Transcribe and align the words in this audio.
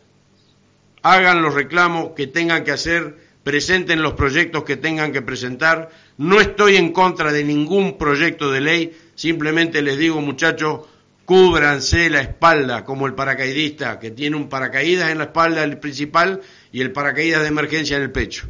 hagan 1.01 1.41
los 1.41 1.53
reclamos 1.53 2.11
que 2.15 2.27
tengan 2.27 2.63
que 2.63 2.71
hacer, 2.71 3.17
presenten 3.43 4.01
los 4.01 4.13
proyectos 4.13 4.63
que 4.63 4.77
tengan 4.77 5.11
que 5.11 5.21
presentar. 5.21 5.89
No 6.17 6.39
estoy 6.39 6.77
en 6.77 6.91
contra 6.91 7.31
de 7.31 7.43
ningún 7.43 7.97
proyecto 7.97 8.51
de 8.51 8.61
ley, 8.61 8.97
simplemente 9.15 9.81
les 9.81 9.97
digo 9.97 10.21
muchachos, 10.21 10.81
cúbranse 11.25 12.09
la 12.09 12.21
espalda 12.21 12.83
como 12.83 13.07
el 13.07 13.13
paracaidista 13.13 13.99
que 13.99 14.11
tiene 14.11 14.35
un 14.35 14.49
paracaídas 14.49 15.11
en 15.11 15.19
la 15.19 15.25
espalda 15.25 15.63
el 15.63 15.77
principal 15.77 16.41
y 16.71 16.81
el 16.81 16.91
paracaídas 16.91 17.41
de 17.41 17.47
emergencia 17.47 17.97
en 17.97 18.03
el 18.03 18.11
pecho. 18.11 18.49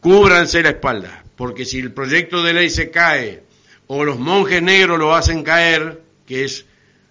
Cúbranse 0.00 0.62
la 0.62 0.70
espalda, 0.70 1.24
porque 1.36 1.64
si 1.64 1.78
el 1.78 1.92
proyecto 1.92 2.42
de 2.42 2.54
ley 2.54 2.70
se 2.70 2.90
cae 2.90 3.42
o 3.88 4.04
los 4.04 4.18
monjes 4.18 4.62
negros 4.62 4.98
lo 4.98 5.14
hacen 5.14 5.42
caer, 5.42 6.02
que 6.26 6.44
es 6.44 6.66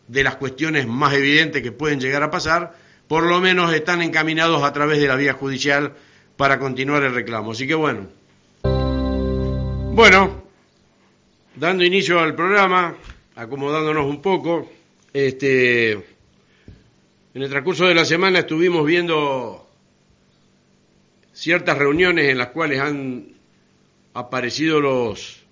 de 0.07 0.23
las 0.23 0.35
cuestiones 0.35 0.87
más 0.87 1.13
evidentes 1.13 1.61
que 1.61 1.71
pueden 1.71 1.99
llegar 1.99 2.23
a 2.23 2.31
pasar, 2.31 2.75
por 3.07 3.23
lo 3.23 3.39
menos 3.39 3.73
están 3.73 4.01
encaminados 4.01 4.63
a 4.63 4.73
través 4.73 4.99
de 4.99 5.07
la 5.07 5.15
vía 5.15 5.33
judicial 5.33 5.93
para 6.37 6.59
continuar 6.59 7.03
el 7.03 7.13
reclamo. 7.13 7.51
Así 7.51 7.67
que 7.67 7.75
bueno. 7.75 8.07
Bueno, 9.93 10.43
dando 11.55 11.83
inicio 11.83 12.19
al 12.19 12.35
programa, 12.35 12.95
acomodándonos 13.35 14.05
un 14.05 14.21
poco, 14.21 14.69
este, 15.13 15.91
en 15.91 17.41
el 17.41 17.49
transcurso 17.49 17.85
de 17.85 17.95
la 17.95 18.03
semana 18.03 18.39
estuvimos 18.39 18.85
viendo 18.85 19.65
ciertas 21.31 21.77
reuniones 21.77 22.29
en 22.29 22.37
las 22.37 22.47
cuales 22.49 22.79
han 22.79 23.27
aparecido 24.13 24.81
los, 24.81 25.43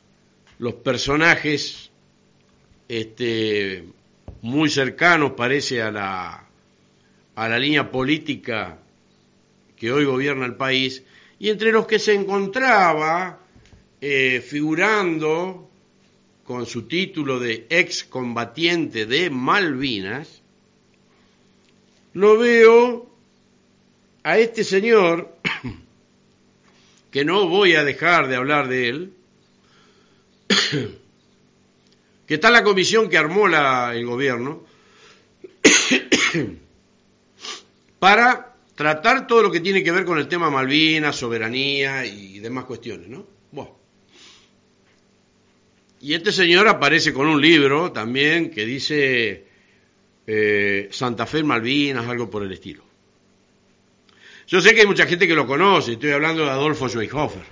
los 0.59 0.73
personajes 0.75 1.91
este, 2.89 3.85
muy 4.41 4.69
cercanos, 4.69 5.31
parece, 5.31 5.81
a 5.81 5.91
la, 5.91 6.42
a 7.35 7.47
la 7.47 7.57
línea 7.57 7.89
política 7.89 8.79
que 9.75 9.91
hoy 9.91 10.05
gobierna 10.05 10.45
el 10.45 10.55
país, 10.55 11.03
y 11.39 11.49
entre 11.49 11.71
los 11.71 11.85
que 11.87 11.99
se 11.99 12.13
encontraba 12.13 13.39
eh, 13.99 14.41
figurando 14.45 15.69
con 16.43 16.65
su 16.65 16.83
título 16.87 17.39
de 17.39 17.67
excombatiente 17.69 19.05
de 19.05 19.29
Malvinas, 19.29 20.41
lo 22.13 22.37
veo 22.37 23.09
a 24.23 24.37
este 24.37 24.63
señor, 24.63 25.35
que 27.11 27.25
no 27.25 27.47
voy 27.47 27.75
a 27.75 27.83
dejar 27.83 28.27
de 28.27 28.35
hablar 28.35 28.67
de 28.67 28.89
él, 28.89 29.13
que 32.27 32.33
está 32.35 32.51
la 32.51 32.63
comisión 32.63 33.09
que 33.09 33.17
armó 33.17 33.47
la, 33.47 33.93
el 33.93 34.05
gobierno, 34.05 34.63
para 38.03 38.53
tratar 38.75 39.27
todo 39.27 39.43
lo 39.43 39.49
que 39.49 39.61
tiene 39.61 39.81
que 39.81 39.93
ver 39.93 40.03
con 40.03 40.17
el 40.17 40.27
tema 40.27 40.49
Malvinas, 40.49 41.15
soberanía 41.15 42.05
y 42.05 42.37
demás 42.39 42.65
cuestiones, 42.65 43.07
¿no? 43.07 43.25
Bueno. 43.49 43.77
Y 46.01 46.13
este 46.13 46.33
señor 46.33 46.67
aparece 46.67 47.13
con 47.13 47.27
un 47.27 47.39
libro 47.39 47.93
también 47.93 48.49
que 48.49 48.65
dice 48.65 49.45
eh, 50.27 50.89
Santa 50.91 51.25
Fe 51.25 51.43
Malvinas, 51.43 52.05
algo 52.05 52.29
por 52.29 52.43
el 52.43 52.51
estilo. 52.51 52.83
Yo 54.47 54.59
sé 54.59 54.75
que 54.75 54.81
hay 54.81 54.87
mucha 54.87 55.05
gente 55.05 55.25
que 55.25 55.33
lo 55.33 55.47
conoce, 55.47 55.93
estoy 55.93 56.11
hablando 56.11 56.43
de 56.43 56.49
Adolfo 56.51 56.89
Schweighofer. 56.89 57.45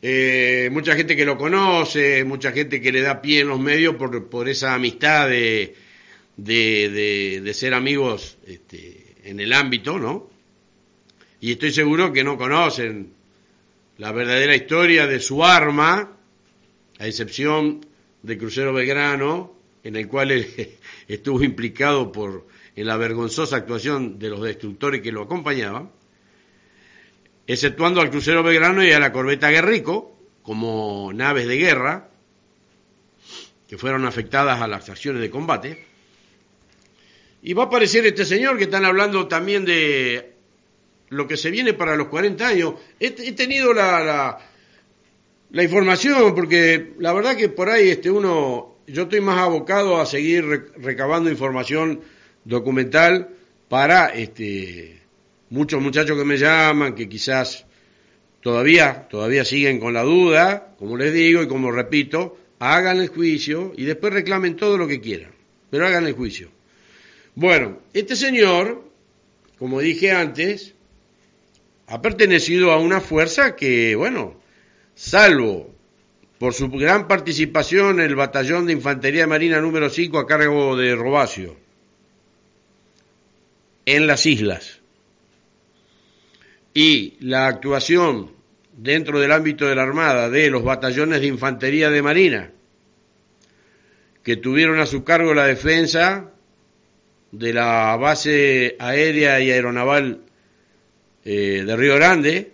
Eh, 0.00 0.70
mucha 0.72 0.96
gente 0.96 1.14
que 1.14 1.26
lo 1.26 1.36
conoce, 1.36 2.24
mucha 2.24 2.50
gente 2.50 2.80
que 2.80 2.92
le 2.92 3.02
da 3.02 3.20
pie 3.20 3.40
en 3.40 3.48
los 3.48 3.60
medios 3.60 3.94
por, 3.96 4.48
esa 4.48 4.72
amistad 4.72 5.28
de 5.28 5.74
ser 7.52 7.74
amigos 7.74 8.38
este, 8.46 9.07
en 9.24 9.40
el 9.40 9.52
ámbito, 9.52 9.98
¿no? 9.98 10.28
Y 11.40 11.52
estoy 11.52 11.72
seguro 11.72 12.12
que 12.12 12.24
no 12.24 12.36
conocen 12.36 13.12
la 13.96 14.12
verdadera 14.12 14.54
historia 14.54 15.06
de 15.06 15.20
su 15.20 15.44
arma, 15.44 16.16
a 16.98 17.06
excepción 17.06 17.84
de 18.22 18.38
Crucero 18.38 18.72
Belgrano, 18.72 19.54
en 19.84 19.96
el 19.96 20.08
cual 20.08 20.30
estuvo 21.08 21.42
implicado 21.42 22.12
por 22.12 22.46
en 22.78 22.86
la 22.86 22.96
vergonzosa 22.96 23.56
actuación 23.56 24.20
de 24.20 24.30
los 24.30 24.40
destructores 24.40 25.02
que 25.02 25.10
lo 25.10 25.22
acompañaban, 25.22 25.90
exceptuando 27.44 28.00
al 28.00 28.10
crucero 28.10 28.44
Belgrano 28.44 28.84
y 28.84 28.92
a 28.92 29.00
la 29.00 29.10
corbeta 29.10 29.50
Guerrico 29.50 30.16
como 30.42 31.10
naves 31.12 31.48
de 31.48 31.56
guerra 31.56 32.08
que 33.68 33.76
fueron 33.76 34.06
afectadas 34.06 34.62
a 34.62 34.68
las 34.68 34.88
acciones 34.88 35.20
de 35.20 35.28
combate. 35.28 35.87
Y 37.42 37.52
va 37.52 37.64
a 37.64 37.66
aparecer 37.66 38.06
este 38.06 38.24
señor 38.24 38.58
que 38.58 38.64
están 38.64 38.84
hablando 38.84 39.28
también 39.28 39.64
de 39.64 40.32
lo 41.10 41.26
que 41.26 41.36
se 41.36 41.50
viene 41.50 41.72
para 41.72 41.96
los 41.96 42.08
40 42.08 42.46
años. 42.46 42.74
He, 42.98 43.10
tenido 43.10 43.72
la, 43.72 44.38
la, 45.50 45.62
información, 45.62 46.34
porque 46.34 46.92
la 46.98 47.12
verdad 47.12 47.36
que 47.36 47.48
por 47.48 47.68
ahí 47.68 47.90
este 47.90 48.10
uno, 48.10 48.78
yo 48.86 49.04
estoy 49.04 49.20
más 49.20 49.38
abocado 49.38 50.00
a 50.00 50.06
seguir 50.06 50.72
recabando 50.76 51.30
información 51.30 52.00
documental 52.44 53.28
para 53.68 54.08
este, 54.08 55.00
muchos 55.50 55.80
muchachos 55.80 56.18
que 56.18 56.24
me 56.24 56.38
llaman, 56.38 56.94
que 56.94 57.08
quizás 57.08 57.66
todavía, 58.40 59.06
todavía 59.08 59.44
siguen 59.44 59.78
con 59.78 59.94
la 59.94 60.02
duda, 60.02 60.74
como 60.78 60.96
les 60.96 61.12
digo 61.12 61.42
y 61.42 61.48
como 61.48 61.70
repito, 61.70 62.36
hagan 62.58 62.98
el 62.98 63.08
juicio 63.08 63.72
y 63.76 63.84
después 63.84 64.12
reclamen 64.12 64.56
todo 64.56 64.76
lo 64.76 64.88
que 64.88 65.00
quieran, 65.00 65.30
pero 65.70 65.86
hagan 65.86 66.06
el 66.06 66.14
juicio. 66.14 66.50
Bueno, 67.40 67.78
este 67.94 68.16
señor, 68.16 68.82
como 69.60 69.78
dije 69.78 70.10
antes, 70.10 70.74
ha 71.86 72.02
pertenecido 72.02 72.72
a 72.72 72.80
una 72.80 73.00
fuerza 73.00 73.54
que, 73.54 73.94
bueno, 73.94 74.40
salvo 74.96 75.72
por 76.40 76.52
su 76.52 76.68
gran 76.68 77.06
participación 77.06 78.00
en 78.00 78.06
el 78.06 78.16
batallón 78.16 78.66
de 78.66 78.72
infantería 78.72 79.28
marina 79.28 79.60
número 79.60 79.88
5 79.88 80.18
a 80.18 80.26
cargo 80.26 80.76
de 80.76 80.96
Robacio, 80.96 81.56
en 83.86 84.08
las 84.08 84.26
islas, 84.26 84.80
y 86.74 87.18
la 87.20 87.46
actuación 87.46 88.32
dentro 88.76 89.20
del 89.20 89.30
ámbito 89.30 89.64
de 89.64 89.76
la 89.76 89.84
Armada 89.84 90.28
de 90.28 90.50
los 90.50 90.64
batallones 90.64 91.20
de 91.20 91.28
infantería 91.28 91.88
de 91.88 92.02
marina, 92.02 92.50
que 94.24 94.36
tuvieron 94.36 94.80
a 94.80 94.86
su 94.86 95.04
cargo 95.04 95.34
la 95.34 95.46
defensa 95.46 96.32
de 97.32 97.52
la 97.52 97.96
base 97.96 98.76
aérea 98.78 99.40
y 99.40 99.50
aeronaval 99.50 100.22
eh, 101.24 101.62
de 101.66 101.76
Río 101.76 101.96
Grande, 101.96 102.52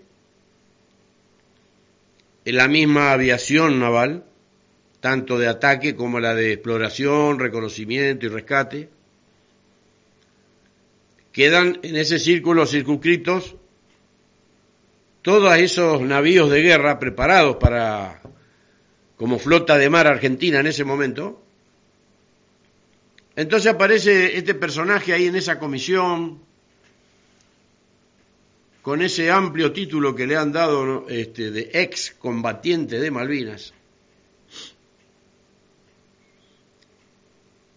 en 2.44 2.56
la 2.56 2.68
misma 2.68 3.12
aviación 3.12 3.78
naval, 3.78 4.24
tanto 5.00 5.38
de 5.38 5.48
ataque 5.48 5.94
como 5.94 6.18
la 6.18 6.34
de 6.34 6.52
exploración, 6.52 7.38
reconocimiento 7.38 8.26
y 8.26 8.28
rescate. 8.28 8.88
Quedan 11.32 11.78
en 11.82 11.96
ese 11.96 12.18
círculo 12.18 12.66
circunscritos 12.66 13.56
todos 15.22 15.56
esos 15.56 16.00
navíos 16.02 16.50
de 16.50 16.62
guerra 16.62 16.98
preparados 16.98 17.56
para 17.56 18.20
como 19.16 19.38
flota 19.38 19.78
de 19.78 19.88
mar 19.88 20.06
argentina 20.06 20.60
en 20.60 20.66
ese 20.66 20.84
momento. 20.84 21.43
Entonces 23.36 23.72
aparece 23.72 24.36
este 24.36 24.54
personaje 24.54 25.12
ahí 25.12 25.26
en 25.26 25.36
esa 25.36 25.58
comisión, 25.58 26.40
con 28.80 29.02
ese 29.02 29.30
amplio 29.30 29.72
título 29.72 30.14
que 30.14 30.26
le 30.26 30.36
han 30.36 30.52
dado 30.52 31.08
este, 31.08 31.50
de 31.50 31.70
ex 31.72 32.14
combatiente 32.18 33.00
de 33.00 33.10
Malvinas. 33.10 33.72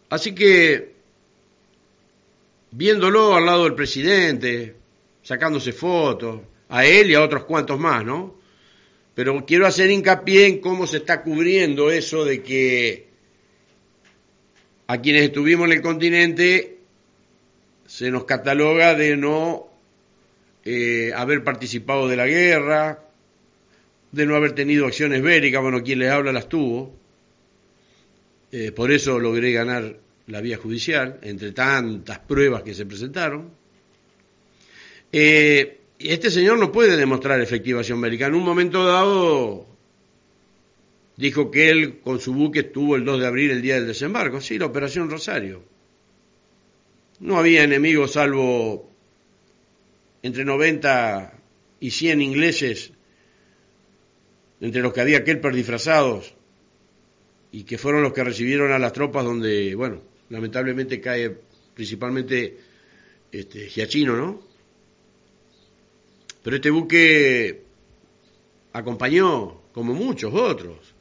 Así 0.09 0.36
que, 0.36 0.94
viéndolo 2.71 3.36
al 3.36 3.45
lado 3.45 3.63
del 3.63 3.74
presidente, 3.74 4.75
sacándose 5.24 5.74
fotos, 5.74 6.42
a 6.69 6.86
él 6.86 7.09
y 7.09 7.15
a 7.15 7.24
otros 7.24 7.45
cuantos 7.45 7.80
más, 7.80 8.06
¿no? 8.06 8.36
Pero 9.15 9.45
quiero 9.45 9.65
hacer 9.65 9.89
hincapié 9.89 10.45
en 10.45 10.59
cómo 10.59 10.86
se 10.86 10.98
está 10.98 11.24
cubriendo 11.24 11.89
eso 11.89 12.24
de 12.24 12.44
que 12.44 13.06
a 14.88 15.01
quienes 15.01 15.24
estuvimos 15.24 15.68
en 15.68 15.74
el 15.74 15.81
continente 15.81 16.78
se 17.86 18.10
nos 18.10 18.25
cataloga 18.25 18.95
de 18.95 19.18
no 19.18 19.68
eh, 20.63 21.12
haber 21.16 21.44
participado 21.44 22.07
de 22.07 22.16
la 22.16 22.28
guerra, 22.28 23.04
de 24.12 24.25
no 24.25 24.36
haber 24.36 24.54
tenido 24.54 24.86
acciones 24.86 25.22
bélicas, 25.22 25.62
bueno, 25.62 25.84
quien 25.84 26.00
les 26.00 26.12
habla 26.12 26.31
las 26.31 26.50
tuvo, 26.50 26.94
eh, 28.51 28.72
por 28.72 28.92
eso 28.92 29.19
logré 29.19 29.51
ganar 29.51 29.98
la 30.28 30.42
vía 30.42 30.57
judicial, 30.57 31.19
entre 31.22 31.51
tantas 31.51 32.19
pruebas 32.19 32.63
que 32.63 32.74
se 32.74 32.86
presentaron. 32.86 33.51
Eh, 35.12 35.80
este 36.00 36.30
señor 36.30 36.60
no 36.60 36.72
puede 36.72 36.98
demostrar 36.98 37.42
efectivación 37.42 38.00
bélica. 38.01 38.28
En 38.28 38.36
un 38.36 38.44
momento 38.44 38.86
dado 38.86 39.76
dijo 41.18 41.52
que 41.52 41.69
él 41.69 42.00
con 42.00 42.19
su 42.19 42.34
buque 42.34 42.60
estuvo 42.60 42.96
el 42.96 43.04
2 43.04 43.19
de 43.19 43.28
abril, 43.28 43.52
el 43.52 43.62
día 43.62 43.75
del 43.75 43.88
desembarco. 43.88 44.40
Sí, 44.40 44.58
la 44.58 44.68
operación 44.68 45.10
Rosario. 45.10 45.64
No 47.19 47.38
había 47.38 47.64
enemigos 47.64 48.14
salvo 48.14 48.92
entre 50.22 50.46
90 50.46 51.34
y 51.80 51.92
100 51.92 52.22
ingleses, 52.22 52.94
entre 54.62 54.81
los 54.81 54.94
que 54.94 55.02
había 55.02 55.24
Kelper 55.24 55.54
disfrazados, 55.54 56.36
y 57.52 57.64
que 57.64 57.78
fueron 57.78 58.04
los 58.04 58.14
que 58.14 58.24
recibieron 58.24 58.72
a 58.72 58.80
las 58.80 58.94
tropas 58.94 59.25
donde, 59.25 59.74
bueno, 59.74 60.02
lamentablemente 60.30 61.02
cae 61.02 61.36
principalmente 61.74 62.58
este, 63.31 63.68
Giachino, 63.69 64.16
¿no? 64.16 64.42
Pero 66.44 66.56
este 66.56 66.69
buque 66.69 67.64
acompañó, 68.74 69.62
como 69.72 69.94
muchos 69.94 70.34
otros, 70.34 70.96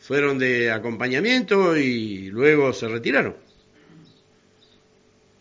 fueron 0.00 0.38
de 0.38 0.72
acompañamiento 0.72 1.76
y 1.76 2.30
luego 2.30 2.72
se 2.72 2.88
retiraron. 2.88 3.36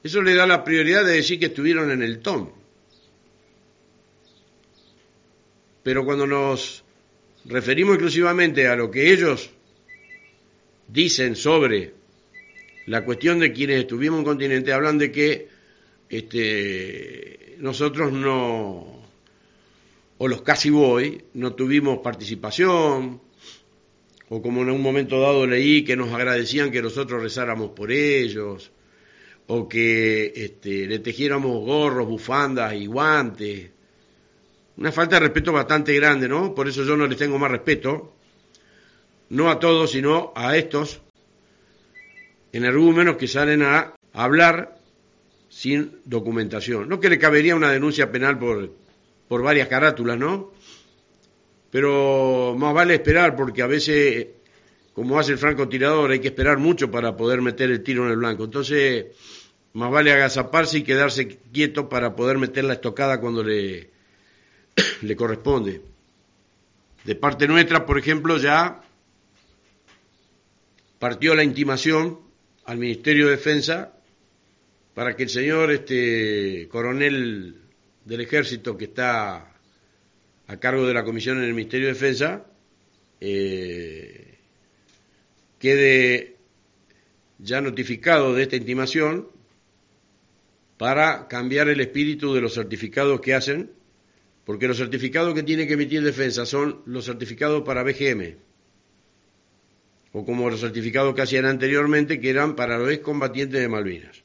Eso 0.03 0.21
le 0.21 0.35
da 0.35 0.45
la 0.45 0.63
prioridad 0.63 1.05
de 1.05 1.13
decir 1.13 1.39
que 1.39 1.47
estuvieron 1.47 1.91
en 1.91 2.03
el 2.03 2.19
TOM. 2.19 2.49
Pero 5.81 6.05
cuando 6.05 6.27
nos 6.27 6.83
referimos 7.45 7.95
exclusivamente 7.95 8.67
a 8.67 8.75
lo 8.75 8.91
que 8.91 9.11
ellos 9.11 9.49
dicen 10.87 11.35
sobre 11.35 11.93
la 12.85 13.05
cuestión 13.05 13.39
de 13.39 13.53
quienes 13.53 13.81
estuvimos 13.81 14.19
en 14.19 14.25
continente, 14.25 14.73
hablan 14.73 14.97
de 14.97 15.11
que 15.11 15.47
este, 16.09 17.55
nosotros 17.59 18.11
no, 18.11 19.03
o 20.17 20.27
los 20.27 20.41
casi 20.41 20.69
voy, 20.69 21.23
no 21.33 21.53
tuvimos 21.53 21.99
participación, 21.99 23.21
o 24.29 24.41
como 24.41 24.61
en 24.61 24.69
un 24.69 24.81
momento 24.81 25.19
dado 25.19 25.45
leí 25.47 25.83
que 25.83 25.95
nos 25.95 26.13
agradecían 26.13 26.71
que 26.71 26.81
nosotros 26.81 27.21
rezáramos 27.21 27.71
por 27.71 27.91
ellos, 27.91 28.71
o 29.47 29.67
que 29.67 30.31
este, 30.35 30.85
le 30.85 30.99
tejiéramos 30.99 31.65
gorros, 31.65 32.07
bufandas 32.07 32.73
y 32.75 32.85
guantes. 32.85 33.71
Una 34.77 34.91
falta 34.91 35.15
de 35.15 35.21
respeto 35.21 35.51
bastante 35.51 35.93
grande, 35.95 36.27
¿no? 36.27 36.53
Por 36.53 36.67
eso 36.67 36.83
yo 36.83 36.95
no 36.95 37.07
les 37.07 37.17
tengo 37.17 37.39
más 37.39 37.49
respeto, 37.49 38.13
no 39.29 39.49
a 39.49 39.59
todos, 39.59 39.91
sino 39.91 40.31
a 40.35 40.55
estos 40.55 41.01
energúmenos 42.51 43.17
que 43.17 43.27
salen 43.27 43.63
a 43.63 43.95
hablar 44.13 44.77
sin 45.49 45.99
documentación. 46.05 46.87
No 46.87 46.99
que 46.99 47.09
le 47.09 47.17
cabería 47.17 47.55
una 47.55 47.71
denuncia 47.71 48.11
penal 48.11 48.37
por, 48.37 48.71
por 49.27 49.41
varias 49.41 49.67
carátulas, 49.67 50.17
¿no? 50.19 50.51
Pero 51.71 52.55
más 52.57 52.73
vale 52.73 52.95
esperar 52.95 53.35
porque 53.35 53.61
a 53.61 53.67
veces, 53.67 54.27
como 54.93 55.19
hace 55.19 55.33
el 55.33 55.37
francotirador, 55.37 56.11
hay 56.11 56.19
que 56.19 56.29
esperar 56.29 56.57
mucho 56.57 56.89
para 56.89 57.15
poder 57.15 57.41
meter 57.41 57.69
el 57.69 57.83
tiro 57.83 58.05
en 58.05 58.11
el 58.11 58.17
blanco. 58.17 58.45
Entonces, 58.45 59.05
más 59.73 59.91
vale 59.91 60.11
agazaparse 60.11 60.79
y 60.79 60.83
quedarse 60.83 61.39
quieto 61.51 61.89
para 61.89 62.15
poder 62.15 62.37
meter 62.37 62.63
la 62.63 62.73
estocada 62.73 63.19
cuando 63.19 63.43
le, 63.43 63.89
le 65.01 65.15
corresponde. 65.15 65.81
De 67.03 67.15
parte 67.15 67.47
nuestra, 67.47 67.85
por 67.85 67.97
ejemplo, 67.97 68.37
ya 68.37 68.81
partió 70.97 71.33
la 71.35 71.43
intimación 71.43 72.19
al 72.65 72.77
Ministerio 72.77 73.25
de 73.25 73.31
Defensa 73.31 73.93
para 74.93 75.15
que 75.15 75.23
el 75.23 75.29
señor 75.29 75.71
este, 75.71 76.67
coronel 76.69 77.55
del 78.03 78.21
ejército 78.21 78.75
que 78.75 78.85
está 78.85 79.48
a 80.49 80.57
cargo 80.57 80.87
de 80.87 80.95
la 80.95 81.03
comisión 81.03 81.37
en 81.37 81.43
el 81.43 81.53
Ministerio 81.53 81.87
de 81.87 81.93
Defensa 81.93 82.43
eh, 83.21 84.39
quede 85.59 86.37
ya 87.37 87.61
notificado 87.61 88.33
de 88.33 88.43
esta 88.43 88.55
intimación 88.55 89.27
para 90.77 91.27
cambiar 91.27 91.69
el 91.69 91.79
espíritu 91.81 92.33
de 92.33 92.41
los 92.41 92.55
certificados 92.55 93.21
que 93.21 93.35
hacen, 93.35 93.71
porque 94.43 94.67
los 94.67 94.77
certificados 94.77 95.35
que 95.35 95.43
tiene 95.43 95.67
que 95.67 95.73
emitir 95.73 96.01
defensa 96.01 96.47
son 96.47 96.81
los 96.85 97.05
certificados 97.05 97.61
para 97.61 97.83
BGM, 97.83 98.37
o 100.13 100.25
como 100.25 100.49
los 100.49 100.61
certificados 100.61 101.13
que 101.13 101.21
hacían 101.21 101.45
anteriormente, 101.45 102.19
que 102.19 102.31
eran 102.31 102.55
para 102.55 102.79
los 102.79 102.89
excombatientes 102.89 103.61
de 103.61 103.67
Malvinas. 103.67 104.23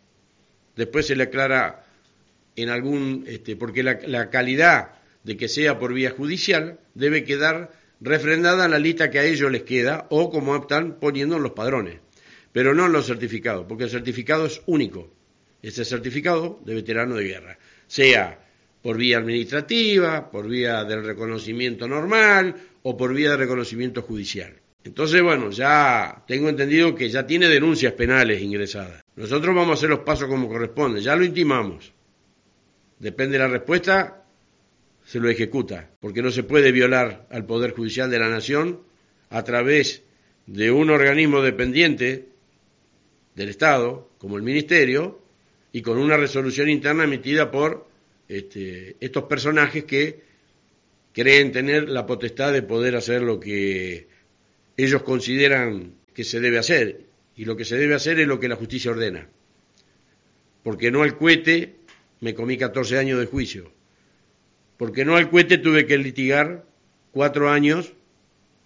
Después 0.75 1.07
se 1.07 1.17
le 1.17 1.25
aclara 1.25 1.85
en 2.57 2.71
algún, 2.71 3.25
este, 3.27 3.57
porque 3.57 3.83
la, 3.83 4.31
calidad 4.31 5.04
de 5.25 5.37
que 5.37 5.49
sea 5.49 5.79
por 5.79 5.93
vía 5.93 6.11
judicial 6.11 6.79
debe 6.95 7.25
quedar 7.25 7.73
refrendada 8.01 8.67
en 8.67 8.71
la 8.71 8.79
lista 8.79 9.11
que 9.11 9.19
a 9.19 9.25
ellos 9.25 9.51
les 9.51 9.63
queda 9.63 10.07
o 10.11 10.31
como 10.31 10.55
están 10.55 11.01
poniendo 11.01 11.37
en 11.37 11.43
los 11.43 11.53
padrones, 11.53 11.99
pero 12.53 12.75
no 12.75 12.87
en 12.87 12.93
los 12.93 13.07
certificados, 13.07 13.67
porque 13.67 13.85
el 13.85 13.91
certificado 13.91 14.47
es 14.47 14.63
único. 14.67 15.11
Ese 15.63 15.85
certificado 15.85 16.61
de 16.65 16.75
veterano 16.75 17.17
de 17.17 17.25
guerra, 17.25 17.59
sea 17.87 18.39
por 18.83 18.99
vía 18.99 19.17
administrativa, 19.17 20.31
por 20.31 20.47
vía 20.47 20.85
del 20.85 21.05
reconocimiento 21.05 21.89
normal 21.89 22.55
o 22.83 22.95
por 22.99 23.15
vía 23.15 23.31
de 23.31 23.39
reconocimiento 23.39 24.03
judicial. 24.03 24.61
Entonces, 24.85 25.23
bueno, 25.23 25.51
ya 25.51 26.23
tengo 26.27 26.51
entendido 26.51 26.95
que 26.95 27.09
ya 27.09 27.27
tiene 27.27 27.49
denuncias 27.49 27.95
penales 27.95 28.43
ingresadas. 28.43 29.03
Nosotros 29.17 29.55
vamos 29.55 29.71
a 29.71 29.75
hacer 29.75 29.89
los 29.89 30.01
pasos 30.01 30.29
como 30.29 30.49
corresponde, 30.49 31.01
ya 31.01 31.17
lo 31.17 31.25
intimamos. 31.25 31.95
Depende 32.99 33.39
de 33.39 33.45
la 33.45 33.49
respuesta, 33.49 34.24
se 35.05 35.21
lo 35.21 35.29
ejecuta, 35.29 35.91
porque 36.01 36.23
no 36.23 36.31
se 36.31 36.43
puede 36.43 36.73
violar 36.73 37.27
al 37.31 37.45
Poder 37.45 37.73
Judicial 37.73 38.11
de 38.11 38.19
la 38.19 38.29
Nación 38.29 38.81
a 39.29 39.45
través 39.45 40.03
de 40.47 40.71
un 40.71 40.91
organismo 40.91 41.43
dependiente 41.43 42.29
del 43.35 43.49
Estado, 43.49 44.11
como 44.19 44.37
el 44.37 44.43
Ministerio, 44.43 45.21
y 45.73 45.83
con 45.83 45.99
una 45.99 46.17
resolución 46.17 46.69
interna 46.69 47.05
emitida 47.05 47.51
por 47.51 47.89
este, 48.29 48.97
estos 49.01 49.25
personajes 49.25 49.85
que 49.85 50.23
creen 51.13 51.53
tener 51.53 51.89
la 51.89 52.07
potestad 52.07 52.53
de 52.53 52.63
poder 52.63 52.97
hacer 52.97 53.23
lo 53.23 53.39
que 53.41 54.09
ellos 54.77 55.03
consideran 55.03 55.95
que 56.15 56.25
se 56.25 56.41
debe 56.41 56.59
hacer, 56.59 57.01
y 57.37 57.45
lo 57.45 57.57
que 57.57 57.65
se 57.65 57.77
debe 57.77 57.95
hacer 57.95 58.21
es 58.21 58.27
lo 58.27 58.41
que 58.41 58.49
la 58.49 58.57
justicia 58.57 58.93
ordena. 58.93 59.29
Porque 60.63 60.91
no 60.91 61.03
al 61.03 61.19
cohete 61.19 61.77
me 62.21 62.35
comí 62.35 62.57
14 62.57 62.99
años 62.99 63.19
de 63.19 63.27
juicio. 63.27 63.74
Porque 64.77 65.05
no 65.05 65.17
al 65.17 65.31
cohete 65.31 65.59
tuve 65.59 65.87
que 65.87 65.99
litigar 65.99 66.65
cuatro 67.13 67.51
años 67.51 67.93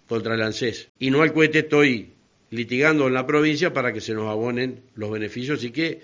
contra 0.07 0.35
el 0.35 0.41
ANSES. 0.41 0.89
Y 0.99 1.11
no 1.11 1.21
al 1.21 1.33
cohete 1.33 1.59
estoy 1.59 2.13
litigando 2.49 3.07
en 3.07 3.13
la 3.13 3.27
provincia 3.27 3.73
para 3.73 3.93
que 3.93 4.01
se 4.01 4.13
nos 4.13 4.27
abonen 4.27 4.81
los 4.95 5.11
beneficios 5.11 5.63
y 5.63 5.71
que 5.71 6.01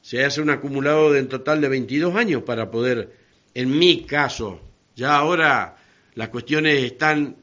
se 0.00 0.24
hace 0.24 0.40
un 0.40 0.50
acumulado 0.50 1.12
de 1.12 1.20
en 1.20 1.28
total 1.28 1.60
de 1.60 1.68
22 1.68 2.16
años 2.16 2.42
para 2.42 2.70
poder, 2.70 3.12
en 3.54 3.78
mi 3.78 4.04
caso, 4.04 4.60
ya 4.96 5.14
ahora 5.16 5.76
las 6.14 6.28
cuestiones 6.30 6.82
están 6.82 7.36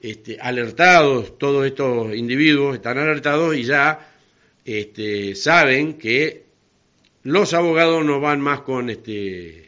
este, 0.00 0.38
alertados, 0.40 1.38
todos 1.38 1.66
estos 1.66 2.14
individuos 2.14 2.76
están 2.76 2.98
alertados 2.98 3.56
y 3.56 3.64
ya 3.64 4.12
este, 4.64 5.34
saben 5.34 5.94
que 5.94 6.44
los 7.24 7.52
abogados 7.52 8.04
no 8.04 8.20
van 8.20 8.40
más 8.40 8.60
con, 8.60 8.90
este, 8.90 9.67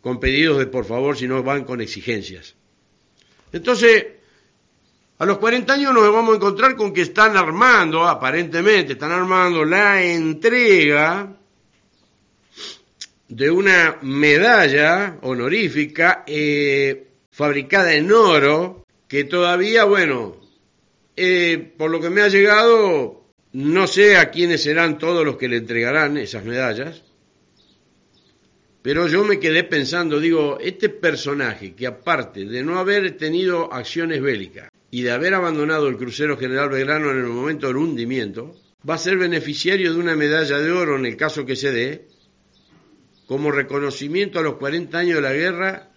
con 0.00 0.20
pedidos 0.20 0.58
de 0.58 0.66
por 0.66 0.84
favor, 0.84 1.16
sino 1.16 1.42
van 1.42 1.64
con 1.64 1.80
exigencias. 1.80 2.54
Entonces, 3.52 4.06
a 5.18 5.26
los 5.26 5.38
40 5.38 5.72
años 5.72 5.92
nos 5.92 6.10
vamos 6.12 6.32
a 6.32 6.36
encontrar 6.36 6.76
con 6.76 6.94
que 6.94 7.02
están 7.02 7.36
armando, 7.36 8.08
aparentemente, 8.08 8.94
están 8.94 9.12
armando 9.12 9.64
la 9.64 10.02
entrega 10.02 11.36
de 13.28 13.50
una 13.50 13.98
medalla 14.02 15.18
honorífica 15.22 16.24
eh, 16.26 17.08
fabricada 17.30 17.92
en 17.94 18.10
oro, 18.10 18.86
que 19.06 19.24
todavía, 19.24 19.84
bueno, 19.84 20.40
eh, 21.16 21.72
por 21.76 21.90
lo 21.90 22.00
que 22.00 22.10
me 22.10 22.22
ha 22.22 22.28
llegado, 22.28 23.24
no 23.52 23.86
sé 23.86 24.16
a 24.16 24.30
quiénes 24.30 24.62
serán 24.62 24.98
todos 24.98 25.24
los 25.24 25.36
que 25.36 25.48
le 25.48 25.58
entregarán 25.58 26.16
esas 26.16 26.44
medallas, 26.44 27.02
pero 28.82 29.08
yo 29.08 29.24
me 29.24 29.38
quedé 29.38 29.64
pensando, 29.64 30.20
digo, 30.20 30.58
este 30.60 30.88
personaje 30.88 31.74
que 31.74 31.86
aparte 31.86 32.46
de 32.46 32.62
no 32.62 32.78
haber 32.78 33.16
tenido 33.16 33.72
acciones 33.72 34.22
bélicas 34.22 34.70
y 34.90 35.02
de 35.02 35.10
haber 35.10 35.34
abandonado 35.34 35.88
el 35.88 35.96
crucero 35.96 36.38
General 36.38 36.70
Belgrano 36.70 37.10
en 37.10 37.18
el 37.18 37.26
momento 37.26 37.66
del 37.66 37.76
hundimiento, 37.76 38.56
va 38.88 38.94
a 38.94 38.98
ser 38.98 39.18
beneficiario 39.18 39.92
de 39.92 39.98
una 39.98 40.16
medalla 40.16 40.58
de 40.58 40.72
oro 40.72 40.96
en 40.96 41.06
el 41.06 41.16
caso 41.16 41.44
que 41.44 41.56
se 41.56 41.70
dé, 41.70 42.08
como 43.26 43.52
reconocimiento 43.52 44.38
a 44.38 44.42
los 44.42 44.54
40 44.54 44.98
años 44.98 45.16
de 45.16 45.22
la 45.22 45.32
guerra 45.32 45.90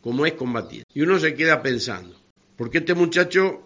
como 0.00 0.24
es 0.24 0.34
combatir. 0.34 0.84
Y 0.94 1.00
uno 1.00 1.18
se 1.18 1.34
queda 1.34 1.62
pensando, 1.62 2.16
porque 2.56 2.78
este 2.78 2.94
muchacho, 2.94 3.62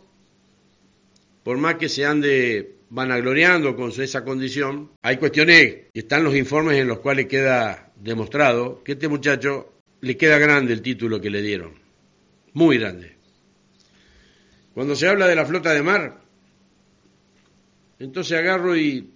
por 1.42 1.58
más 1.58 1.74
que 1.74 1.90
se 1.90 2.06
ande 2.06 2.76
vanagloriando 2.88 3.76
con 3.76 3.90
esa 3.90 4.24
condición, 4.24 4.92
hay 5.02 5.18
cuestiones, 5.18 5.88
están 5.92 6.24
los 6.24 6.34
informes 6.34 6.78
en 6.78 6.88
los 6.88 7.00
cuales 7.00 7.26
queda 7.26 7.89
demostrado 8.00 8.82
que 8.82 8.92
este 8.92 9.08
muchacho 9.08 9.72
le 10.00 10.16
queda 10.16 10.38
grande 10.38 10.72
el 10.72 10.82
título 10.82 11.20
que 11.20 11.30
le 11.30 11.42
dieron, 11.42 11.74
muy 12.54 12.78
grande. 12.78 13.16
Cuando 14.74 14.96
se 14.96 15.08
habla 15.08 15.28
de 15.28 15.34
la 15.34 15.44
flota 15.44 15.74
de 15.74 15.82
mar, 15.82 16.20
entonces 17.98 18.38
agarro 18.38 18.76
y 18.76 19.10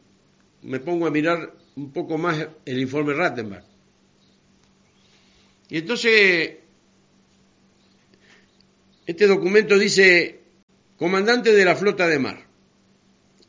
me 0.62 0.80
pongo 0.80 1.06
a 1.06 1.10
mirar 1.10 1.54
un 1.76 1.92
poco 1.92 2.18
más 2.18 2.46
el 2.64 2.78
informe 2.78 3.14
Rattenbach. 3.14 3.64
Y 5.70 5.78
entonces, 5.78 6.56
este 9.06 9.26
documento 9.26 9.78
dice, 9.78 10.40
comandante 10.98 11.52
de 11.52 11.64
la 11.64 11.74
flota 11.74 12.06
de 12.06 12.18
mar, 12.18 12.46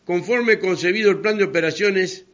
conforme 0.06 0.60
concebido 0.60 1.12
el 1.12 1.20
plan 1.20 1.38
de 1.38 1.44
operaciones 1.44 2.26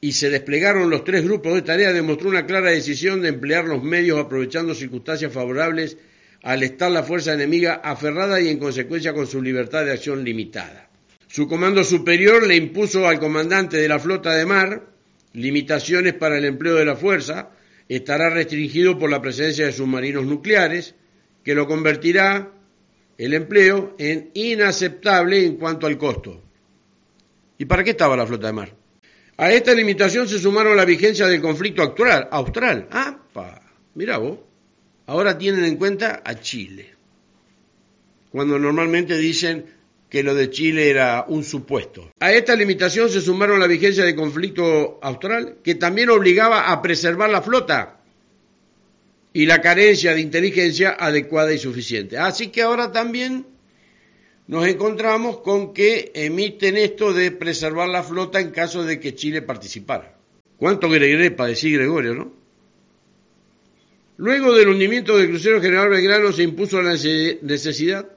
y 0.00 0.12
se 0.12 0.30
desplegaron 0.30 0.90
los 0.90 1.04
tres 1.04 1.24
grupos 1.24 1.54
de 1.54 1.62
tarea, 1.62 1.92
demostró 1.92 2.28
una 2.28 2.46
clara 2.46 2.70
decisión 2.70 3.20
de 3.20 3.28
emplear 3.28 3.64
los 3.64 3.82
medios 3.82 4.18
aprovechando 4.18 4.74
circunstancias 4.74 5.32
favorables 5.32 5.96
al 6.42 6.62
estar 6.62 6.90
la 6.90 7.02
fuerza 7.02 7.32
enemiga 7.32 7.74
aferrada 7.74 8.40
y 8.40 8.48
en 8.48 8.58
consecuencia 8.58 9.12
con 9.12 9.26
su 9.26 9.42
libertad 9.42 9.84
de 9.84 9.92
acción 9.92 10.22
limitada. 10.22 10.88
Su 11.26 11.48
comando 11.48 11.82
superior 11.82 12.46
le 12.46 12.56
impuso 12.56 13.08
al 13.08 13.18
comandante 13.18 13.76
de 13.76 13.88
la 13.88 13.98
flota 13.98 14.34
de 14.34 14.46
mar 14.46 14.86
limitaciones 15.32 16.14
para 16.14 16.38
el 16.38 16.44
empleo 16.44 16.76
de 16.76 16.84
la 16.84 16.96
fuerza, 16.96 17.50
estará 17.88 18.30
restringido 18.30 18.98
por 18.98 19.10
la 19.10 19.20
presencia 19.20 19.66
de 19.66 19.72
submarinos 19.72 20.24
nucleares, 20.24 20.94
que 21.44 21.54
lo 21.54 21.66
convertirá 21.66 22.52
el 23.18 23.34
empleo 23.34 23.94
en 23.98 24.30
inaceptable 24.34 25.44
en 25.44 25.56
cuanto 25.56 25.86
al 25.86 25.98
costo. 25.98 26.42
¿Y 27.58 27.64
para 27.64 27.84
qué 27.84 27.90
estaba 27.90 28.16
la 28.16 28.26
flota 28.26 28.46
de 28.46 28.52
mar? 28.52 28.77
A 29.40 29.52
esta 29.52 29.72
limitación 29.72 30.28
se 30.28 30.40
sumaron 30.40 30.76
la 30.76 30.84
vigencia 30.84 31.28
del 31.28 31.40
conflicto 31.40 31.80
actual, 31.80 32.26
austral. 32.32 32.88
Ah, 32.90 33.20
pa, 33.32 33.62
mira 33.94 34.18
vos. 34.18 34.40
Ahora 35.06 35.38
tienen 35.38 35.64
en 35.64 35.76
cuenta 35.76 36.22
a 36.24 36.40
Chile. 36.40 36.92
Cuando 38.32 38.58
normalmente 38.58 39.16
dicen 39.16 39.64
que 40.10 40.24
lo 40.24 40.34
de 40.34 40.50
Chile 40.50 40.90
era 40.90 41.24
un 41.28 41.44
supuesto. 41.44 42.10
A 42.18 42.32
esta 42.32 42.56
limitación 42.56 43.08
se 43.10 43.20
sumaron 43.20 43.60
la 43.60 43.68
vigencia 43.68 44.04
del 44.04 44.16
conflicto 44.16 44.98
austral, 45.00 45.58
que 45.62 45.76
también 45.76 46.10
obligaba 46.10 46.72
a 46.72 46.82
preservar 46.82 47.30
la 47.30 47.40
flota 47.40 48.00
y 49.32 49.46
la 49.46 49.60
carencia 49.60 50.14
de 50.14 50.20
inteligencia 50.20 50.96
adecuada 50.98 51.52
y 51.52 51.58
suficiente. 51.58 52.18
Así 52.18 52.48
que 52.48 52.62
ahora 52.62 52.90
también 52.90 53.46
nos 54.48 54.66
encontramos 54.66 55.40
con 55.40 55.74
que 55.74 56.10
emiten 56.14 56.76
esto 56.78 57.12
de 57.12 57.30
preservar 57.30 57.88
la 57.88 58.02
flota 58.02 58.40
en 58.40 58.50
caso 58.50 58.82
de 58.82 58.98
que 58.98 59.14
Chile 59.14 59.42
participara. 59.42 60.16
¿Cuánto 60.56 60.88
gregué 60.88 61.30
para 61.30 61.50
decir 61.50 61.78
Gregorio, 61.78 62.14
no? 62.14 62.32
Luego 64.16 64.54
del 64.54 64.68
hundimiento 64.68 65.16
del 65.16 65.28
crucero 65.28 65.60
General 65.60 65.90
Belgrano 65.90 66.32
se 66.32 66.42
impuso 66.42 66.82
la 66.82 66.92
necesidad 66.92 68.08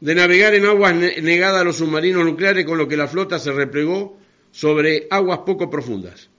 de 0.00 0.14
navegar 0.14 0.54
en 0.54 0.66
aguas 0.66 0.94
negadas 0.94 1.60
a 1.60 1.64
los 1.64 1.76
submarinos 1.76 2.24
nucleares, 2.24 2.64
con 2.64 2.78
lo 2.78 2.86
que 2.86 2.96
la 2.96 3.08
flota 3.08 3.38
se 3.38 3.52
replegó 3.52 4.18
sobre 4.52 5.08
aguas 5.10 5.40
poco 5.40 5.68
profundas. 5.68 6.30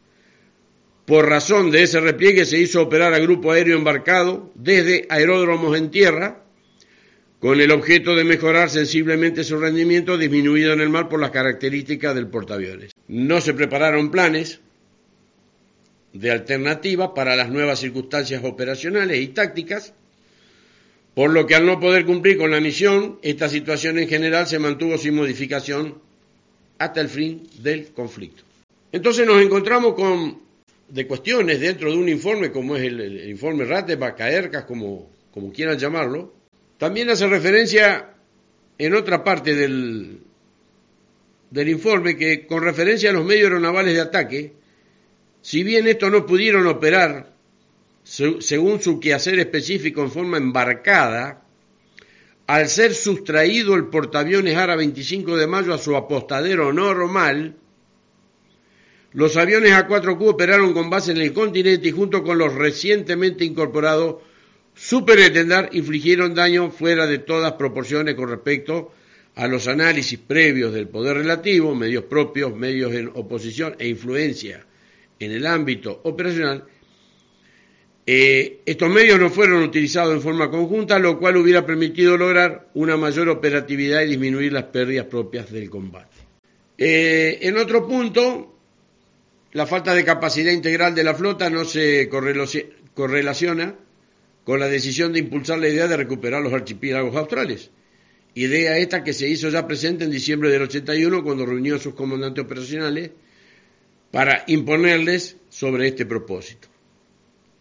Por 1.05 1.27
razón 1.27 1.69
de 1.69 1.83
ese 1.83 1.99
repliegue 1.99 2.45
se 2.45 2.59
hizo 2.59 2.81
operar 2.81 3.13
a 3.13 3.19
grupo 3.19 3.51
aéreo 3.51 3.77
embarcado 3.77 4.51
desde 4.55 5.05
aeródromos 5.09 5.77
en 5.77 5.91
tierra, 5.91 6.46
con 7.39 7.61
el 7.61 7.71
objeto 7.71 8.15
de 8.15 8.23
mejorar 8.23 8.69
sensiblemente 8.69 9.43
su 9.43 9.59
rendimiento 9.59 10.17
disminuido 10.17 10.73
en 10.73 10.81
el 10.81 10.89
mar 10.89 11.07
por 11.07 11.19
las 11.19 11.31
características 11.31 12.15
del 12.15 12.27
portaaviones. 12.27 12.91
No 13.07 13.41
se 13.41 13.53
prepararon 13.53 14.09
planes 14.09 14.59
de 16.13 16.31
alternativa 16.31 17.13
para 17.13 17.35
las 17.35 17.49
nuevas 17.49 17.79
circunstancias 17.79 18.43
operacionales 18.43 19.21
y 19.21 19.27
tácticas, 19.27 19.93
por 21.13 21.31
lo 21.31 21.45
que 21.45 21.55
al 21.55 21.65
no 21.65 21.79
poder 21.79 22.05
cumplir 22.05 22.37
con 22.37 22.51
la 22.51 22.59
misión, 22.59 23.19
esta 23.21 23.49
situación 23.49 23.99
en 23.99 24.07
general 24.07 24.47
se 24.47 24.59
mantuvo 24.59 24.97
sin 24.97 25.15
modificación 25.15 25.99
hasta 26.79 27.01
el 27.01 27.09
fin 27.09 27.47
del 27.59 27.87
conflicto. 27.87 28.43
Entonces 28.91 29.27
nos 29.27 29.41
encontramos 29.41 29.93
con 29.93 30.47
de 30.89 31.05
cuestiones 31.05 31.59
dentro 31.59 31.91
de 31.91 31.97
un 31.97 32.07
informe 32.07 32.51
como 32.51 32.75
es 32.75 32.83
el, 32.83 33.29
informe 33.29 33.65
Ratebach, 33.65 34.15
Caercas, 34.15 34.65
como, 34.65 35.09
como 35.31 35.51
quieran 35.51 35.77
llamarlo, 35.77 36.33
también 36.77 37.09
hace 37.09 37.27
referencia 37.27 38.13
en 38.77 38.95
otra 38.95 39.23
parte 39.23 39.55
del, 39.55 40.21
del 41.49 41.69
informe 41.69 42.15
que 42.15 42.45
con 42.45 42.63
referencia 42.63 43.09
a 43.09 43.13
los 43.13 43.25
medios 43.25 43.45
aeronavales 43.45 43.93
de 43.93 44.01
ataque, 44.01 44.53
si 45.41 45.63
bien 45.63 45.87
estos 45.87 46.11
no 46.11 46.25
pudieron 46.25 46.67
operar 46.67 47.33
según 48.03 48.81
su 48.81 48.99
quehacer 48.99 49.37
específico 49.39 50.01
en 50.01 50.11
forma 50.11 50.37
embarcada, 50.37 51.43
al 52.45 52.69
ser 52.69 52.93
sustraído 52.93 53.75
el 53.75 53.87
portaaviones 53.87 54.55
ARA 54.55 54.77
25 54.77 55.35
de 55.35 55.47
mayo 55.47 55.73
a 55.73 55.77
su 55.77 55.95
apostadero 55.97 56.71
normal, 56.71 57.57
los 59.11 59.35
aviones 59.35 59.73
A4Q 59.73 60.29
operaron 60.29 60.73
con 60.73 60.89
base 60.89 61.11
en 61.11 61.17
el 61.17 61.33
continente 61.33 61.89
y 61.89 61.91
junto 61.91 62.23
con 62.23 62.37
los 62.37 62.53
recientemente 62.53 63.43
incorporados 63.43 64.17
Superetendar 64.77 65.69
infligieron 65.73 66.35
daño 66.35 66.71
fuera 66.71 67.07
de 67.07 67.17
todas 67.17 67.53
proporciones 67.53 68.15
con 68.15 68.29
respecto 68.29 68.93
a 69.35 69.47
los 69.47 69.67
análisis 69.67 70.19
previos 70.19 70.73
del 70.73 70.87
poder 70.87 71.17
relativo, 71.17 71.75
medios 71.75 72.05
propios, 72.05 72.55
medios 72.55 72.93
en 72.93 73.11
oposición 73.13 73.75
e 73.79 73.87
influencia 73.87 74.65
en 75.19 75.31
el 75.31 75.45
ámbito 75.45 75.99
operacional 76.03 76.65
eh, 78.09 78.61
estos 78.65 78.89
medios 78.89 79.19
no 79.19 79.29
fueron 79.29 79.63
utilizados 79.63 80.13
en 80.13 80.21
forma 80.21 80.49
conjunta, 80.49 80.97
lo 80.97 81.19
cual 81.19 81.35
hubiera 81.35 81.65
permitido 81.65 82.15
lograr 82.15 82.69
una 82.73 82.95
mayor 82.95 83.27
operatividad 83.27 84.01
y 84.01 84.07
disminuir 84.07 84.53
las 84.53 84.63
pérdidas 84.63 85.07
propias 85.07 85.51
del 85.51 85.69
combate. 85.69 86.15
Eh, 86.77 87.39
en 87.41 87.57
otro 87.57 87.85
punto, 87.85 88.55
la 89.51 89.65
falta 89.65 89.93
de 89.93 90.05
capacidad 90.05 90.53
integral 90.53 90.95
de 90.95 91.03
la 91.03 91.15
flota 91.15 91.49
no 91.49 91.65
se 91.65 92.07
correlaciona 92.07 93.75
con 94.47 94.61
la 94.61 94.69
decisión 94.69 95.11
de 95.11 95.19
impulsar 95.19 95.59
la 95.59 95.67
idea 95.67 95.89
de 95.89 95.97
recuperar 95.97 96.41
los 96.41 96.53
archipiélagos 96.53 97.13
australes. 97.17 97.69
Idea 98.33 98.77
esta 98.77 99.03
que 99.03 99.11
se 99.11 99.27
hizo 99.27 99.49
ya 99.49 99.67
presente 99.67 100.05
en 100.05 100.09
diciembre 100.09 100.49
del 100.49 100.61
81 100.61 101.21
cuando 101.21 101.45
reunió 101.45 101.75
a 101.75 101.79
sus 101.79 101.93
comandantes 101.93 102.45
operacionales 102.45 103.11
para 104.09 104.45
imponerles 104.47 105.35
sobre 105.49 105.89
este 105.89 106.05
propósito. 106.05 106.69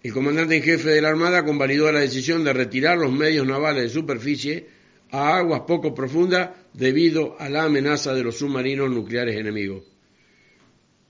El 0.04 0.12
comandante 0.12 0.58
en 0.58 0.62
jefe 0.62 0.90
de 0.90 1.02
la 1.02 1.08
Armada 1.08 1.44
convalidó 1.44 1.90
la 1.90 1.98
decisión 1.98 2.44
de 2.44 2.52
retirar 2.52 2.96
los 2.98 3.10
medios 3.10 3.44
navales 3.48 3.82
de 3.82 3.88
superficie 3.88 4.66
a 5.10 5.38
aguas 5.38 5.62
poco 5.66 5.92
profundas 5.92 6.50
debido 6.72 7.34
a 7.40 7.48
la 7.48 7.64
amenaza 7.64 8.14
de 8.14 8.22
los 8.22 8.38
submarinos 8.38 8.92
nucleares 8.92 9.34
enemigos. 9.36 9.82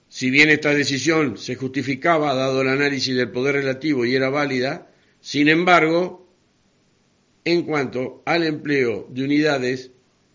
Si 0.09 0.31
bien 0.31 0.49
esta 0.49 0.73
decisión 0.73 1.37
se 1.37 1.55
justificaba 1.55 2.35
dado 2.35 2.63
el 2.63 2.69
análisis 2.69 3.15
del 3.15 3.31
poder 3.31 3.57
relativo 3.57 4.07
y 4.07 4.15
era 4.15 4.31
válida, 4.31 4.89
sin 5.27 5.49
embargo, 5.49 6.25
en 7.45 7.65
cuanto 7.65 8.23
al 8.27 8.45
empleo 8.45 9.09
de 9.11 9.25
unidades 9.25 9.91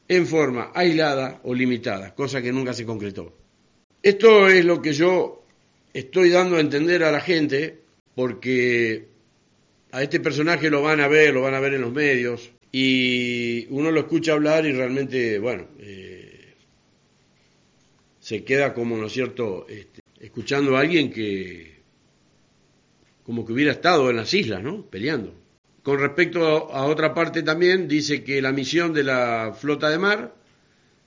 en 0.10 0.28
forma 0.28 0.74
aislada 0.76 1.40
o 1.46 1.56
limitada, 1.56 2.14
cosa 2.14 2.42
que 2.42 2.52
nunca 2.52 2.74
se 2.74 2.86
concretó. 2.86 3.34
Esto 4.04 4.50
es 4.50 4.66
lo 4.66 4.82
que 4.82 4.92
yo 4.92 5.46
estoy 5.94 6.30
dando 6.30 6.58
a 6.58 6.60
entender 6.60 7.06
a 7.06 7.12
la 7.14 7.22
gente 7.22 7.80
porque 8.16 9.08
a 9.94 10.04
este 10.04 10.20
personaje 10.20 10.70
lo 10.70 10.82
van 10.82 11.00
a 11.00 11.08
ver, 11.08 11.34
lo 11.34 11.42
van 11.42 11.54
a 11.54 11.62
ver 11.62 11.76
en 11.76 11.84
los 11.84 11.94
medios 11.94 12.52
y 12.70 13.68
uno 13.70 13.92
lo 13.92 14.02
escucha 14.02 14.34
hablar 14.34 14.66
y 14.66 14.74
realmente, 14.74 15.40
bueno, 15.40 15.68
eh, 15.80 16.54
se 18.20 18.44
queda 18.44 18.74
como, 18.74 18.98
¿no 18.98 19.06
es 19.06 19.14
cierto?, 19.14 19.68
este, 19.70 20.02
escuchando 20.20 20.76
a 20.76 20.82
alguien 20.82 21.14
que 21.14 21.71
como 23.32 23.46
que 23.46 23.54
hubiera 23.54 23.72
estado 23.72 24.10
en 24.10 24.18
las 24.18 24.34
islas, 24.34 24.62
¿no?, 24.62 24.86
peleando. 24.88 25.34
Con 25.84 26.02
respecto 26.02 26.70
a 26.70 26.84
otra 26.84 27.14
parte 27.14 27.44
también, 27.44 27.88
dice 27.88 28.26
que 28.26 28.42
la 28.42 28.52
misión 28.52 28.94
de 28.94 29.06
la 29.06 29.56
flota 29.58 29.90
de 29.90 29.98
mar 29.98 30.36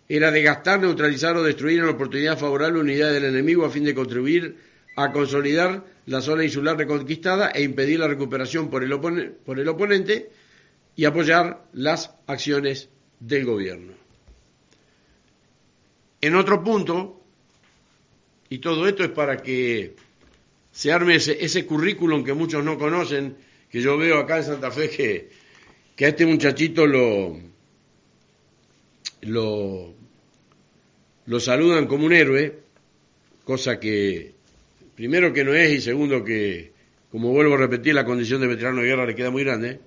era 0.09 0.31
de 0.31 0.43
gastar, 0.43 0.81
neutralizar 0.81 1.37
o 1.37 1.43
destruir 1.43 1.81
en 1.81 1.85
oportunidad 1.85 2.39
favorable 2.39 2.81
unidades 2.81 3.21
del 3.21 3.27
enemigo 3.27 3.67
a 3.67 3.71
fin 3.71 3.85
de 3.85 3.95
contribuir 3.95 4.57
a 4.97 5.13
consolidar 5.13 5.85
la 6.07 6.23
zona 6.23 6.45
insular 6.45 6.79
reconquistada 6.79 7.51
e 7.51 7.63
impedir 7.63 7.99
la 7.99 8.09
recuperación 8.09 8.71
por 8.71 8.83
el, 8.83 8.99
por 9.45 9.61
el 9.61 9.69
oponente 9.69 10.31
y 10.97 11.05
apoyar 11.05 11.67
las 11.75 12.15
acciones 12.27 12.89
del 13.21 13.45
gobierno. 13.45 13.93
En 16.23 16.37
otro 16.37 16.65
punto, 16.65 17.21
y 18.49 18.61
todo 18.61 18.89
esto 18.89 19.05
es 19.05 19.11
para 19.11 19.37
que 19.37 19.95
se 20.75 20.91
arme 20.91 21.15
ese, 21.15 21.67
currículum 21.67 22.25
que 22.25 22.35
muchos 22.35 22.65
no 22.65 22.77
conocen, 22.77 23.37
que 23.71 23.81
yo 23.81 23.97
veo 23.97 24.19
acá 24.19 24.39
en 24.39 24.45
Santa 24.45 24.73
Fe 24.73 24.91
que, 24.91 25.29
que 25.95 26.05
a 26.05 26.09
este 26.09 26.27
muchachito 26.27 26.85
lo, 26.85 27.39
lo, 29.23 29.95
lo 31.27 31.41
saludan 31.41 31.87
como 31.87 32.07
un 32.07 32.13
héroe, 32.13 32.59
cosa 33.45 33.79
que 33.79 34.33
primero 34.97 35.33
que 35.33 35.45
no 35.45 35.55
es 35.55 35.75
y 35.75 35.81
segundo 35.81 36.25
que, 36.25 36.73
como 37.13 37.31
vuelvo 37.31 37.55
a 37.55 37.59
repetir, 37.59 37.95
la 37.95 38.05
condición 38.05 38.41
de 38.41 38.49
veterano 38.49 38.81
de 38.81 38.89
guerra 38.89 39.07
le 39.07 39.15
queda 39.15 39.31
muy 39.31 39.45
grande. 39.45 39.79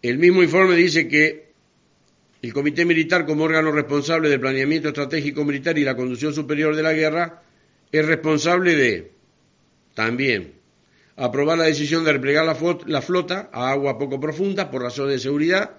El 0.00 0.16
mismo 0.16 0.42
informe 0.42 0.76
dice 0.76 1.08
que 1.08 1.50
el 2.40 2.54
Comité 2.54 2.86
Militar, 2.86 3.26
como 3.26 3.44
órgano 3.44 3.70
responsable 3.70 4.30
del 4.30 4.40
planeamiento 4.40 4.88
estratégico 4.88 5.44
militar 5.44 5.76
y 5.76 5.84
la 5.84 5.94
conducción 5.94 6.32
superior 6.32 6.74
de 6.74 6.82
la 6.82 6.94
guerra, 6.94 7.42
es 7.92 8.06
responsable 8.06 8.76
de, 8.76 9.10
también, 9.94 10.54
aprobar 11.16 11.58
la 11.58 11.64
decisión 11.64 12.04
de 12.04 12.12
replegar 12.12 12.44
la 12.44 13.02
flota 13.02 13.50
a 13.52 13.70
agua 13.70 13.98
poco 13.98 14.20
profunda 14.20 14.70
por 14.70 14.82
razones 14.82 15.14
de 15.14 15.18
seguridad, 15.18 15.76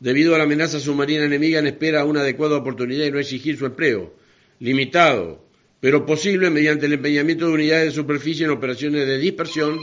debido 0.00 0.34
a 0.34 0.38
la 0.38 0.44
amenaza 0.44 0.78
submarina 0.78 1.24
enemiga 1.24 1.58
en 1.58 1.66
espera 1.66 2.02
de 2.02 2.08
una 2.08 2.20
adecuada 2.20 2.56
oportunidad 2.56 3.06
y 3.06 3.10
no 3.10 3.18
exigir 3.18 3.58
su 3.58 3.66
empleo, 3.66 4.14
limitado, 4.60 5.44
pero 5.80 6.06
posible 6.06 6.50
mediante 6.50 6.86
el 6.86 6.94
empeñamiento 6.94 7.46
de 7.46 7.52
unidades 7.52 7.86
de 7.86 8.00
superficie 8.00 8.44
en 8.44 8.52
operaciones 8.52 9.06
de 9.06 9.18
dispersión 9.18 9.78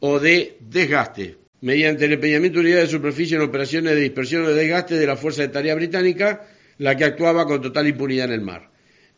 o 0.00 0.18
de 0.18 0.56
desgaste, 0.60 1.36
mediante 1.60 2.04
el 2.04 2.12
empeñamiento 2.12 2.58
de 2.58 2.64
unidades 2.64 2.88
de 2.88 2.96
superficie 2.96 3.36
en 3.36 3.42
operaciones 3.42 3.94
de 3.94 4.00
dispersión 4.00 4.44
o 4.44 4.48
de 4.48 4.54
desgaste 4.54 4.96
de 4.96 5.06
la 5.06 5.16
Fuerza 5.16 5.42
de 5.42 5.48
Tarea 5.48 5.74
Británica, 5.74 6.46
la 6.78 6.96
que 6.96 7.04
actuaba 7.04 7.46
con 7.46 7.62
total 7.62 7.86
impunidad 7.86 8.26
en 8.26 8.32
el 8.32 8.40
mar. 8.40 8.73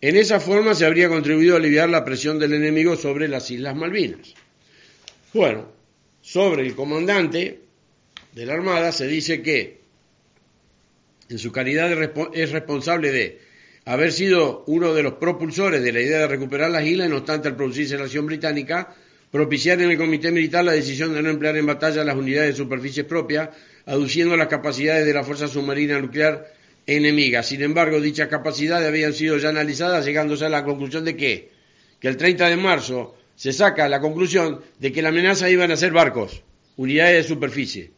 En 0.07 0.15
esa 0.15 0.39
forma 0.39 0.73
se 0.77 0.87
habría 0.87 1.09
contribuido 1.09 1.57
a 1.57 1.59
aliviar 1.59 1.89
la 1.89 2.05
presión 2.05 2.39
del 2.39 2.53
enemigo 2.53 2.95
sobre 2.95 3.27
las 3.27 3.51
Islas 3.51 3.75
Malvinas. 3.75 4.35
Bueno, 5.35 5.67
sobre 6.21 6.65
el 6.65 6.77
comandante 6.77 7.59
de 8.33 8.47
la 8.47 8.53
Armada 8.53 8.93
se 8.93 9.09
dice 9.09 9.43
que 9.43 9.81
en 11.29 11.40
su 11.40 11.51
calidad 11.51 11.90
es 12.35 12.53
responsable 12.53 13.11
de 13.11 13.40
haber 13.85 14.12
sido 14.12 14.62
uno 14.69 14.95
de 14.95 15.03
los 15.03 15.14
propulsores 15.14 15.83
de 15.83 15.92
la 15.92 16.01
idea 16.01 16.21
de 16.21 16.29
recuperar 16.29 16.71
las 16.71 16.87
islas, 16.87 17.11
no 17.11 17.16
obstante 17.16 17.49
al 17.49 17.57
producirse 17.57 17.99
la 17.99 18.05
acción 18.05 18.27
británica, 18.27 18.95
propiciar 19.33 19.83
en 19.83 19.90
el 19.90 19.99
Comité 19.99 20.31
Militar 20.31 20.64
la 20.64 20.71
decisión 20.71 21.14
de 21.14 21.23
no 21.23 21.31
emplear 21.31 21.57
en 21.57 21.66
batalla 21.66 22.05
las 22.05 22.14
unidades 22.14 22.51
de 22.51 22.57
superficie 22.62 23.03
propias, 23.03 23.49
aduciendo 23.87 24.37
las 24.37 24.47
capacidades 24.47 25.05
de 25.05 25.14
la 25.14 25.25
Fuerza 25.25 25.49
Submarina 25.49 25.99
Nuclear 25.99 26.55
enemiga. 26.87 27.42
Sin 27.42 27.62
embargo, 27.62 28.01
dichas 28.01 28.29
capacidades 28.29 28.88
habían 28.88 29.12
sido 29.12 29.38
ya 29.38 29.49
analizadas, 29.49 30.05
llegándose 30.05 30.44
a 30.44 30.49
la 30.49 30.64
conclusión 30.64 31.05
de 31.05 31.16
que, 31.16 31.51
que 32.01 32.09
el 32.09 32.16
30 32.16 32.49
de 32.49 32.57
marzo 32.57 33.16
se 33.35 33.53
saca 33.53 33.88
la 33.88 34.01
conclusión 34.01 34.62
de 34.79 34.92
que 34.92 35.03
la 35.03 35.11
amenaza 35.11 35.51
iban 35.51 35.70
a 35.70 35.77
ser 35.77 35.92
barcos, 35.92 36.42
unidades 36.77 37.16
de 37.16 37.29
superficie, 37.29 37.90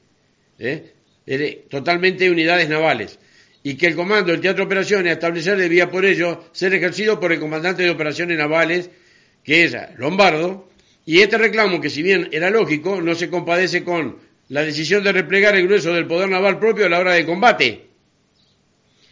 ¿eh? 0.59 0.93
totalmente 1.69 2.31
unidades 2.31 2.69
navales 2.69 3.19
y 3.63 3.75
que 3.75 3.87
el 3.87 3.97
comando 3.97 4.33
del 4.33 4.41
Teatro 4.41 4.65
de 4.65 4.67
Operaciones 4.67 5.11
a 5.11 5.15
establecer 5.15 5.59
debía 5.59 5.91
por 5.91 6.05
ello 6.05 6.45
ser 6.53 6.73
ejercido 6.75 7.21
por 7.21 7.33
el 7.33 7.41
comandante 7.41 7.83
de 7.83 7.91
operaciones 7.91 8.39
navales, 8.39 8.91
que 9.45 9.65
es 9.65 9.77
Lombardo, 9.97 10.69
y 11.05 11.21
este 11.21 11.39
reclamo, 11.39 11.81
que 11.81 11.91
si 11.91 12.03
bien 12.03 12.29
era 12.33 12.51
lógico, 12.51 13.01
no 13.01 13.15
se 13.15 13.31
compadece 13.31 13.85
con 13.85 14.17
la 14.49 14.63
decisión 14.63 15.05
de 15.05 15.13
replegar 15.13 15.57
el 15.57 15.67
grueso 15.67 15.93
del 15.93 16.07
poder 16.07 16.29
naval 16.29 16.59
propio 16.59 16.87
a 16.87 16.89
la 16.89 16.99
hora 16.99 17.13
de 17.15 17.27
combate, 17.27 17.88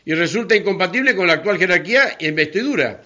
y 0.06 0.14
resulta 0.14 0.54
incompatible 0.54 1.16
con 1.16 1.26
la 1.26 1.34
actual 1.34 1.58
jerarquía 1.58 2.16
y 2.20 2.28
investidura. 2.28 3.02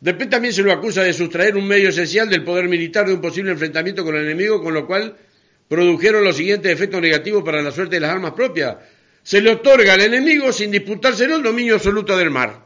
Después 0.00 0.30
también 0.30 0.54
se 0.54 0.62
lo 0.62 0.72
acusa 0.72 1.02
de 1.02 1.12
sustraer 1.12 1.54
un 1.54 1.68
medio 1.68 1.90
esencial 1.90 2.28
del 2.30 2.42
poder 2.42 2.66
militar 2.66 3.06
de 3.06 3.12
un 3.12 3.20
posible 3.20 3.52
enfrentamiento 3.52 4.02
con 4.02 4.16
el 4.16 4.24
enemigo, 4.24 4.62
con 4.62 4.72
lo 4.72 4.86
cual 4.86 5.14
produjeron 5.68 6.24
los 6.24 6.36
siguientes 6.36 6.72
efectos 6.72 7.00
negativos 7.00 7.44
para 7.44 7.62
la 7.62 7.70
suerte 7.70 7.96
de 7.96 8.00
las 8.00 8.10
armas 8.10 8.32
propias, 8.32 8.78
se 9.22 9.42
le 9.42 9.50
otorga 9.50 9.92
al 9.92 10.00
enemigo 10.00 10.50
sin 10.50 10.70
disputárselo 10.70 11.36
el 11.36 11.42
dominio 11.42 11.74
absoluto 11.74 12.16
del 12.16 12.30
mar. 12.30 12.64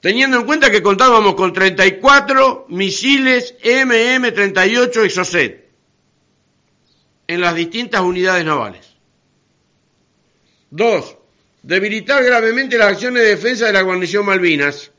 Teniendo 0.00 0.38
en 0.38 0.44
cuenta 0.44 0.70
que 0.72 0.82
contábamos 0.82 1.36
con 1.36 1.52
34 1.52 2.66
misiles 2.68 3.54
MM-38 3.62 5.04
Exocet 5.04 5.70
en 7.28 7.40
las 7.40 7.54
distintas 7.54 8.00
unidades 8.00 8.44
navales. 8.44 8.87
Dos, 10.70 11.16
debilitar 11.62 12.22
gravemente 12.22 12.76
las 12.76 12.92
acciones 12.92 13.22
de 13.22 13.30
defensa 13.30 13.66
de 13.66 13.72
la 13.72 13.82
guarnición 13.82 14.26
Malvinas. 14.26 14.90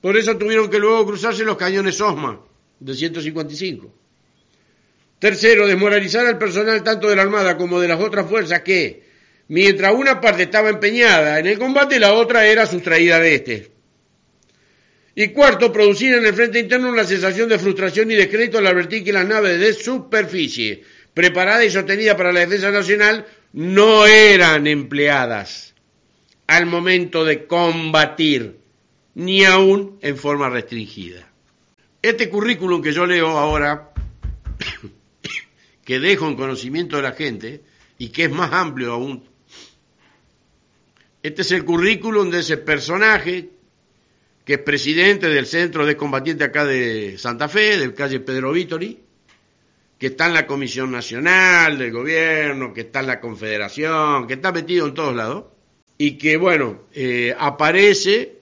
Por 0.00 0.16
eso 0.16 0.36
tuvieron 0.36 0.70
que 0.70 0.78
luego 0.78 1.06
cruzarse 1.06 1.44
los 1.44 1.56
cañones 1.56 2.00
Osma 2.00 2.40
de 2.80 2.94
155. 2.94 3.92
Tercero, 5.18 5.66
desmoralizar 5.66 6.26
al 6.26 6.38
personal 6.38 6.82
tanto 6.82 7.08
de 7.08 7.16
la 7.16 7.22
Armada 7.22 7.56
como 7.56 7.80
de 7.80 7.88
las 7.88 8.00
otras 8.00 8.28
fuerzas 8.28 8.60
que, 8.60 9.02
mientras 9.48 9.94
una 9.94 10.20
parte 10.20 10.44
estaba 10.44 10.68
empeñada 10.68 11.38
en 11.38 11.46
el 11.46 11.58
combate, 11.58 11.98
la 11.98 12.12
otra 12.12 12.46
era 12.46 12.66
sustraída 12.66 13.18
de 13.18 13.34
este. 13.34 13.70
Y 15.14 15.28
cuarto, 15.28 15.72
producir 15.72 16.14
en 16.14 16.26
el 16.26 16.34
frente 16.34 16.58
interno 16.58 16.90
una 16.90 17.04
sensación 17.04 17.48
de 17.48 17.58
frustración 17.58 18.10
y 18.10 18.14
descrédito 18.14 18.58
al 18.58 18.66
advertir 18.66 19.02
que 19.02 19.14
las 19.14 19.26
naves 19.26 19.58
de 19.58 19.72
superficie, 19.72 20.84
preparadas 21.14 21.64
y 21.64 21.70
sostenidas 21.70 22.16
para 22.16 22.32
la 22.32 22.40
defensa 22.40 22.70
nacional, 22.70 23.24
no 23.52 24.06
eran 24.06 24.66
empleadas 24.66 25.74
al 26.46 26.66
momento 26.66 27.24
de 27.24 27.46
combatir, 27.46 28.60
ni 29.14 29.44
aún 29.44 29.98
en 30.02 30.16
forma 30.16 30.48
restringida. 30.48 31.30
Este 32.02 32.28
currículum 32.28 32.82
que 32.82 32.92
yo 32.92 33.06
leo 33.06 33.38
ahora 33.38 33.92
que 35.84 35.98
dejo 35.98 36.28
en 36.28 36.36
conocimiento 36.36 36.96
de 36.96 37.02
la 37.02 37.12
gente 37.12 37.62
y 37.98 38.10
que 38.10 38.24
es 38.24 38.30
más 38.30 38.52
amplio 38.52 38.92
aún. 38.92 39.24
Este 41.22 41.42
es 41.42 41.50
el 41.52 41.64
currículum 41.64 42.30
de 42.30 42.40
ese 42.40 42.58
personaje 42.58 43.50
que 44.44 44.54
es 44.54 44.60
presidente 44.60 45.28
del 45.28 45.46
Centro 45.46 45.84
de 45.84 45.96
Combatientes 45.96 46.46
acá 46.46 46.64
de 46.64 47.18
Santa 47.18 47.48
Fe, 47.48 47.78
del 47.78 47.94
calle 47.94 48.20
Pedro 48.20 48.52
Vítori, 48.52 49.05
que 49.98 50.08
está 50.08 50.26
en 50.26 50.34
la 50.34 50.46
Comisión 50.46 50.90
Nacional 50.90 51.78
del 51.78 51.92
Gobierno, 51.92 52.72
que 52.72 52.82
está 52.82 53.00
en 53.00 53.06
la 53.06 53.20
Confederación, 53.20 54.26
que 54.26 54.34
está 54.34 54.52
metido 54.52 54.86
en 54.86 54.94
todos 54.94 55.14
lados, 55.14 55.46
y 55.98 56.18
que, 56.18 56.36
bueno, 56.36 56.82
eh, 56.92 57.34
aparece 57.38 58.40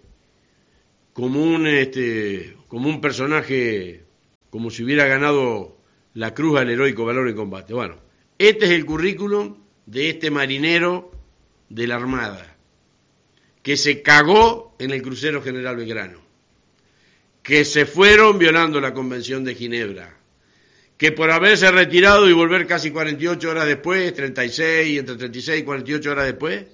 como 1.13 1.43
un, 1.43 1.67
este, 1.67 2.57
como 2.67 2.89
un 2.89 3.01
personaje, 3.01 4.05
como 4.51 4.71
si 4.71 4.83
hubiera 4.83 5.07
ganado 5.07 5.79
la 6.15 6.35
cruz 6.35 6.59
al 6.59 6.71
heroico 6.71 7.05
valor 7.05 7.29
en 7.29 7.37
combate. 7.37 7.73
Bueno, 7.73 7.99
este 8.39 8.67
es 8.67 8.73
el 8.73 8.85
currículum 8.85 9.57
de 9.87 10.11
este 10.11 10.31
marinero 10.31 11.13
de 11.69 11.87
la 11.87 11.97
Armada, 11.97 12.57
que 13.63 13.77
se 13.77 14.03
cagó 14.03 14.75
en 14.81 14.91
el 14.91 15.03
crucero 15.03 15.41
General 15.41 15.77
Belgrano, 15.77 16.21
que 17.43 17.65
se 17.65 17.87
fueron 17.87 18.39
violando 18.39 18.81
la 18.81 18.93
Convención 18.93 19.45
de 19.45 19.55
Ginebra, 19.55 20.19
que 20.97 21.13
por 21.13 21.31
haberse 21.31 21.71
retirado 21.71 22.29
y 22.29 22.33
volver 22.33 22.67
casi 22.67 22.91
48 22.91 23.51
horas 23.51 23.67
después, 23.67 24.15
36, 24.15 25.01
entre 25.01 25.17
36 25.17 25.61
y 25.61 25.65
48 25.65 26.11
horas 26.11 26.27
después, 26.27 26.67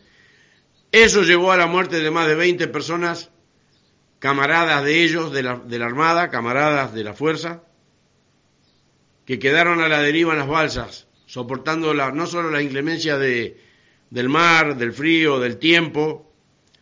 eso 0.92 1.22
llevó 1.22 1.52
a 1.52 1.56
la 1.56 1.66
muerte 1.66 2.00
de 2.00 2.10
más 2.10 2.26
de 2.26 2.34
20 2.34 2.68
personas, 2.68 3.30
camaradas 4.18 4.84
de 4.84 5.02
ellos, 5.02 5.32
de 5.32 5.42
la, 5.42 5.86
Armada, 5.86 6.28
camaradas 6.30 6.92
de 6.92 7.04
la 7.04 7.14
Fuerza, 7.14 7.62
que 9.24 9.38
quedaron 9.38 9.80
a 9.80 9.88
la 9.88 10.02
deriva 10.02 10.32
en 10.32 10.40
las 10.40 10.48
balsas, 10.48 11.06
soportando 11.26 11.94
no 11.94 12.26
solo 12.26 12.50
las 12.50 12.62
inclemencias 12.62 13.18
de, 13.18 13.58
del 14.10 14.28
mar, 14.28 14.76
del 14.76 14.92
frío, 14.92 15.38
del 15.38 15.56
tiempo, 15.56 16.30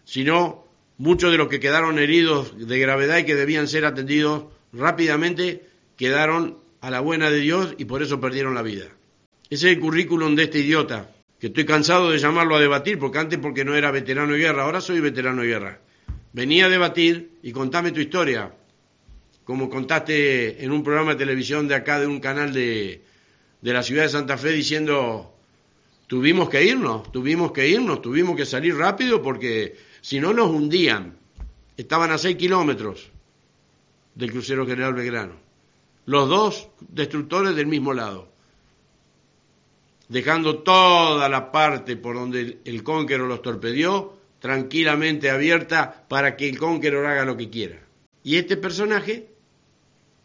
sino 0.04 0.64
muchos 0.96 1.30
de 1.30 1.38
los 1.38 1.48
que 1.48 1.60
quedaron 1.60 1.98
heridos 1.98 2.66
de 2.66 2.78
gravedad 2.78 3.18
y 3.18 3.24
que 3.24 3.34
debían 3.34 3.68
ser 3.68 3.84
atendidos 3.84 4.44
rápidamente, 4.72 5.68
quedaron 5.96 6.58
a 6.80 6.90
la 6.90 7.00
buena 7.00 7.30
de 7.30 7.40
Dios 7.40 7.74
y 7.78 7.84
por 7.84 8.02
eso 8.02 8.20
perdieron 8.20 8.54
la 8.54 8.62
vida. 8.62 8.86
Ese 9.50 9.70
es 9.70 9.76
el 9.76 9.80
currículum 9.80 10.34
de 10.34 10.44
este 10.44 10.60
idiota, 10.60 11.10
que 11.38 11.48
estoy 11.48 11.64
cansado 11.64 12.10
de 12.10 12.18
llamarlo 12.18 12.56
a 12.56 12.60
debatir, 12.60 12.98
porque 12.98 13.18
antes 13.18 13.38
porque 13.38 13.64
no 13.64 13.74
era 13.74 13.90
veterano 13.90 14.32
de 14.32 14.38
guerra, 14.38 14.64
ahora 14.64 14.80
soy 14.80 15.00
veterano 15.00 15.42
de 15.42 15.48
guerra. 15.48 15.80
Venía 16.32 16.66
a 16.66 16.68
debatir 16.68 17.38
y 17.42 17.52
contame 17.52 17.92
tu 17.92 18.00
historia, 18.00 18.54
como 19.44 19.70
contaste 19.70 20.62
en 20.62 20.70
un 20.70 20.82
programa 20.82 21.12
de 21.12 21.18
televisión 21.18 21.66
de 21.68 21.74
acá, 21.74 21.98
de 21.98 22.06
un 22.06 22.20
canal 22.20 22.52
de, 22.52 23.02
de 23.60 23.72
la 23.72 23.82
ciudad 23.82 24.02
de 24.02 24.10
Santa 24.10 24.36
Fe, 24.36 24.50
diciendo, 24.50 25.34
tuvimos 26.06 26.48
que 26.50 26.64
irnos, 26.64 27.10
tuvimos 27.10 27.52
que 27.52 27.68
irnos, 27.68 28.02
tuvimos 28.02 28.36
que 28.36 28.44
salir 28.44 28.76
rápido 28.76 29.22
porque 29.22 29.76
si 30.00 30.20
no 30.20 30.32
nos 30.32 30.48
hundían. 30.48 31.16
Estaban 31.76 32.10
a 32.10 32.18
seis 32.18 32.36
kilómetros 32.36 33.08
del 34.16 34.32
crucero 34.32 34.66
General 34.66 34.94
Belgrano. 34.94 35.47
Los 36.08 36.26
dos 36.26 36.70
destructores 36.88 37.54
del 37.54 37.66
mismo 37.66 37.92
lado. 37.92 38.32
Dejando 40.08 40.60
toda 40.60 41.28
la 41.28 41.52
parte 41.52 41.98
por 41.98 42.16
donde 42.16 42.60
el 42.64 42.82
Conqueror 42.82 43.28
los 43.28 43.42
torpedió 43.42 44.16
tranquilamente 44.38 45.28
abierta 45.28 46.06
para 46.08 46.34
que 46.34 46.48
el 46.48 46.58
Conqueror 46.58 47.04
haga 47.04 47.26
lo 47.26 47.36
que 47.36 47.50
quiera. 47.50 47.86
Y 48.24 48.36
este 48.36 48.56
personaje 48.56 49.34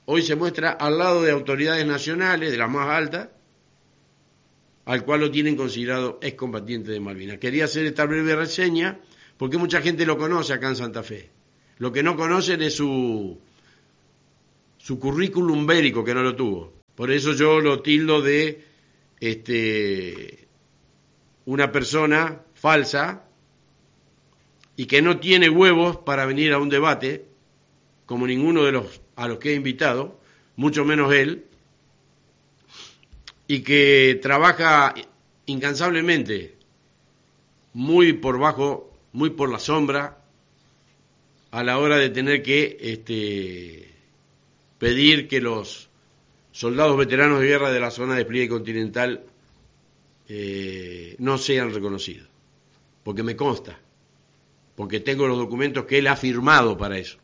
hoy 0.05 0.21
se 0.21 0.37
muestra 0.37 0.71
al 0.71 0.97
lado 0.97 1.21
de 1.21 1.31
autoridades 1.31 1.85
nacionales, 1.85 2.49
de 2.49 2.57
las 2.57 2.69
más 2.69 2.87
altas, 2.87 3.27
al 4.85 5.03
cual 5.03 5.19
lo 5.19 5.31
tienen 5.31 5.57
considerado 5.57 6.17
excombatiente 6.21 6.93
de 6.93 7.01
Malvinas. 7.01 7.39
Quería 7.39 7.65
hacer 7.65 7.85
esta 7.87 8.05
breve 8.05 8.37
reseña 8.37 9.01
porque 9.35 9.57
mucha 9.57 9.81
gente 9.81 10.05
lo 10.05 10.17
conoce 10.17 10.53
acá 10.53 10.69
en 10.69 10.77
Santa 10.77 11.03
Fe. 11.03 11.29
Lo 11.77 11.91
que 11.91 12.03
no 12.03 12.15
conocen 12.15 12.61
es 12.61 12.77
su, 12.77 13.37
su 14.83 14.99
currículum 14.99 15.65
bélico, 15.65 16.03
que 16.03 16.13
no 16.13 16.21
lo 16.21 16.35
tuvo. 16.35 16.73
Por 16.93 17.09
eso 17.09 17.31
yo 17.31 17.61
lo 17.61 17.81
tildo 17.81 18.21
de 18.21 18.65
este, 19.21 20.45
una 21.45 21.71
persona 21.71 22.41
falsa 22.53 23.23
y 24.75 24.85
que 24.85 25.01
no 25.01 25.19
tiene 25.19 25.49
huevos 25.49 25.95
para 25.97 26.25
venir 26.25 26.51
a 26.51 26.59
un 26.59 26.67
debate, 26.67 27.25
como 28.05 28.27
ninguno 28.27 28.63
de 28.63 28.73
los 28.73 28.99
a 29.15 29.29
los 29.29 29.37
que 29.37 29.51
he 29.51 29.55
invitado, 29.55 30.19
mucho 30.57 30.83
menos 30.83 31.13
él, 31.13 31.45
y 33.47 33.61
que 33.61 34.19
trabaja 34.21 34.95
incansablemente, 35.45 36.57
muy 37.71 38.11
por 38.11 38.37
bajo, 38.37 38.91
muy 39.13 39.29
por 39.29 39.49
la 39.49 39.59
sombra, 39.59 40.17
a 41.51 41.63
la 41.63 41.77
hora 41.77 41.95
de 41.97 42.09
tener 42.09 42.43
que 42.43 42.77
este, 42.81 43.92
pedir 44.83 45.29
que 45.29 45.39
los 45.39 45.87
soldados 46.51 46.97
veteranos 46.97 47.39
de 47.39 47.47
guerra 47.47 47.71
de 47.71 47.79
la 47.79 47.89
zona 47.89 48.15
de 48.15 48.19
despliegue 48.19 48.49
continental 48.49 49.23
eh, 50.27 51.15
no 51.19 51.37
sean 51.37 51.73
reconocidos, 51.73 52.27
porque 53.01 53.23
me 53.23 53.37
consta, 53.37 53.79
porque 54.75 54.99
tengo 54.99 55.25
los 55.25 55.37
documentos 55.37 55.85
que 55.85 55.99
él 55.99 56.07
ha 56.07 56.17
firmado 56.17 56.77
para 56.77 56.97
eso. 56.97 57.17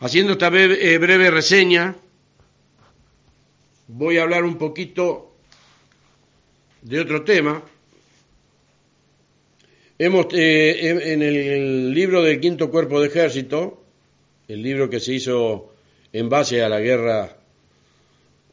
Haciendo 0.00 0.32
esta 0.32 0.50
breve, 0.50 0.94
eh, 0.94 1.30
reseña, 1.30 1.96
voy 3.86 4.18
a 4.18 4.24
hablar 4.24 4.44
un 4.44 4.58
poquito 4.58 5.34
de 6.82 7.00
otro 7.00 7.24
tema. 7.24 7.62
Hemos, 9.98 10.26
eh, 10.34 11.12
en 11.14 11.22
el 11.22 11.94
libro 11.94 12.22
del 12.22 12.38
Quinto 12.38 12.70
Cuerpo 12.70 13.00
de 13.00 13.06
Ejército, 13.06 13.87
el 14.48 14.62
libro 14.62 14.88
que 14.88 14.98
se 14.98 15.14
hizo 15.14 15.74
en 16.12 16.28
base 16.28 16.62
a 16.62 16.68
la 16.68 16.80
guerra 16.80 17.36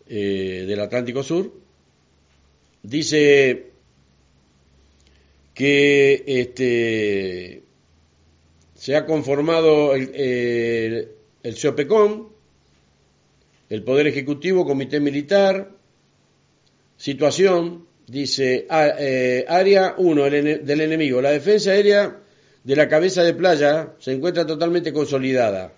eh, 0.07 0.65
del 0.67 0.79
Atlántico 0.81 1.23
Sur, 1.23 1.51
dice 2.83 3.71
que 5.53 6.23
este, 6.27 7.63
se 8.75 8.95
ha 8.95 9.05
conformado 9.05 9.95
el, 9.95 11.09
el 11.41 11.55
SOPECOM, 11.55 12.27
el 13.69 13.83
Poder 13.83 14.07
Ejecutivo, 14.07 14.65
Comité 14.65 14.99
Militar, 14.99 15.71
situación, 16.97 17.87
dice, 18.07 18.67
eh, 18.69 19.45
área 19.47 19.95
1 19.97 20.23
del 20.23 20.81
enemigo, 20.81 21.21
la 21.21 21.31
defensa 21.31 21.71
aérea 21.71 22.19
de 22.63 22.75
la 22.75 22.89
cabeza 22.89 23.23
de 23.23 23.33
playa 23.33 23.93
se 23.99 24.11
encuentra 24.11 24.45
totalmente 24.45 24.91
consolidada. 24.91 25.73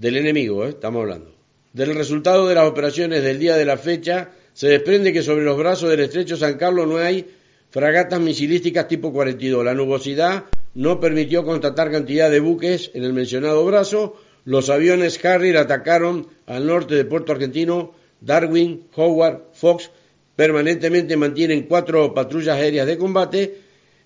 Del 0.00 0.16
enemigo, 0.16 0.64
eh, 0.64 0.70
estamos 0.70 1.02
hablando. 1.02 1.34
Del 1.74 1.94
resultado 1.94 2.48
de 2.48 2.54
las 2.54 2.66
operaciones 2.66 3.22
del 3.22 3.38
día 3.38 3.58
de 3.58 3.66
la 3.66 3.76
fecha, 3.76 4.30
se 4.54 4.68
desprende 4.68 5.12
que 5.12 5.22
sobre 5.22 5.44
los 5.44 5.58
brazos 5.58 5.90
del 5.90 6.00
estrecho 6.00 6.38
San 6.38 6.56
Carlos 6.56 6.88
no 6.88 6.96
hay 6.96 7.26
fragatas 7.68 8.18
misilísticas 8.18 8.88
tipo 8.88 9.12
42. 9.12 9.62
La 9.62 9.74
nubosidad 9.74 10.44
no 10.72 11.00
permitió 11.00 11.44
constatar 11.44 11.90
cantidad 11.90 12.30
de 12.30 12.40
buques 12.40 12.90
en 12.94 13.04
el 13.04 13.12
mencionado 13.12 13.62
brazo. 13.66 14.16
Los 14.46 14.70
aviones 14.70 15.22
Harrier 15.22 15.58
atacaron 15.58 16.28
al 16.46 16.66
norte 16.66 16.94
de 16.94 17.04
Puerto 17.04 17.32
Argentino. 17.32 17.92
Darwin, 18.22 18.86
Howard, 18.96 19.50
Fox 19.52 19.90
permanentemente 20.34 21.18
mantienen 21.18 21.64
cuatro 21.64 22.14
patrullas 22.14 22.56
aéreas 22.56 22.86
de 22.86 22.96
combate. 22.96 23.60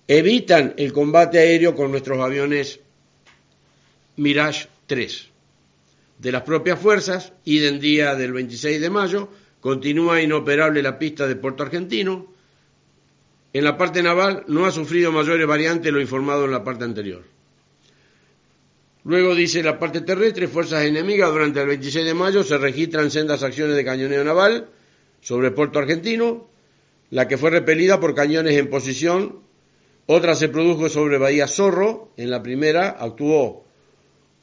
Evitan 0.09 0.73
el 0.75 0.91
combate 0.91 1.39
aéreo 1.39 1.73
con 1.73 1.89
nuestros 1.89 2.19
aviones 2.19 2.81
Mirage 4.17 4.67
3 4.87 5.34
de 6.17 6.31
las 6.31 6.43
propias 6.43 6.79
fuerzas 6.79 7.33
y 7.43 7.59
del 7.59 7.79
día 7.79 8.15
del 8.15 8.33
26 8.33 8.79
de 8.79 8.89
mayo 8.89 9.29
continúa 9.59 10.21
inoperable 10.21 10.81
la 10.81 10.99
pista 10.99 11.27
de 11.27 11.35
Puerto 11.35 11.63
Argentino. 11.63 12.33
En 13.53 13.63
la 13.63 13.77
parte 13.77 14.03
naval 14.03 14.43
no 14.47 14.65
ha 14.65 14.71
sufrido 14.71 15.11
mayores 15.11 15.47
variantes 15.47 15.91
lo 15.91 16.01
informado 16.01 16.45
en 16.45 16.51
la 16.51 16.63
parte 16.63 16.83
anterior. 16.83 17.23
Luego 19.03 19.35
dice 19.35 19.61
la 19.61 19.77
parte 19.77 20.01
terrestre, 20.01 20.47
fuerzas 20.47 20.83
enemigas 20.83 21.31
durante 21.31 21.61
el 21.61 21.67
26 21.67 22.05
de 22.05 22.13
mayo 22.13 22.43
se 22.43 22.57
registran 22.57 23.11
sendas 23.11 23.43
acciones 23.43 23.75
de 23.75 23.85
cañoneo 23.85 24.23
naval 24.23 24.69
sobre 25.21 25.51
Puerto 25.51 25.79
Argentino, 25.79 26.47
la 27.11 27.27
que 27.27 27.37
fue 27.37 27.51
repelida 27.51 27.99
por 27.99 28.15
cañones 28.15 28.57
en 28.57 28.69
posición, 28.69 29.41
otra 30.07 30.35
se 30.35 30.49
produjo 30.49 30.89
sobre 30.89 31.17
Bahía 31.17 31.47
Zorro, 31.47 32.11
en 32.17 32.29
la 32.29 32.43
primera 32.43 32.89
actuó 32.89 33.64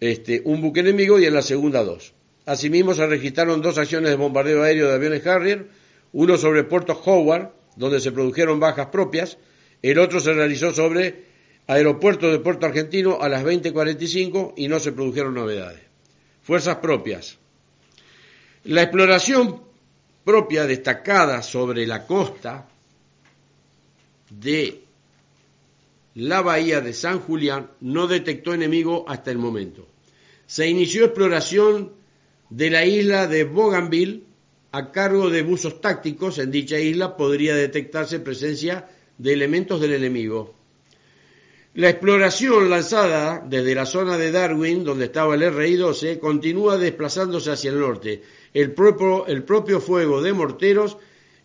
este, 0.03 0.43
un 0.47 0.61
buque 0.61 0.81
enemigo 0.81 1.21
y 1.21 1.27
en 1.27 1.35
la 1.35 1.43
segunda 1.43 1.85
dos. 1.85 2.13
Asimismo 2.45 2.93
se 2.93 3.07
registraron 3.07 3.63
dos 3.63 3.79
acciones 3.79 4.11
de 4.11 4.17
bombardeo 4.17 4.65
aéreo 4.65 4.89
de 4.89 4.95
aviones 4.95 5.25
Harrier, 5.25 5.69
uno 6.13 6.37
sobre 6.37 6.65
Puerto 6.65 7.01
Howard, 7.05 7.51
donde 7.77 8.01
se 8.01 8.11
produjeron 8.11 8.59
bajas 8.59 8.89
propias, 8.89 9.39
el 9.81 10.01
otro 10.01 10.19
se 10.19 10.33
realizó 10.33 10.73
sobre 10.75 11.27
aeropuerto 11.69 12.33
de 12.33 12.41
Puerto 12.41 12.67
Argentino 12.67 13.19
a 13.21 13.29
las 13.29 13.45
20.45 13.45 14.55
y 14.57 14.67
no 14.67 14.81
se 14.81 14.91
produjeron 14.91 15.35
novedades. 15.35 15.83
Fuerzas 16.43 16.79
propias. 16.79 17.39
La 18.65 18.83
exploración 18.83 19.63
propia 20.25 20.67
destacada 20.67 21.43
sobre 21.43 21.87
la 21.87 22.09
costa 22.09 22.67
de 24.31 24.81
la 26.17 26.43
bahía 26.43 26.81
de 26.81 26.93
San 26.93 27.21
Julián 27.21 27.71
no 27.81 28.09
detectó 28.09 28.53
enemigo 28.53 29.05
hasta 29.07 29.31
el 29.31 29.39
momento. 29.39 29.92
Se 30.53 30.69
inició 30.69 31.07
exploración 31.07 31.93
de 32.51 32.69
la 32.69 32.85
isla 32.85 33.27
de 33.27 33.45
Bougainville 33.45 34.25
a 34.71 34.93
cargo 34.93 35.31
de 35.31 35.41
buzos 35.41 35.81
tácticos 35.81 36.37
en 36.37 36.51
dicha 36.51 36.79
isla 36.79 37.17
podría 37.17 37.55
detectarse 37.55 38.21
presencia 38.21 38.87
de 39.17 39.33
elementos 39.33 39.81
del 39.81 39.95
enemigo. 39.95 40.55
La 41.73 41.89
exploración 41.89 42.69
lanzada 42.69 43.43
desde 43.49 43.75
la 43.75 43.87
zona 43.87 44.19
de 44.19 44.31
Darwin, 44.31 44.85
donde 44.85 45.07
estaba 45.07 45.37
el 45.37 45.55
RI-12, 45.55 46.19
continúa 46.19 46.77
desplazándose 46.77 47.51
hacia 47.51 47.71
el 47.71 47.81
norte. 47.81 48.21
El 48.53 48.73
propio, 48.73 49.27
el 49.29 49.45
propio 49.45 49.81
fuego 49.81 50.21
de 50.21 50.35
morteros 50.35 50.99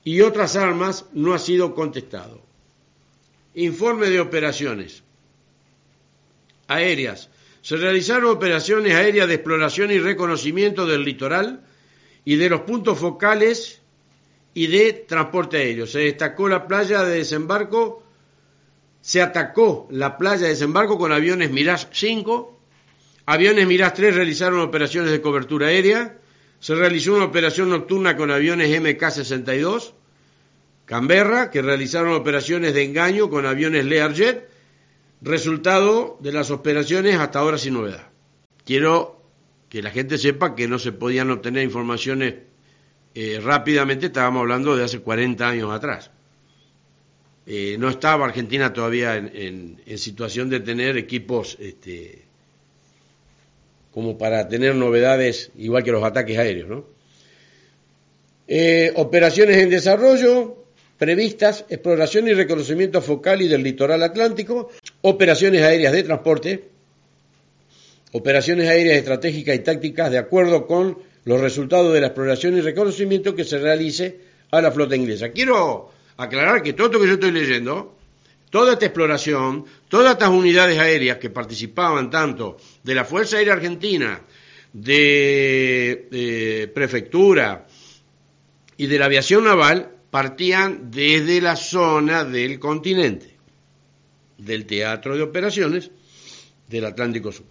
y 0.03 0.19
otras 0.19 0.57
armas 0.57 1.05
no 1.13 1.33
ha 1.33 1.39
sido 1.39 1.73
contestado. 1.73 2.41
Informe 3.55 4.09
de 4.09 4.19
operaciones 4.19 5.01
aéreas. 6.67 7.29
Se 7.67 7.75
realizaron 7.75 8.29
operaciones 8.29 8.95
aéreas 8.95 9.27
de 9.27 9.33
exploración 9.33 9.91
y 9.91 9.99
reconocimiento 9.99 10.85
del 10.85 11.03
litoral 11.03 11.65
y 12.23 12.37
de 12.37 12.49
los 12.49 12.61
puntos 12.61 12.97
focales 12.97 13.81
y 14.53 14.67
de 14.67 14.93
transporte 14.93 15.57
aéreo. 15.57 15.85
Se 15.85 15.99
destacó 15.99 16.47
la 16.47 16.65
playa 16.65 17.03
de 17.03 17.17
desembarco, 17.17 18.03
se 19.01 19.21
atacó 19.21 19.85
la 19.91 20.17
playa 20.17 20.43
de 20.43 20.51
desembarco 20.51 20.97
con 20.97 21.11
aviones 21.11 21.51
Mirage 21.51 21.87
5, 21.91 22.57
aviones 23.25 23.67
Mirage 23.67 23.95
3 23.97 24.15
realizaron 24.15 24.61
operaciones 24.61 25.11
de 25.11 25.19
cobertura 25.19 25.67
aérea, 25.67 26.17
se 26.61 26.73
realizó 26.73 27.15
una 27.15 27.25
operación 27.25 27.69
nocturna 27.69 28.15
con 28.15 28.31
aviones 28.31 28.69
MK-62, 28.69 29.91
Canberra, 30.85 31.51
que 31.51 31.61
realizaron 31.61 32.13
operaciones 32.13 32.73
de 32.73 32.85
engaño 32.85 33.29
con 33.29 33.45
aviones 33.45 33.83
Learjet, 33.83 34.55
resultado 35.21 36.17
de 36.21 36.31
las 36.31 36.51
operaciones 36.51 37.15
hasta 37.15 37.39
ahora 37.39 37.57
sin 37.57 37.73
novedad. 37.73 38.09
Quiero 38.65 39.21
que 39.69 39.81
la 39.81 39.91
gente 39.91 40.17
sepa 40.17 40.55
que 40.55 40.67
no 40.67 40.79
se 40.79 40.91
podían 40.91 41.31
obtener 41.31 41.63
informaciones 41.63 42.35
eh, 43.15 43.39
rápidamente, 43.41 44.07
estábamos 44.07 44.41
hablando 44.41 44.75
de 44.75 44.83
hace 44.83 44.99
40 44.99 45.47
años 45.47 45.71
atrás. 45.71 46.11
Eh, 47.45 47.77
no 47.79 47.89
estaba 47.89 48.25
Argentina 48.25 48.73
todavía 48.73 49.15
en, 49.15 49.81
situación 49.97 50.49
de 50.49 50.59
tener 50.59 50.97
equipos 50.97 51.57
este, 51.59 52.25
como 53.91 54.17
para 54.17 54.47
tener 54.49 54.75
novedades 54.75 55.51
igual 55.55 55.83
que 55.83 55.91
los 55.91 56.03
ataques 56.03 56.37
aéreos. 56.37 56.69
¿no? 56.69 56.85
Eh, 58.47 58.91
operaciones 58.95 59.57
en 59.57 59.69
desarrollo 59.69 60.56
previstas, 60.97 61.65
exploración 61.69 62.27
y 62.27 62.33
reconocimiento 62.33 63.01
focal 63.01 63.41
y 63.41 63.47
del 63.47 63.63
litoral 63.63 64.03
atlántico, 64.03 64.69
operaciones 65.01 65.63
aéreas 65.63 65.93
de 65.93 66.03
transporte, 66.03 66.69
operaciones 68.13 68.67
aéreas 68.67 68.97
estratégicas 68.97 69.55
y 69.55 69.59
tácticas 69.59 70.11
de 70.11 70.17
acuerdo 70.17 70.65
con 70.65 70.97
los 71.25 71.41
resultados 71.41 71.93
de 71.93 72.01
la 72.01 72.07
exploración 72.07 72.57
y 72.57 72.61
reconocimiento 72.61 73.35
que 73.35 73.43
se 73.43 73.57
realice 73.59 74.19
a 74.51 74.61
la 74.61 74.71
flota 74.71 74.95
inglesa. 74.95 75.29
Quiero 75.29 75.91
aclarar 76.17 76.63
que 76.63 76.73
todo 76.73 76.93
lo 76.93 76.99
que 77.01 77.07
yo 77.07 77.13
estoy 77.13 77.31
leyendo, 77.31 77.97
toda 78.49 78.73
esta 78.73 78.85
exploración, 78.85 79.65
todas 79.89 80.13
estas 80.13 80.29
unidades 80.29 80.79
aéreas 80.79 81.17
que 81.17 81.29
participaban 81.29 82.09
tanto 82.09 82.57
de 82.83 82.95
la 82.95 83.05
Fuerza 83.05 83.37
Aérea 83.37 83.53
Argentina, 83.53 84.21
de, 84.73 86.71
prefectura 86.73 87.67
y 88.77 88.87
de 88.87 88.99
la 88.99 89.05
aviación 89.05 89.43
naval, 89.43 89.91
partían 90.17 90.89
desde 90.89 91.39
la 91.41 91.55
zona 91.55 92.25
del 92.25 92.57
continente, 92.57 93.37
del 94.39 94.65
teatro 94.65 95.15
de 95.15 95.21
operaciones 95.21 95.91
del 96.67 96.85
Atlántico 96.85 97.31
Sur. 97.31 97.45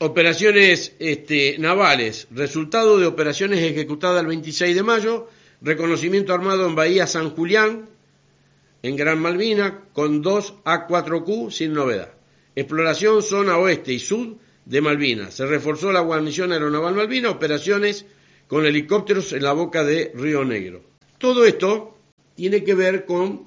Operaciones 0.00 0.94
este, 0.98 1.56
navales, 1.58 2.28
resultado 2.30 2.98
de 2.98 3.06
operaciones 3.06 3.60
ejecutadas 3.60 4.20
el 4.20 4.26
26 4.26 4.76
de 4.76 4.82
mayo, 4.82 5.28
reconocimiento 5.62 6.34
armado 6.34 6.66
en 6.66 6.74
Bahía 6.74 7.06
San 7.06 7.30
Julián, 7.30 7.88
en 8.82 8.96
Gran 8.96 9.18
Malvina, 9.18 9.84
con 9.94 10.20
dos 10.20 10.56
A4Q 10.64 11.52
sin 11.52 11.72
novedad. 11.72 12.12
Exploración 12.54 13.22
zona 13.22 13.56
oeste 13.56 13.94
y 13.94 13.98
sur 13.98 14.36
de 14.66 14.80
Malvinas. 14.82 15.32
Se 15.32 15.46
reforzó 15.46 15.90
la 15.90 16.00
guarnición 16.00 16.52
aeronaval 16.52 16.94
Malvina, 16.94 17.30
operaciones 17.30 18.04
con 18.50 18.66
helicópteros 18.66 19.32
en 19.32 19.44
la 19.44 19.52
boca 19.52 19.84
de 19.84 20.10
Río 20.12 20.44
Negro. 20.44 20.82
Todo 21.18 21.46
esto 21.46 21.96
tiene 22.34 22.64
que 22.64 22.74
ver 22.74 23.04
con 23.04 23.44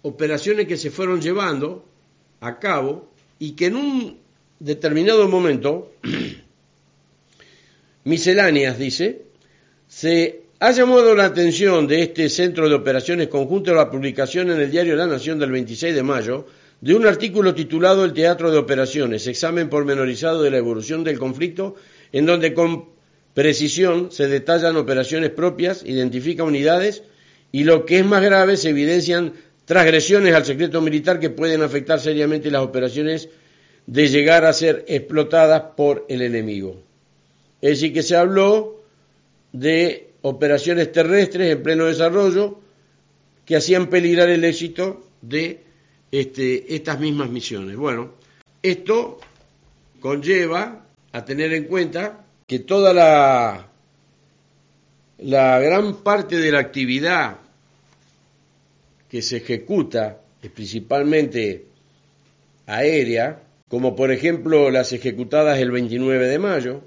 operaciones 0.00 0.66
que 0.66 0.78
se 0.78 0.90
fueron 0.90 1.20
llevando 1.20 1.84
a 2.40 2.58
cabo 2.58 3.10
y 3.38 3.50
que 3.50 3.66
en 3.66 3.76
un 3.76 4.18
determinado 4.58 5.28
momento, 5.28 5.92
misceláneas 8.04 8.78
dice, 8.78 9.20
se 9.86 10.44
ha 10.58 10.70
llamado 10.70 11.14
la 11.14 11.26
atención 11.26 11.86
de 11.86 12.00
este 12.00 12.30
Centro 12.30 12.70
de 12.70 12.74
Operaciones 12.74 13.28
Conjuntas 13.28 13.76
la 13.76 13.90
publicación 13.90 14.50
en 14.50 14.60
el 14.60 14.70
diario 14.70 14.96
La 14.96 15.06
Nación 15.06 15.38
del 15.38 15.50
26 15.50 15.94
de 15.94 16.02
mayo 16.02 16.46
de 16.80 16.94
un 16.94 17.06
artículo 17.06 17.54
titulado 17.54 18.06
El 18.06 18.14
Teatro 18.14 18.50
de 18.50 18.56
Operaciones, 18.56 19.26
examen 19.26 19.68
pormenorizado 19.68 20.42
de 20.42 20.52
la 20.52 20.56
evolución 20.56 21.04
del 21.04 21.18
conflicto, 21.18 21.74
en 22.12 22.26
donde 22.26 22.54
con 22.54 22.86
precisión 23.34 24.10
se 24.10 24.26
detallan 24.26 24.76
operaciones 24.76 25.30
propias, 25.30 25.84
identifica 25.84 26.42
unidades 26.44 27.02
y 27.52 27.64
lo 27.64 27.86
que 27.86 28.00
es 28.00 28.04
más 28.04 28.22
grave 28.22 28.56
se 28.56 28.70
evidencian 28.70 29.34
transgresiones 29.64 30.34
al 30.34 30.44
secreto 30.44 30.80
militar 30.80 31.20
que 31.20 31.30
pueden 31.30 31.62
afectar 31.62 32.00
seriamente 32.00 32.50
las 32.50 32.62
operaciones 32.62 33.28
de 33.86 34.08
llegar 34.08 34.44
a 34.44 34.52
ser 34.52 34.84
explotadas 34.88 35.62
por 35.76 36.04
el 36.08 36.22
enemigo. 36.22 36.82
Es 37.60 37.70
decir, 37.80 37.92
que 37.92 38.02
se 38.02 38.16
habló 38.16 38.82
de 39.52 40.10
operaciones 40.22 40.90
terrestres 40.92 41.52
en 41.52 41.62
pleno 41.62 41.84
desarrollo 41.86 42.60
que 43.44 43.56
hacían 43.56 43.88
peligrar 43.88 44.28
el 44.28 44.44
éxito 44.44 45.06
de 45.22 45.60
este, 46.12 46.74
estas 46.74 47.00
mismas 47.00 47.30
misiones. 47.30 47.76
Bueno, 47.76 48.14
esto 48.62 49.18
conlleva 50.00 50.87
a 51.12 51.24
tener 51.24 51.52
en 51.52 51.64
cuenta 51.64 52.24
que 52.46 52.60
toda 52.60 52.92
la, 52.92 53.68
la 55.18 55.58
gran 55.60 56.02
parte 56.02 56.36
de 56.36 56.52
la 56.52 56.60
actividad 56.60 57.38
que 59.08 59.22
se 59.22 59.38
ejecuta, 59.38 60.20
principalmente 60.54 61.66
aérea, 62.66 63.42
como 63.68 63.96
por 63.96 64.10
ejemplo 64.10 64.70
las 64.70 64.92
ejecutadas 64.92 65.58
el 65.58 65.70
29 65.70 66.28
de 66.28 66.38
mayo, 66.38 66.82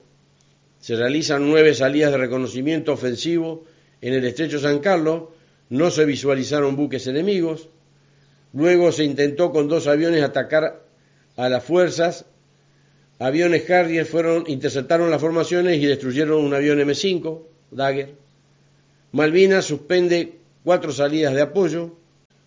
se 0.80 0.96
realizan 0.96 1.48
nueve 1.48 1.74
salidas 1.74 2.12
de 2.12 2.18
reconocimiento 2.18 2.94
ofensivo 2.94 3.66
en 4.02 4.14
el 4.14 4.26
estrecho 4.26 4.60
San 4.60 4.80
Carlos, 4.80 5.30
no 5.70 5.92
se 5.92 6.06
visualizaron 6.06 6.76
buques 6.76 7.06
enemigos, 7.08 7.70
luego 8.54 8.92
se 8.92 9.04
intentó 9.04 9.52
con 9.52 9.68
dos 9.68 9.88
aviones 9.88 10.24
atacar 10.24 10.84
a 11.38 11.50
las 11.50 11.64
fuerzas, 11.64 12.26
aviones 13.22 13.70
Harrier 13.70 14.06
fueron, 14.06 14.46
interceptaron 14.48 15.12
las 15.12 15.22
formaciones 15.22 15.78
y 15.78 15.86
destruyeron 15.86 16.44
un 16.44 16.54
avión 16.54 16.80
M5, 16.80 17.44
Dagger. 17.70 18.16
Malvinas 19.12 19.66
suspende 19.66 20.40
cuatro 20.64 20.92
salidas 20.92 21.36
de 21.36 21.42
apoyo, 21.42 21.98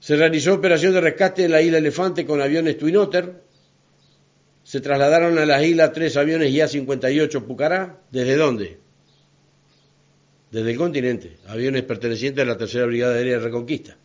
se 0.00 0.16
realizó 0.16 0.54
operación 0.54 0.92
de 0.92 1.00
rescate 1.00 1.44
en 1.44 1.52
la 1.52 1.62
isla 1.62 1.78
Elefante 1.78 2.26
con 2.26 2.40
aviones 2.40 2.76
Twin 2.76 2.96
Otter, 2.96 3.40
se 4.64 4.80
trasladaron 4.80 5.38
a 5.38 5.46
las 5.46 5.62
islas 5.62 5.92
tres 5.92 6.16
aviones 6.16 6.52
Ya-58 6.52 7.42
Pucará. 7.44 8.00
¿Desde 8.10 8.34
dónde? 8.36 8.78
Desde 10.50 10.70
el 10.70 10.76
continente, 10.76 11.36
aviones 11.46 11.82
pertenecientes 11.82 12.42
a 12.42 12.46
la 12.46 12.56
Tercera 12.56 12.86
Brigada 12.86 13.14
Aérea 13.14 13.38
de 13.38 13.44
Reconquista. 13.44 13.96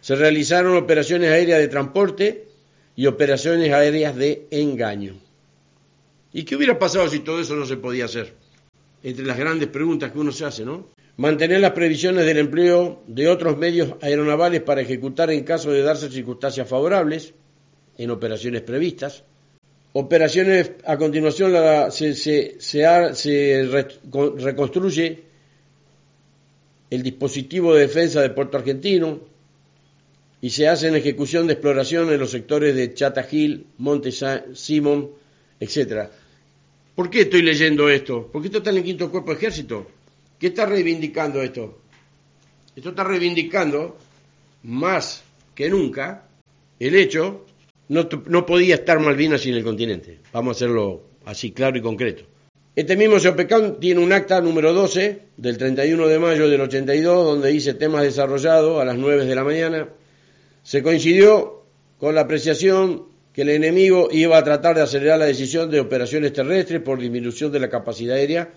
Se 0.00 0.14
realizaron 0.14 0.76
operaciones 0.76 1.30
aéreas 1.30 1.58
de 1.58 1.68
transporte 1.68 2.46
y 2.94 3.06
operaciones 3.06 3.72
aéreas 3.72 4.14
de 4.16 4.46
engaño. 4.50 5.27
¿Y 6.32 6.44
qué 6.44 6.56
hubiera 6.56 6.78
pasado 6.78 7.08
si 7.08 7.20
todo 7.20 7.40
eso 7.40 7.54
no 7.54 7.66
se 7.66 7.76
podía 7.76 8.04
hacer? 8.04 8.34
Entre 9.02 9.24
las 9.24 9.38
grandes 9.38 9.68
preguntas 9.68 10.12
que 10.12 10.18
uno 10.18 10.32
se 10.32 10.44
hace, 10.44 10.64
¿no? 10.64 10.88
Mantener 11.16 11.60
las 11.60 11.72
previsiones 11.72 12.26
del 12.26 12.38
empleo 12.38 13.02
de 13.06 13.28
otros 13.28 13.56
medios 13.56 13.94
aeronavales 14.02 14.62
para 14.62 14.80
ejecutar 14.80 15.30
en 15.30 15.44
caso 15.44 15.70
de 15.70 15.82
darse 15.82 16.10
circunstancias 16.10 16.68
favorables 16.68 17.34
en 17.96 18.10
operaciones 18.10 18.62
previstas 18.62 19.24
operaciones, 19.92 20.72
a 20.84 20.96
continuación 20.96 21.52
se, 21.90 22.14
se, 22.60 23.68
reconstruye 24.38 25.24
el 26.90 27.02
dispositivo 27.02 27.74
de 27.74 27.80
defensa 27.82 28.22
del 28.22 28.32
puerto 28.32 28.58
argentino 28.58 29.20
y 30.40 30.50
se 30.50 30.68
hace 30.68 30.88
en 30.88 30.94
ejecución 30.94 31.46
de 31.46 31.54
exploración 31.54 32.12
en 32.12 32.20
los 32.20 32.30
sectores 32.30 32.74
de 32.76 32.94
Chata 32.94 33.26
Hill, 33.28 33.66
Monte 33.78 34.12
Simon, 34.54 35.10
etc. 35.58 36.10
¿Por 36.98 37.10
qué 37.10 37.20
estoy 37.20 37.42
leyendo 37.42 37.88
esto? 37.88 38.28
Porque 38.32 38.48
esto 38.48 38.58
está 38.58 38.70
en 38.70 38.78
el 38.78 38.82
quinto 38.82 39.08
cuerpo 39.08 39.30
de 39.30 39.36
ejército. 39.36 39.86
¿Qué 40.36 40.48
está 40.48 40.66
reivindicando 40.66 41.40
esto? 41.40 41.78
Esto 42.74 42.88
está 42.88 43.04
reivindicando 43.04 43.96
más 44.64 45.22
que 45.54 45.70
nunca 45.70 46.26
el 46.80 46.96
hecho 46.96 47.46
no, 47.88 48.08
podía 48.44 48.74
estar 48.74 48.98
Malvinas 48.98 49.42
sin 49.42 49.54
el 49.54 49.62
continente. 49.62 50.18
Vamos 50.32 50.56
a 50.56 50.56
hacerlo 50.56 51.02
así 51.24 51.52
claro 51.52 51.78
y 51.78 51.82
concreto. 51.82 52.24
Este 52.74 52.96
mismo 52.96 53.20
SEOPECAN 53.20 53.78
tiene 53.78 54.00
un 54.00 54.12
acta 54.12 54.40
número 54.40 54.72
12 54.72 55.22
del 55.36 55.56
31 55.56 56.04
de 56.08 56.18
mayo 56.18 56.48
del 56.48 56.62
82 56.62 57.24
donde 57.24 57.50
dice 57.50 57.74
temas 57.74 58.02
desarrollados 58.02 58.82
a 58.82 58.84
las 58.84 58.98
9 58.98 59.24
de 59.24 59.34
la 59.36 59.44
mañana. 59.44 59.88
Se 60.64 60.82
coincidió 60.82 61.62
con 61.96 62.16
la 62.16 62.22
apreciación 62.22 63.06
que 63.38 63.42
el 63.42 63.50
enemigo 63.50 64.08
iba 64.10 64.36
a 64.36 64.42
tratar 64.42 64.74
de 64.74 64.82
acelerar 64.82 65.16
la 65.16 65.26
decisión 65.26 65.70
de 65.70 65.78
operaciones 65.78 66.32
terrestres 66.32 66.82
por 66.82 66.98
disminución 66.98 67.52
de 67.52 67.60
la 67.60 67.68
capacidad 67.68 68.16
aérea, 68.16 68.50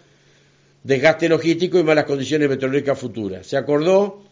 desgaste 0.81 1.29
logístico 1.29 1.77
y 1.77 1.83
malas 1.83 2.05
condiciones 2.05 2.49
meteorológicas 2.49 2.97
futuras. 2.97 3.45
Se 3.45 3.57
acordó 3.57 4.23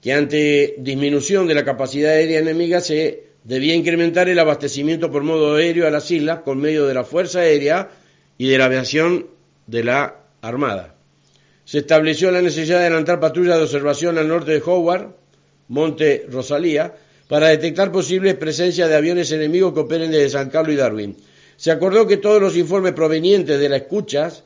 que 0.00 0.14
ante 0.14 0.76
disminución 0.78 1.46
de 1.46 1.52
la 1.52 1.62
capacidad 1.62 2.12
aérea 2.12 2.38
enemiga 2.38 2.80
se 2.80 3.24
debía 3.44 3.74
incrementar 3.74 4.30
el 4.30 4.38
abastecimiento 4.38 5.10
por 5.12 5.24
modo 5.24 5.56
aéreo 5.56 5.86
a 5.86 5.90
las 5.90 6.10
islas 6.10 6.40
con 6.40 6.58
medio 6.58 6.86
de 6.86 6.94
la 6.94 7.04
Fuerza 7.04 7.40
Aérea 7.40 7.90
y 8.38 8.48
de 8.48 8.56
la 8.56 8.64
aviación 8.64 9.26
de 9.66 9.84
la 9.84 10.22
Armada. 10.40 10.94
Se 11.66 11.80
estableció 11.80 12.30
la 12.30 12.40
necesidad 12.40 12.78
de 12.78 12.86
adelantar 12.86 13.20
patrullas 13.20 13.58
de 13.58 13.64
observación 13.64 14.16
al 14.16 14.28
norte 14.28 14.52
de 14.52 14.62
Howard, 14.64 15.10
Monte 15.68 16.24
Rosalía, 16.30 16.94
para 17.28 17.48
detectar 17.48 17.90
posibles 17.90 18.34
presencias 18.34 18.88
de 18.88 18.96
aviones 18.96 19.32
enemigos 19.32 19.72
que 19.72 19.80
operen 19.80 20.10
desde 20.10 20.30
San 20.30 20.50
Carlos 20.50 20.74
y 20.74 20.76
Darwin. 20.76 21.16
Se 21.56 21.70
acordó 21.70 22.06
que 22.06 22.18
todos 22.18 22.40
los 22.40 22.56
informes 22.56 22.92
provenientes 22.92 23.58
de 23.58 23.68
las 23.68 23.82
escuchas, 23.82 24.44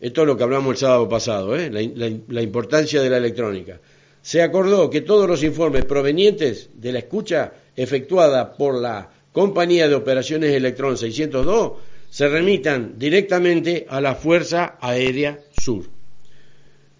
esto 0.00 0.20
es 0.22 0.26
lo 0.26 0.36
que 0.36 0.42
hablamos 0.42 0.72
el 0.72 0.78
sábado 0.78 1.08
pasado, 1.08 1.56
¿eh? 1.56 1.70
la, 1.70 2.42
importancia 2.42 3.00
de 3.00 3.10
la 3.10 3.16
electrónica. 3.16 3.80
Se 4.20 4.42
acordó 4.42 4.90
que 4.90 5.00
todos 5.00 5.28
los 5.28 5.42
informes 5.42 5.84
provenientes 5.84 6.70
de 6.74 6.92
la 6.92 6.98
escucha 6.98 7.52
efectuada 7.76 8.56
por 8.56 8.74
la 8.74 9.10
Compañía 9.32 9.88
de 9.88 9.94
Operaciones 9.94 10.52
Electrón 10.52 10.96
602 10.96 11.72
se 12.10 12.28
remitan 12.28 12.98
directamente 12.98 13.86
a 13.88 14.00
la 14.00 14.14
Fuerza 14.14 14.76
Aérea 14.80 15.38
Sur. 15.62 15.97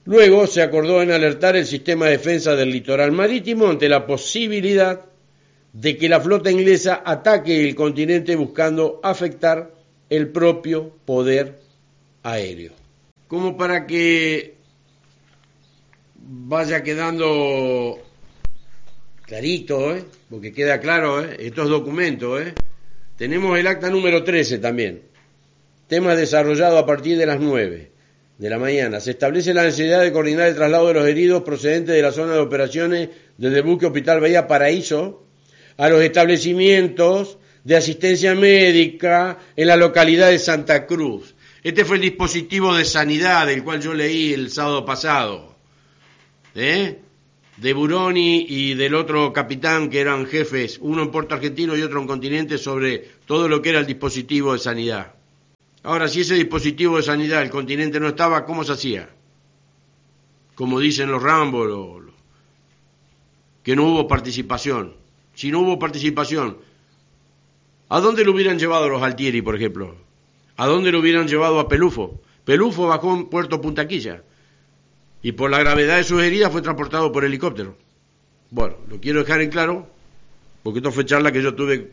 Luego 0.09 0.47
se 0.47 0.63
acordó 0.63 1.03
en 1.03 1.11
alertar 1.11 1.55
el 1.55 1.67
sistema 1.67 2.07
de 2.07 2.13
defensa 2.13 2.57
del 2.57 2.71
litoral 2.71 3.13
marítimo 3.13 3.67
ante 3.67 3.91
la 3.91 4.07
posibilidad 4.07 5.05
de 5.75 5.99
que 5.99 6.09
la 6.09 6.19
flota 6.19 6.51
inglesa 6.51 7.03
ataque 7.05 7.69
el 7.69 7.75
continente 7.75 8.35
buscando 8.35 9.01
afectar 9.03 9.71
el 10.09 10.29
propio 10.29 10.97
poder 11.05 11.59
aéreo. 12.23 12.73
Como 13.27 13.59
para 13.59 13.87
que 13.87 14.55
vaya 16.17 16.83
quedando 16.83 17.99
clarito, 19.27 19.95
¿eh? 19.95 20.05
porque 20.31 20.55
queda 20.55 20.81
claro 20.81 21.23
¿eh? 21.23 21.37
estos 21.39 21.69
documentos. 21.69 22.41
¿eh? 22.41 22.55
Tenemos 23.19 23.59
el 23.59 23.67
acta 23.67 23.91
número 23.91 24.25
13 24.25 24.57
también, 24.57 25.03
tema 25.87 26.17
desarrollado 26.17 26.79
a 26.79 26.87
partir 26.87 27.19
de 27.19 27.27
las 27.27 27.41
9 27.41 27.98
de 28.39 28.49
la 28.49 28.59
mañana. 28.59 29.01
Se 29.01 29.11
establece 29.11 29.53
la 29.53 29.65
necesidad 29.65 30.01
de 30.01 30.13
coordinar 30.13 30.47
el 30.47 30.55
traslado 30.55 30.89
de 30.89 30.95
los 30.95 31.09
heridos 31.09 31.43
procedentes 31.43 31.95
de 31.95 32.03
la 32.03 32.13
zona 32.13 32.35
de 32.35 32.39
operaciones 32.39 33.09
desde 33.37 33.59
el 33.59 33.65
buque 33.65 33.87
Hospital 33.87 34.21
Bahía 34.21 34.47
Paraíso 34.47 35.27
a 35.77 35.89
los 35.89 36.01
establecimientos 36.01 37.39
de 37.65 37.77
asistencia 37.77 38.35
médica 38.35 39.39
en 39.57 39.67
la 39.67 39.77
localidad 39.77 40.31
de 40.31 40.39
Santa 40.39 40.87
Cruz. 40.87 41.35
Este 41.63 41.85
fue 41.85 41.97
el 41.97 42.03
dispositivo 42.03 42.75
de 42.75 42.85
sanidad 42.85 43.47
del 43.47 43.65
cual 43.65 43.81
yo 43.81 43.93
leí 43.93 44.33
el 44.33 44.51
sábado 44.51 44.85
pasado. 44.85 45.57
¿Eh? 46.55 46.99
De 47.57 47.73
Buroni 47.73 48.47
y 48.49 48.75
del 48.75 48.95
otro 48.95 49.33
capitán 49.33 49.91
que 49.91 50.01
eran 50.01 50.27
jefes, 50.27 50.79
uno 50.81 51.03
en 51.03 51.11
Puerto 51.11 51.35
Argentino 51.35 51.77
y 51.77 51.83
otro 51.83 52.01
en 52.01 52.07
Continente, 52.07 52.57
sobre 52.57 53.09
todo 53.27 53.49
lo 53.49 53.61
que 53.61 53.71
era 53.71 53.81
el 53.81 53.87
dispositivo 53.87 54.53
de 54.53 54.61
sanidad. 54.61 55.18
Ahora, 55.83 56.09
si 56.09 56.21
ese 56.21 56.35
dispositivo 56.35 56.97
de 56.97 57.03
sanidad 57.03 57.43
el 57.43 57.51
continente 57.51 58.01
no 58.01 58.09
estaba, 58.09 58.45
¿cómo 58.45 58.65
se 58.65 58.73
hacía? 58.73 59.09
Como 60.55 60.81
dicen 60.81 61.11
los 61.11 61.23
Rambo, 61.23 62.03
que 63.63 63.77
no 63.77 63.85
hubo 63.85 64.09
participación 64.09 64.99
si 65.39 65.53
no 65.53 65.61
hubo 65.61 65.79
participación. 65.79 66.57
¿A 67.91 68.01
dónde 68.01 68.25
lo 68.25 68.33
hubieran 68.33 68.59
llevado 68.59 68.89
los 68.89 69.01
Altieri, 69.01 69.41
por 69.41 69.55
ejemplo? 69.55 69.95
¿A 70.57 70.67
dónde 70.67 70.91
lo 70.91 70.99
hubieran 70.99 71.29
llevado 71.29 71.61
a 71.61 71.69
Pelufo? 71.69 72.21
Pelufo 72.45 72.89
bajó 72.89 73.15
en 73.15 73.27
Puerto 73.27 73.61
Puntaquilla 73.61 74.25
y 75.23 75.31
por 75.31 75.49
la 75.49 75.61
gravedad 75.61 75.99
de 75.99 76.03
sus 76.03 76.21
heridas 76.25 76.51
fue 76.51 76.61
transportado 76.61 77.13
por 77.13 77.25
helicóptero. 77.25 77.77
Bueno, 78.51 78.79
lo 78.89 78.99
quiero 78.99 79.21
dejar 79.21 79.43
en 79.43 79.51
claro 79.51 79.89
porque 80.65 80.81
esto 80.81 80.91
fue 80.91 81.07
charla 81.07 81.31
que 81.31 81.41
yo 81.41 81.55
tuve, 81.55 81.93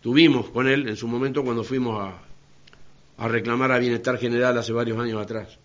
tuvimos 0.00 0.48
con 0.48 0.66
él 0.66 0.88
en 0.88 0.96
su 0.96 1.06
momento 1.06 1.44
cuando 1.44 1.64
fuimos 1.64 2.02
a, 2.02 2.18
a 3.18 3.28
reclamar 3.28 3.72
a 3.72 3.78
Bienestar 3.78 4.18
General 4.18 4.56
hace 4.58 4.72
varios 4.72 4.98
años 4.98 5.22
atrás, 5.22 5.58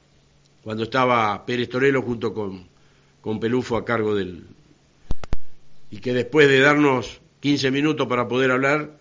cuando 0.64 0.84
estaba 0.84 1.46
Pérez 1.46 1.70
Torelo 1.70 2.02
junto 2.02 2.34
con, 2.34 2.68
con 3.22 3.40
Pelufo 3.40 3.76
a 3.76 3.84
cargo 3.84 4.16
del, 4.16 4.46
y 5.90 5.98
que 5.98 6.14
después 6.14 6.48
de 6.48 6.60
darnos 6.60 7.22
15 7.42 7.72
minutos 7.72 8.08
para 8.08 8.28
poder 8.28 8.52
hablar, 8.52 8.98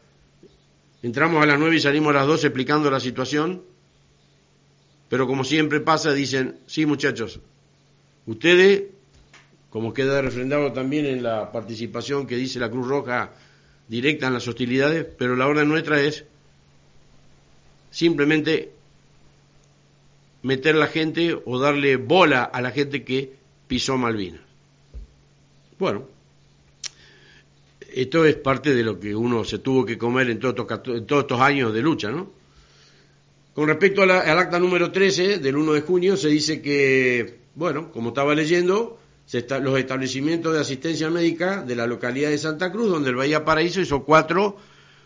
entramos 1.02 1.42
a 1.42 1.46
las 1.46 1.58
9 1.58 1.76
y 1.76 1.80
salimos 1.80 2.10
a 2.10 2.18
las 2.18 2.26
12 2.26 2.48
explicando 2.48 2.90
la 2.90 3.00
situación, 3.00 3.62
pero 5.08 5.26
como 5.26 5.44
siempre 5.44 5.80
pasa, 5.80 6.12
dicen, 6.12 6.58
sí 6.66 6.86
muchachos, 6.86 7.40
ustedes, 8.26 8.84
como 9.70 9.94
queda 9.94 10.22
refrendado 10.22 10.72
también 10.72 11.06
en 11.06 11.22
la 11.22 11.52
participación 11.52 12.26
que 12.26 12.36
dice 12.36 12.58
la 12.58 12.70
Cruz 12.70 12.88
Roja 12.88 13.30
directa 13.86 14.26
en 14.26 14.34
las 14.34 14.48
hostilidades, 14.48 15.06
pero 15.18 15.36
la 15.36 15.46
orden 15.46 15.68
nuestra 15.68 16.00
es 16.00 16.24
simplemente 17.90 18.72
meter 20.42 20.74
la 20.74 20.86
gente 20.86 21.38
o 21.44 21.58
darle 21.58 21.96
bola 21.96 22.44
a 22.44 22.60
la 22.60 22.70
gente 22.70 23.04
que 23.04 23.34
pisó 23.66 23.96
Malvinas. 23.96 24.40
Bueno, 25.78 26.06
esto 27.94 28.24
es 28.24 28.36
parte 28.36 28.74
de 28.74 28.82
lo 28.82 29.00
que 29.00 29.14
uno 29.14 29.44
se 29.44 29.58
tuvo 29.58 29.84
que 29.84 29.98
comer 29.98 30.30
en, 30.30 30.38
todos 30.38 30.66
estos 30.86 31.40
años 31.40 31.72
de 31.72 31.82
lucha, 31.82 32.10
¿no? 32.10 32.30
Con 33.54 33.66
respecto 33.68 34.02
al 34.02 34.10
acta 34.10 34.58
número 34.58 34.92
13 34.92 35.38
del 35.38 35.56
1 35.56 35.72
de 35.72 35.80
junio, 35.80 36.16
se 36.16 36.28
dice 36.28 36.62
que, 36.62 37.40
bueno, 37.54 37.90
como 37.90 38.10
estaba 38.10 38.34
leyendo, 38.34 38.98
los 39.62 39.78
establecimientos 39.78 40.54
de 40.54 40.60
asistencia 40.60 41.10
médica 41.10 41.62
de 41.62 41.76
la 41.76 41.86
localidad 41.86 42.30
de 42.30 42.38
Santa 42.38 42.70
Cruz, 42.70 42.88
donde 42.88 43.10
el 43.10 43.16
Bahía 43.16 43.44
Paraíso 43.44 43.80
hizo 43.80 44.04
cuatro 44.04 44.56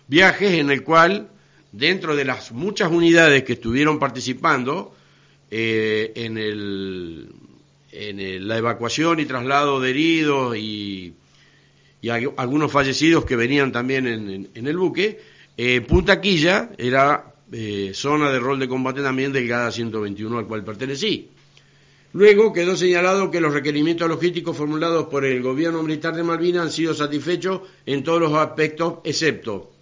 viajes 0.08 0.52
en 0.52 0.70
el 0.70 0.84
cual, 0.84 1.30
dentro 1.76 2.14
de 2.14 2.24
las 2.24 2.52
muchas 2.52 2.90
unidades 2.90 3.42
que 3.42 3.54
estuvieron 3.54 3.98
participando 3.98 4.94
eh, 5.50 6.12
en, 6.14 6.38
el, 6.38 7.28
en 7.90 8.48
la 8.48 8.58
evacuación 8.58 9.18
y 9.18 9.24
traslado 9.24 9.80
de 9.80 9.90
heridos 9.90 10.56
y 10.56 11.14
algunos 12.36 12.70
fallecidos 12.70 13.24
que 13.24 13.34
venían 13.34 13.72
también 13.72 14.06
en, 14.06 14.66
el 14.66 14.76
buque. 14.76 15.20
Eh, 15.56 15.80
Punta 15.80 16.20
Quilla 16.20 16.70
era 16.78 17.34
eh, 17.50 17.90
zona 17.94 18.30
de 18.30 18.38
rol 18.38 18.58
de 18.58 18.68
combate 18.68 19.02
también 19.02 19.32
del 19.32 19.48
GADA 19.48 19.72
121 19.72 20.38
al 20.38 20.46
cual 20.46 20.64
pertenecí. 20.64 21.30
Luego 22.12 22.52
quedó 22.52 22.76
señalado 22.76 23.32
que 23.32 23.40
los 23.40 23.52
requerimientos 23.52 24.08
logísticos 24.08 24.56
formulados 24.56 25.06
por 25.06 25.24
el 25.24 25.42
gobierno 25.42 25.82
militar 25.82 26.14
de 26.14 26.22
Malvinas 26.22 26.62
han 26.62 26.70
sido 26.70 26.94
satisfechos 26.94 27.62
en 27.84 28.04
todos 28.04 28.20
los 28.20 28.34
aspectos, 28.34 28.98
excepto 29.02 29.73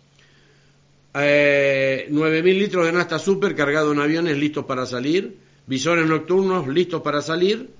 eh, 1.15 2.09
9.000 2.11 2.59
litros 2.59 2.87
de 2.87 2.93
nasta 2.93 3.19
super 3.19 3.55
cargado 3.55 3.93
en 3.93 4.01
aviones 4.01 4.37
listos 4.39 4.65
para 4.65 4.87
salir, 4.87 5.37
visores 5.67 6.07
nocturnos 6.07 6.69
listos 6.69 7.03
para 7.03 7.23
salir, 7.23 7.71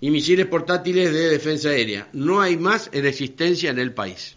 y 0.00 0.10
misiles 0.10 0.46
portátiles 0.46 1.12
de 1.12 1.28
defensa 1.28 1.70
aérea. 1.70 2.08
No 2.12 2.40
hay 2.40 2.56
más 2.56 2.88
en 2.92 3.06
existencia 3.06 3.70
en 3.70 3.78
el 3.78 3.92
país. 3.92 4.36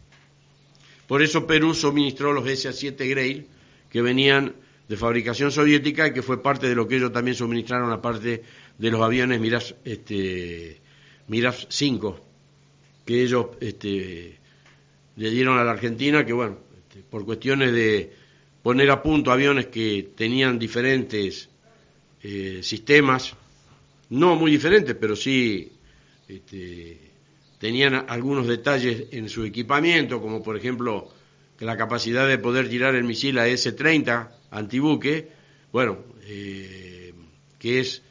Por 1.07 1.21
eso 1.21 1.45
Perú 1.45 1.73
suministró 1.73 2.33
los 2.33 2.45
SA-7 2.45 3.09
Grail, 3.09 3.47
que 3.89 4.01
venían 4.01 4.55
de 4.87 4.97
fabricación 4.97 5.51
soviética 5.51 6.07
y 6.07 6.13
que 6.13 6.21
fue 6.21 6.41
parte 6.41 6.67
de 6.67 6.75
lo 6.75 6.87
que 6.87 6.95
ellos 6.97 7.13
también 7.13 7.35
suministraron, 7.35 7.91
aparte 7.91 8.43
de 8.77 8.91
los 8.91 9.01
aviones 9.01 9.39
Mirage, 9.39 9.75
este, 9.85 10.81
5, 11.69 12.19
que 13.05 13.21
ellos 13.21 13.47
este, 13.59 14.39
le 15.15 15.29
dieron 15.29 15.57
a 15.57 15.63
la 15.63 15.71
Argentina, 15.71 16.25
que 16.25 16.33
bueno, 16.33 16.57
este, 16.89 17.03
por 17.09 17.25
cuestiones 17.25 17.73
de 17.73 18.20
poner 18.63 18.89
a 18.91 19.01
punto 19.01 19.31
aviones 19.31 19.67
que 19.67 20.11
tenían 20.15 20.59
diferentes 20.59 21.49
eh, 22.23 22.59
sistemas, 22.61 23.33
no 24.09 24.35
muy 24.35 24.51
diferentes, 24.51 24.95
pero 24.99 25.15
sí 25.15 25.71
este, 26.27 26.97
tenían 27.57 28.05
algunos 28.07 28.47
detalles 28.47 29.05
en 29.11 29.29
su 29.29 29.43
equipamiento, 29.43 30.21
como 30.21 30.43
por 30.43 30.57
ejemplo 30.57 31.09
que 31.57 31.65
la 31.65 31.77
capacidad 31.77 32.27
de 32.27 32.37
poder 32.37 32.69
tirar 32.69 32.95
el 32.95 33.03
misil 33.03 33.37
a 33.39 33.47
S-30 33.47 34.29
antibuque, 34.51 35.29
bueno, 35.71 35.99
eh, 36.23 37.13
que 37.57 37.79
es 37.79 38.01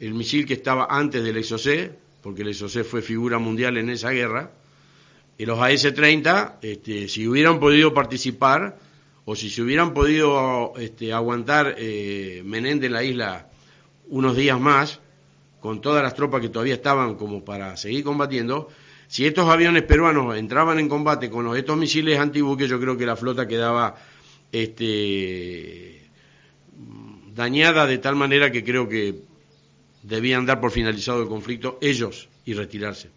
el 0.00 0.14
misil 0.14 0.46
que 0.46 0.54
estaba 0.54 0.86
antes 0.88 1.22
del 1.22 1.42
SOC, 1.44 1.90
porque 2.22 2.42
el 2.42 2.54
SOC 2.54 2.84
fue 2.84 3.02
figura 3.02 3.38
mundial 3.38 3.76
en 3.76 3.90
esa 3.90 4.10
guerra, 4.10 4.52
y 5.38 5.46
los 5.46 5.58
AS-30, 5.58 6.58
este, 6.62 7.08
si 7.08 7.26
hubieran 7.26 7.58
podido 7.58 7.92
participar, 7.92 8.78
o 9.24 9.36
si 9.36 9.50
se 9.50 9.62
hubieran 9.62 9.94
podido 9.94 10.72
este, 10.76 11.12
aguantar 11.12 11.76
eh, 11.78 12.42
Menéndez 12.44 12.88
en 12.88 12.92
la 12.92 13.04
isla 13.04 13.48
unos 14.08 14.36
días 14.36 14.58
más, 14.58 15.00
con 15.60 15.80
todas 15.80 16.02
las 16.02 16.14
tropas 16.14 16.40
que 16.40 16.48
todavía 16.48 16.74
estaban 16.74 17.14
como 17.14 17.44
para 17.44 17.76
seguir 17.76 18.02
combatiendo, 18.02 18.68
si 19.06 19.26
estos 19.26 19.48
aviones 19.48 19.82
peruanos 19.84 20.36
entraban 20.36 20.78
en 20.78 20.88
combate 20.88 21.30
con 21.30 21.54
estos 21.56 21.76
misiles 21.76 22.18
antibuques, 22.18 22.68
yo 22.68 22.80
creo 22.80 22.96
que 22.96 23.06
la 23.06 23.14
flota 23.14 23.46
quedaba 23.46 23.94
este, 24.50 26.08
dañada 27.34 27.86
de 27.86 27.98
tal 27.98 28.16
manera 28.16 28.50
que 28.50 28.64
creo 28.64 28.88
que 28.88 29.20
debían 30.02 30.46
dar 30.46 30.60
por 30.60 30.70
finalizado 30.70 31.22
el 31.22 31.28
conflicto 31.28 31.78
ellos 31.80 32.28
y 32.44 32.54
retirarse. 32.54 33.10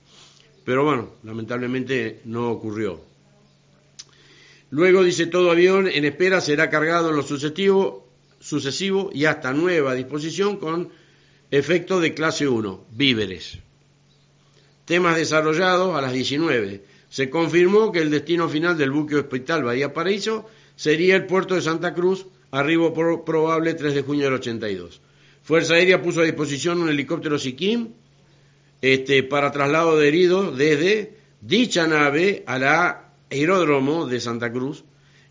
Pero 0.63 0.83
bueno, 0.83 1.09
lamentablemente 1.23 2.21
no 2.25 2.51
ocurrió. 2.51 3.01
Luego 4.69 5.03
dice 5.03 5.27
todo 5.27 5.51
avión 5.51 5.87
en 5.87 6.05
espera 6.05 6.41
será 6.41 6.69
cargado 6.69 7.09
en 7.09 7.15
lo 7.15 7.23
sucesivo, 7.23 8.07
sucesivo 8.39 9.09
y 9.13 9.25
hasta 9.25 9.53
nueva 9.53 9.93
disposición 9.93 10.57
con 10.57 10.89
Efecto 11.51 11.99
de 11.99 12.13
clase 12.13 12.47
1, 12.47 12.85
víveres. 12.91 13.59
Temas 14.85 15.15
desarrollados 15.15 15.95
a 15.95 16.01
las 16.01 16.11
19. 16.11 16.83
Se 17.09 17.29
confirmó 17.29 17.91
que 17.91 17.99
el 17.99 18.09
destino 18.09 18.49
final 18.49 18.77
del 18.77 18.91
buque 18.91 19.15
hospital 19.15 19.63
Bahía 19.63 19.93
Paraíso 19.93 20.49
sería 20.75 21.15
el 21.15 21.27
puerto 21.27 21.55
de 21.55 21.61
Santa 21.61 21.93
Cruz, 21.93 22.25
arribo 22.51 22.93
probable 23.23 23.73
3 23.73 23.93
de 23.93 24.01
junio 24.01 24.25
del 24.25 24.33
82. 24.33 25.01
Fuerza 25.43 25.75
Aérea 25.75 26.01
puso 26.01 26.21
a 26.21 26.25
disposición 26.25 26.81
un 26.81 26.89
helicóptero 26.89 27.37
Siquim 27.37 27.89
este, 28.81 29.23
para 29.23 29.51
traslado 29.51 29.97
de 29.97 30.07
heridos 30.07 30.57
desde 30.57 31.15
dicha 31.41 31.87
nave 31.87 32.43
al 32.47 32.63
aeródromo 33.35 34.07
de 34.07 34.19
Santa 34.19 34.51
Cruz 34.51 34.83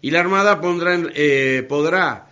y 0.03 0.11
la 0.11 0.21
Armada 0.21 0.61
pondrá 0.61 1.01
eh, 1.15 1.65
podrá 1.69 2.29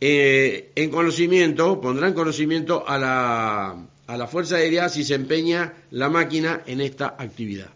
eh, 0.00 0.72
en 0.74 0.90
conocimiento, 0.90 1.80
pondrá 1.80 2.08
en 2.08 2.14
conocimiento 2.14 2.84
a 2.86 2.98
la, 2.98 3.76
a 4.06 4.16
la 4.16 4.26
Fuerza 4.26 4.56
Aérea 4.56 4.88
si 4.88 5.04
se 5.04 5.14
empeña 5.14 5.74
la 5.92 6.08
máquina 6.08 6.62
en 6.66 6.80
esta 6.80 7.14
actividad. 7.18 7.68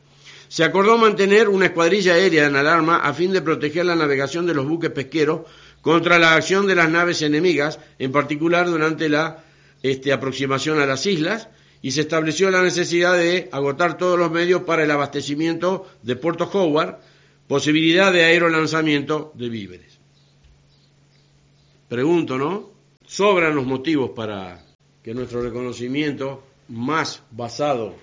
Se 0.48 0.64
acordó 0.64 0.98
mantener 0.98 1.48
una 1.48 1.66
escuadrilla 1.66 2.14
aérea 2.14 2.46
en 2.46 2.56
alarma 2.56 2.98
a 2.98 3.12
fin 3.14 3.32
de 3.32 3.42
proteger 3.42 3.84
la 3.84 3.96
navegación 3.96 4.46
de 4.46 4.54
los 4.54 4.66
buques 4.66 4.90
pesqueros 4.90 5.42
contra 5.82 6.18
la 6.18 6.34
acción 6.34 6.66
de 6.66 6.74
las 6.74 6.90
naves 6.90 7.22
enemigas, 7.22 7.78
en 7.98 8.10
particular 8.10 8.66
durante 8.66 9.08
la 9.08 9.44
este, 9.82 10.12
aproximación 10.12 10.80
a 10.80 10.86
las 10.86 11.06
islas, 11.06 11.48
y 11.82 11.92
se 11.92 12.00
estableció 12.00 12.50
la 12.50 12.62
necesidad 12.62 13.16
de 13.16 13.48
agotar 13.52 13.96
todos 13.96 14.18
los 14.18 14.30
medios 14.32 14.62
para 14.62 14.82
el 14.82 14.90
abastecimiento 14.90 15.86
de 16.02 16.16
Puerto 16.16 16.50
Howard, 16.52 16.96
posibilidad 17.48 18.12
de 18.12 18.24
aerolanzamiento 18.24 19.32
de 19.34 19.48
víveres. 19.48 19.98
Pregunto, 21.88 22.36
¿no? 22.36 22.70
Sobran 23.06 23.54
los 23.54 23.66
motivos 23.66 24.10
para 24.10 24.64
que 25.02 25.14
nuestro 25.14 25.42
reconocimiento, 25.42 26.42
más 26.68 27.22
basado 27.30 27.94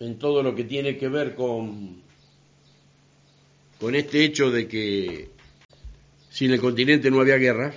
en 0.00 0.18
todo 0.18 0.42
lo 0.42 0.54
que 0.54 0.64
tiene 0.64 0.96
que 0.96 1.08
ver 1.08 1.34
con, 1.34 2.02
con 3.78 3.94
este 3.94 4.24
hecho 4.24 4.50
de 4.50 4.66
que 4.66 5.30
sin 6.30 6.50
el 6.50 6.60
continente 6.60 7.10
no 7.10 7.20
había 7.20 7.36
guerra, 7.36 7.74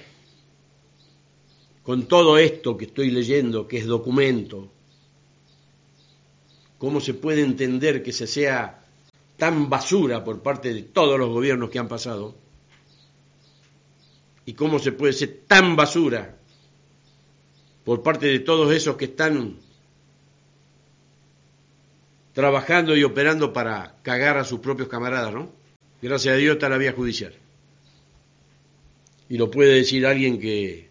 con 1.83 2.07
todo 2.07 2.37
esto 2.37 2.77
que 2.77 2.85
estoy 2.85 3.11
leyendo, 3.11 3.67
que 3.67 3.77
es 3.77 3.85
documento, 3.85 4.71
¿cómo 6.77 7.01
se 7.01 7.13
puede 7.13 7.41
entender 7.41 8.01
que 8.01 8.13
se 8.13 8.27
sea 8.27 8.86
tan 9.37 9.69
basura 9.69 10.23
por 10.23 10.41
parte 10.41 10.73
de 10.73 10.83
todos 10.83 11.17
los 11.17 11.29
gobiernos 11.29 11.69
que 11.69 11.79
han 11.79 11.87
pasado? 11.87 12.35
¿Y 14.45 14.53
cómo 14.53 14.79
se 14.79 14.91
puede 14.91 15.13
ser 15.13 15.41
tan 15.47 15.75
basura 15.75 16.37
por 17.85 18.03
parte 18.03 18.27
de 18.27 18.39
todos 18.39 18.73
esos 18.73 18.97
que 18.97 19.05
están 19.05 19.57
trabajando 22.33 22.95
y 22.95 23.03
operando 23.03 23.53
para 23.53 23.95
cagar 24.03 24.37
a 24.37 24.43
sus 24.43 24.59
propios 24.59 24.89
camaradas, 24.89 25.33
¿no? 25.33 25.49
Gracias 26.01 26.33
a 26.33 26.37
Dios 26.37 26.55
está 26.55 26.69
la 26.69 26.77
vía 26.77 26.93
judicial. 26.93 27.33
Y 29.29 29.37
lo 29.37 29.49
puede 29.49 29.75
decir 29.75 30.05
alguien 30.05 30.39
que 30.39 30.87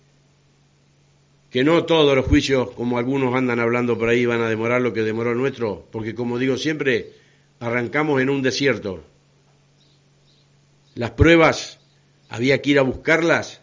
que 1.50 1.64
no 1.64 1.84
todos 1.84 2.14
los 2.14 2.26
juicios, 2.26 2.70
como 2.72 2.98
algunos 2.98 3.34
andan 3.34 3.60
hablando 3.60 3.96
por 3.96 4.08
ahí, 4.08 4.26
van 4.26 4.42
a 4.42 4.48
demorar 4.48 4.82
lo 4.82 4.92
que 4.92 5.02
demoró 5.02 5.34
nuestro, 5.34 5.86
porque 5.90 6.14
como 6.14 6.38
digo 6.38 6.58
siempre, 6.58 7.12
arrancamos 7.60 8.20
en 8.20 8.30
un 8.30 8.42
desierto. 8.42 9.04
Las 10.94 11.12
pruebas 11.12 11.78
había 12.28 12.60
que 12.62 12.70
ir 12.70 12.78
a 12.78 12.82
buscarlas 12.82 13.60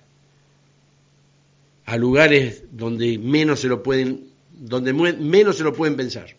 a 1.85 1.97
lugares 1.97 2.63
donde 2.71 3.17
menos 3.17 3.59
se 3.59 3.67
lo 3.67 3.83
pueden, 3.83 4.29
donde 4.51 4.93
menos 4.93 5.57
se 5.57 5.63
lo 5.63 5.73
pueden 5.73 5.95
pensar. 5.95 6.35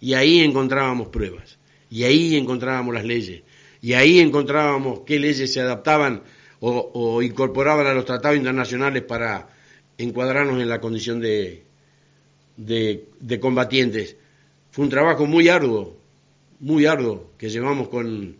Y 0.00 0.14
ahí 0.14 0.40
encontrábamos 0.40 1.08
pruebas, 1.08 1.58
y 1.90 2.04
ahí 2.04 2.36
encontrábamos 2.36 2.94
las 2.94 3.04
leyes, 3.04 3.42
y 3.82 3.94
ahí 3.94 4.20
encontrábamos 4.20 5.00
qué 5.00 5.18
leyes 5.18 5.52
se 5.52 5.60
adaptaban 5.60 6.22
o, 6.60 7.22
incorporaban 7.22 7.86
a 7.86 7.94
los 7.94 8.04
tratados 8.04 8.36
internacionales 8.36 9.02
para 9.02 9.48
encuadrarnos 9.96 10.60
en 10.60 10.68
la 10.68 10.80
condición 10.80 11.20
de, 11.20 11.64
de, 12.56 13.40
combatientes. 13.40 14.16
Fue 14.70 14.84
un 14.84 14.90
trabajo 14.90 15.26
muy 15.26 15.48
arduo, 15.48 15.97
muy 16.60 16.86
arduo, 16.86 17.32
que 17.38 17.48
llevamos 17.48 17.88
con, 17.88 18.36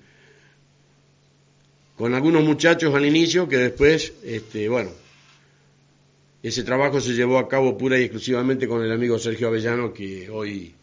con 1.96 2.14
algunos 2.14 2.44
muchachos 2.44 2.94
al 2.94 3.06
inicio, 3.06 3.48
que 3.48 3.58
después, 3.58 4.12
este, 4.24 4.68
bueno, 4.68 4.90
ese 6.42 6.62
trabajo 6.62 7.00
se 7.00 7.14
llevó 7.14 7.38
a 7.38 7.48
cabo 7.48 7.76
pura 7.76 7.98
y 7.98 8.02
exclusivamente 8.02 8.68
con 8.68 8.82
el 8.82 8.92
amigo 8.92 9.18
Sergio 9.18 9.48
Avellano, 9.48 9.92
que 9.92 10.30
hoy 10.30 10.74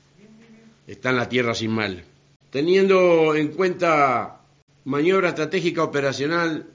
está 0.85 1.09
en 1.09 1.15
la 1.15 1.29
tierra 1.29 1.53
sin 1.55 1.71
mal. 1.71 2.03
Teniendo 2.49 3.35
en 3.35 3.49
cuenta 3.49 4.41
maniobra 4.85 5.29
estratégica 5.29 5.83
operacional 5.83 6.67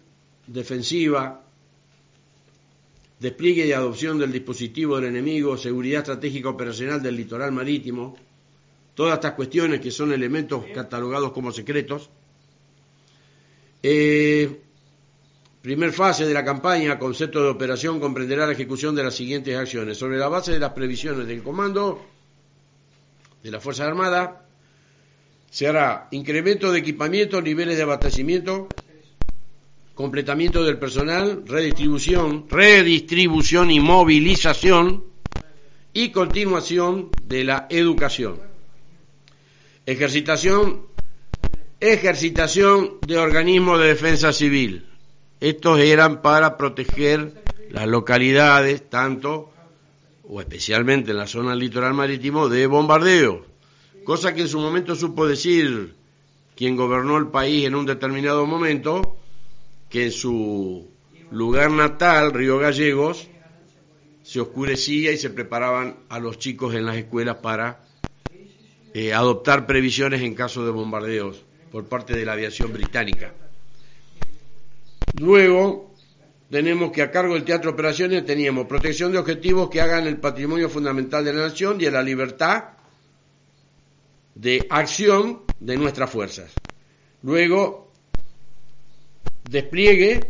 defensiva, 0.46 1.42
despliegue 3.20 3.66
y 3.66 3.72
adopción 3.72 4.18
del 4.18 4.32
dispositivo 4.32 4.96
del 4.96 5.06
enemigo, 5.06 5.56
seguridad 5.56 6.00
estratégica 6.00 6.48
operacional 6.48 7.02
del 7.02 7.16
litoral 7.16 7.52
marítimo, 7.52 8.16
todas 8.95 9.14
estas 9.14 9.32
cuestiones 9.32 9.80
que 9.80 9.91
son 9.91 10.12
elementos 10.12 10.64
catalogados 10.74 11.32
como 11.32 11.53
secretos. 11.53 12.11
Eh, 13.82 14.61
primer 15.62 15.93
fase 15.93 16.26
de 16.26 16.34
la 16.34 16.45
campaña, 16.45 16.99
concepto 16.99 17.43
de 17.43 17.51
operación, 17.51 18.01
comprenderá 18.01 18.47
la 18.47 18.53
ejecución 18.53 18.95
de 18.95 19.05
las 19.05 19.14
siguientes 19.14 19.57
acciones. 19.57 19.99
Sobre 19.99 20.18
la 20.18 20.28
base 20.28 20.53
de 20.53 20.59
las 20.59 20.72
previsiones 20.72 21.26
del 21.26 21.43
comando 21.43 22.05
de 23.43 23.51
la 23.51 23.61
Fuerza 23.61 23.86
Armada, 23.86 24.47
se 25.51 25.66
hará 25.66 26.09
incremento 26.12 26.70
de 26.70 26.78
equipamiento, 26.78 27.43
niveles 27.43 27.76
de 27.76 27.82
abastecimiento, 27.82 28.68
completamiento 29.95 30.64
del 30.64 30.78
personal, 30.78 31.43
redistribución, 31.47 32.47
redistribución 32.49 33.70
y 33.70 33.80
movilización 33.80 35.05
y 35.93 36.11
continuación 36.11 37.11
de 37.26 37.45
la 37.45 37.66
educación. 37.68 38.49
Ejercitación, 39.91 40.82
ejercitación 41.80 42.99
de 43.05 43.18
organismos 43.18 43.80
de 43.80 43.88
defensa 43.88 44.32
civil. 44.32 44.86
Estos 45.41 45.80
eran 45.80 46.22
para 46.22 46.57
proteger 46.57 47.43
las 47.70 47.88
localidades, 47.88 48.88
tanto 48.88 49.51
o 50.22 50.41
especialmente 50.41 51.11
en 51.11 51.16
la 51.16 51.26
zona 51.26 51.57
litoral 51.57 51.93
marítimo, 51.93 52.49
de 52.49 52.68
bombardeo, 52.68 53.45
cosa 54.05 54.32
que 54.32 54.43
en 54.43 54.49
su 54.49 54.61
momento 54.61 54.95
supo 54.95 55.26
decir 55.26 55.97
quien 56.55 56.76
gobernó 56.76 57.16
el 57.16 57.26
país 57.26 57.66
en 57.66 57.74
un 57.74 57.84
determinado 57.84 58.47
momento, 58.47 59.16
que 59.88 60.05
en 60.05 60.12
su 60.12 60.88
lugar 61.32 61.72
natal, 61.72 62.32
Río 62.32 62.59
Gallegos, 62.59 63.26
se 64.22 64.41
oscurecía 64.41 65.11
y 65.11 65.16
se 65.16 65.30
preparaban 65.30 65.97
a 66.09 66.20
los 66.20 66.38
chicos 66.38 66.76
en 66.76 66.86
las 66.86 66.97
escuelas 66.97 67.38
para 67.38 67.89
eh, 68.93 69.12
adoptar 69.12 69.66
previsiones 69.66 70.22
en 70.22 70.34
caso 70.34 70.64
de 70.64 70.70
bombardeos 70.70 71.45
por 71.70 71.86
parte 71.86 72.16
de 72.16 72.24
la 72.24 72.32
aviación 72.32 72.72
británica. 72.72 73.32
Luego 75.20 75.95
tenemos 76.51 76.91
que 76.91 77.03
a 77.03 77.11
cargo 77.11 77.34
del 77.34 77.45
Teatro 77.45 77.70
Operaciones 77.70 78.26
teníamos 78.26 78.66
protección 78.66 79.12
de 79.12 79.18
objetivos 79.18 79.70
que 79.70 79.80
hagan 79.80 80.07
el 80.07 80.18
patrimonio 80.18 80.68
fundamental 80.68 81.24
de 81.24 81.32
la 81.32 81.43
nación 81.43 81.80
y 81.80 81.86
a 81.86 81.91
la 81.93 82.03
libertad 82.03 82.64
de 84.34 84.66
acción 84.70 85.43
de 85.61 85.76
nuestras 85.76 86.11
fuerzas. 86.11 86.53
Luego 87.22 87.93
despliegue 89.49 90.20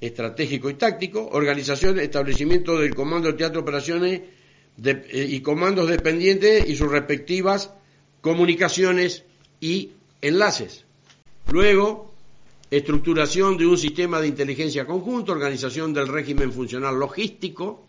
estratégico 0.00 0.70
y 0.70 0.74
táctico, 0.74 1.28
organización, 1.32 1.98
establecimiento 1.98 2.78
del 2.78 2.94
Comando 2.94 3.28
del 3.28 3.36
Teatro 3.36 3.60
Operaciones 3.60 4.22
eh, 4.84 5.26
y 5.30 5.40
comandos 5.40 5.88
dependientes 5.88 6.68
y 6.68 6.76
sus 6.76 6.90
respectivas 6.90 7.70
comunicaciones 8.20 9.24
y 9.60 9.90
enlaces. 10.20 10.84
Luego, 11.50 12.12
estructuración 12.70 13.56
de 13.56 13.66
un 13.66 13.78
sistema 13.78 14.20
de 14.20 14.28
inteligencia 14.28 14.84
conjunto, 14.84 15.32
organización 15.32 15.94
del 15.94 16.08
régimen 16.08 16.52
funcional 16.52 16.98
logístico, 16.98 17.86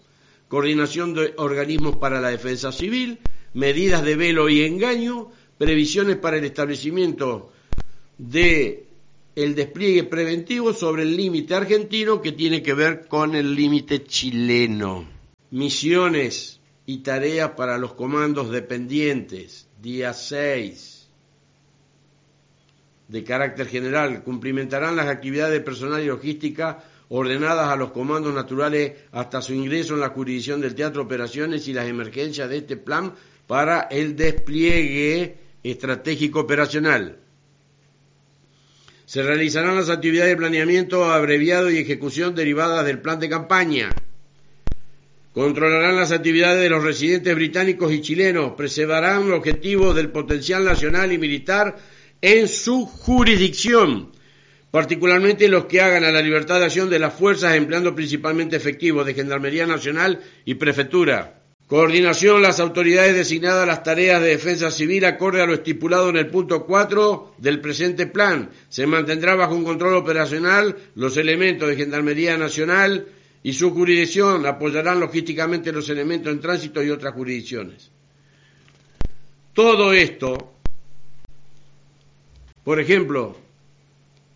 coordinación 0.48 1.14
de 1.14 1.34
organismos 1.38 1.98
para 1.98 2.22
la 2.22 2.30
defensa 2.30 2.72
civil, 2.72 3.20
medidas 3.54 4.04
de 4.04 4.16
velo 4.16 4.48
y 4.50 4.62
engaño, 4.62 5.32
previsiones 5.58 6.18
para 6.18 6.38
el 6.38 6.46
establecimiento 6.46 7.52
de 8.18 8.86
el 9.36 9.56
despliegue 9.56 10.04
preventivo 10.04 10.74
sobre 10.74 11.04
el 11.04 11.16
límite 11.16 11.54
argentino 11.54 12.22
que 12.22 12.32
tiene 12.32 12.64
que 12.64 12.74
ver 12.74 13.08
con 13.08 13.36
el 13.36 13.56
límite 13.56 14.04
chileno. 14.04 15.08
Misiones 15.52 16.57
y 16.88 17.00
tareas 17.04 17.52
para 17.52 17.78
los 17.78 17.94
comandos 17.94 18.50
dependientes, 18.50 19.68
día 19.80 20.14
6. 20.14 21.08
De 23.10 23.24
carácter 23.24 23.68
general, 23.68 24.24
cumplimentarán 24.24 24.96
las 24.96 25.08
actividades 25.08 25.54
de 25.54 25.62
personal 25.62 26.02
y 26.02 26.08
logística 26.08 26.84
ordenadas 27.10 27.70
a 27.70 27.76
los 27.76 27.92
comandos 27.92 28.34
naturales 28.34 28.94
hasta 29.12 29.42
su 29.44 29.54
ingreso 29.54 29.94
en 29.94 30.00
la 30.00 30.10
jurisdicción 30.10 30.62
del 30.62 30.74
Teatro 30.74 31.04
Operaciones 31.04 31.68
y 31.68 31.74
las 31.74 31.88
emergencias 31.88 32.50
de 32.50 32.58
este 32.58 32.78
plan 32.78 33.14
para 33.46 33.82
el 33.92 34.16
despliegue 34.16 35.38
estratégico 35.64 36.40
operacional 36.40 37.20
Se 39.08 39.24
realizarán 39.24 39.78
las 39.78 39.90
actividades 39.90 40.32
de 40.32 40.36
planeamiento 40.36 41.06
abreviado 41.06 41.70
y 41.70 41.78
ejecución 41.78 42.36
derivadas 42.36 42.86
del 42.86 43.00
plan 43.00 43.22
de 43.22 43.30
campaña. 43.30 43.90
Controlarán 45.38 45.96
las 45.96 46.12
actividades 46.12 46.64
de 46.64 46.70
los 46.72 46.84
residentes 46.84 47.36
británicos 47.36 47.94
y 47.94 48.02
chilenos. 48.02 48.54
Preservarán 48.58 49.30
los 49.30 49.38
objetivos 49.38 49.96
del 49.96 50.10
potencial 50.10 50.66
nacional 50.66 51.14
y 51.14 51.20
militar 51.20 51.78
en 52.22 52.48
su 52.48 52.88
jurisdicción, 52.88 54.14
particularmente 54.72 55.48
los 55.48 55.66
que 55.66 55.80
hagan 55.80 56.04
a 56.06 56.12
la 56.12 56.24
libertad 56.24 56.58
de 56.58 56.66
acción 56.66 56.90
de 56.90 56.98
las 56.98 57.14
fuerzas 57.14 57.54
empleando 57.54 57.94
principalmente 57.94 58.56
efectivos 58.56 59.06
de 59.06 59.14
Gendarmería 59.14 59.68
Nacional 59.68 60.22
y 60.44 60.56
Prefectura. 60.56 61.44
Coordinación 61.68 62.42
las 62.42 62.60
autoridades 62.60 63.14
designadas 63.14 63.62
a 63.62 63.68
las 63.68 63.84
tareas 63.84 64.20
de 64.24 64.30
defensa 64.30 64.72
civil 64.72 65.06
acorde 65.06 65.44
a 65.44 65.46
lo 65.46 65.54
estipulado 65.54 66.10
en 66.10 66.18
el 66.18 66.32
punto 66.32 66.66
4 66.66 67.36
del 67.38 67.62
presente 67.62 68.08
plan. 68.08 68.50
Se 68.70 68.88
mantendrá 68.88 69.36
bajo 69.36 69.54
un 69.54 69.66
control 69.66 69.98
operacional 69.98 70.76
los 70.96 71.16
elementos 71.16 71.70
de 71.70 71.76
Gendarmería 71.76 72.38
Nacional 72.38 73.06
y 73.48 73.54
su 73.54 73.74
jurisdicción 73.74 74.46
apoyarán 74.46 75.00
logísticamente 75.00 75.72
los 75.72 75.88
elementos 75.88 76.34
en 76.34 76.42
tránsito 76.42 76.84
y 76.84 76.90
otras 76.90 77.14
jurisdicciones. 77.14 77.90
Todo 79.54 79.94
esto, 79.94 80.52
por 82.66 82.82
ejemplo, 82.82 83.38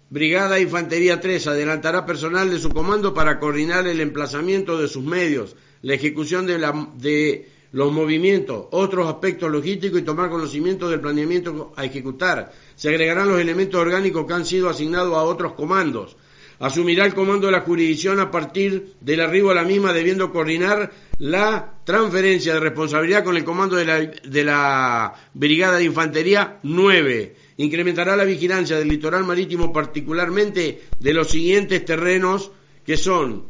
Brigada 0.09 0.61
Infantería 0.61 1.19
3 1.19 1.45
adelantará 1.47 2.05
personal 2.05 2.49
de 2.51 2.59
su 2.59 2.69
comando 2.69 3.13
para 3.13 3.37
coordinar 3.37 3.85
el 3.85 3.99
emplazamiento 3.99 4.77
de 4.77 4.87
sus 4.87 5.03
medios, 5.03 5.57
la 5.81 5.93
ejecución 5.93 6.45
de, 6.45 6.57
de 6.95 7.49
los 7.73 7.91
movimientos, 7.91 8.67
otros 8.71 9.09
aspectos 9.09 9.51
logísticos 9.51 9.99
y 9.99 10.03
tomar 10.03 10.29
conocimiento 10.29 10.89
del 10.89 11.01
planeamiento 11.01 11.73
a 11.75 11.83
ejecutar. 11.83 12.53
Se 12.77 12.87
agregarán 12.87 13.27
los 13.27 13.41
elementos 13.41 13.77
orgánicos 13.77 14.25
que 14.25 14.33
han 14.33 14.45
sido 14.45 14.69
asignados 14.69 15.17
a 15.17 15.23
otros 15.23 15.51
comandos. 15.51 16.15
Asumirá 16.61 17.07
el 17.07 17.15
comando 17.15 17.47
de 17.47 17.53
la 17.53 17.61
jurisdicción 17.61 18.19
a 18.19 18.29
partir 18.29 18.93
del 19.01 19.21
arribo 19.21 19.49
a 19.49 19.55
la 19.55 19.63
misma, 19.63 19.93
debiendo 19.93 20.31
coordinar 20.31 20.91
la 21.17 21.73
transferencia 21.83 22.53
de 22.53 22.59
responsabilidad 22.59 23.23
con 23.23 23.35
el 23.35 23.43
comando 23.43 23.75
de 23.75 24.43
la, 24.43 25.13
Brigada 25.33 25.77
de 25.79 25.85
Infantería 25.85 26.59
9. 26.61 27.35
Incrementará 27.57 28.15
la 28.15 28.25
vigilancia 28.25 28.77
del 28.77 28.89
litoral 28.89 29.23
marítimo, 29.23 29.73
particularmente 29.73 30.83
de 30.99 31.13
los 31.15 31.29
siguientes 31.29 31.83
terrenos 31.83 32.51
que 32.85 32.95
son 32.95 33.45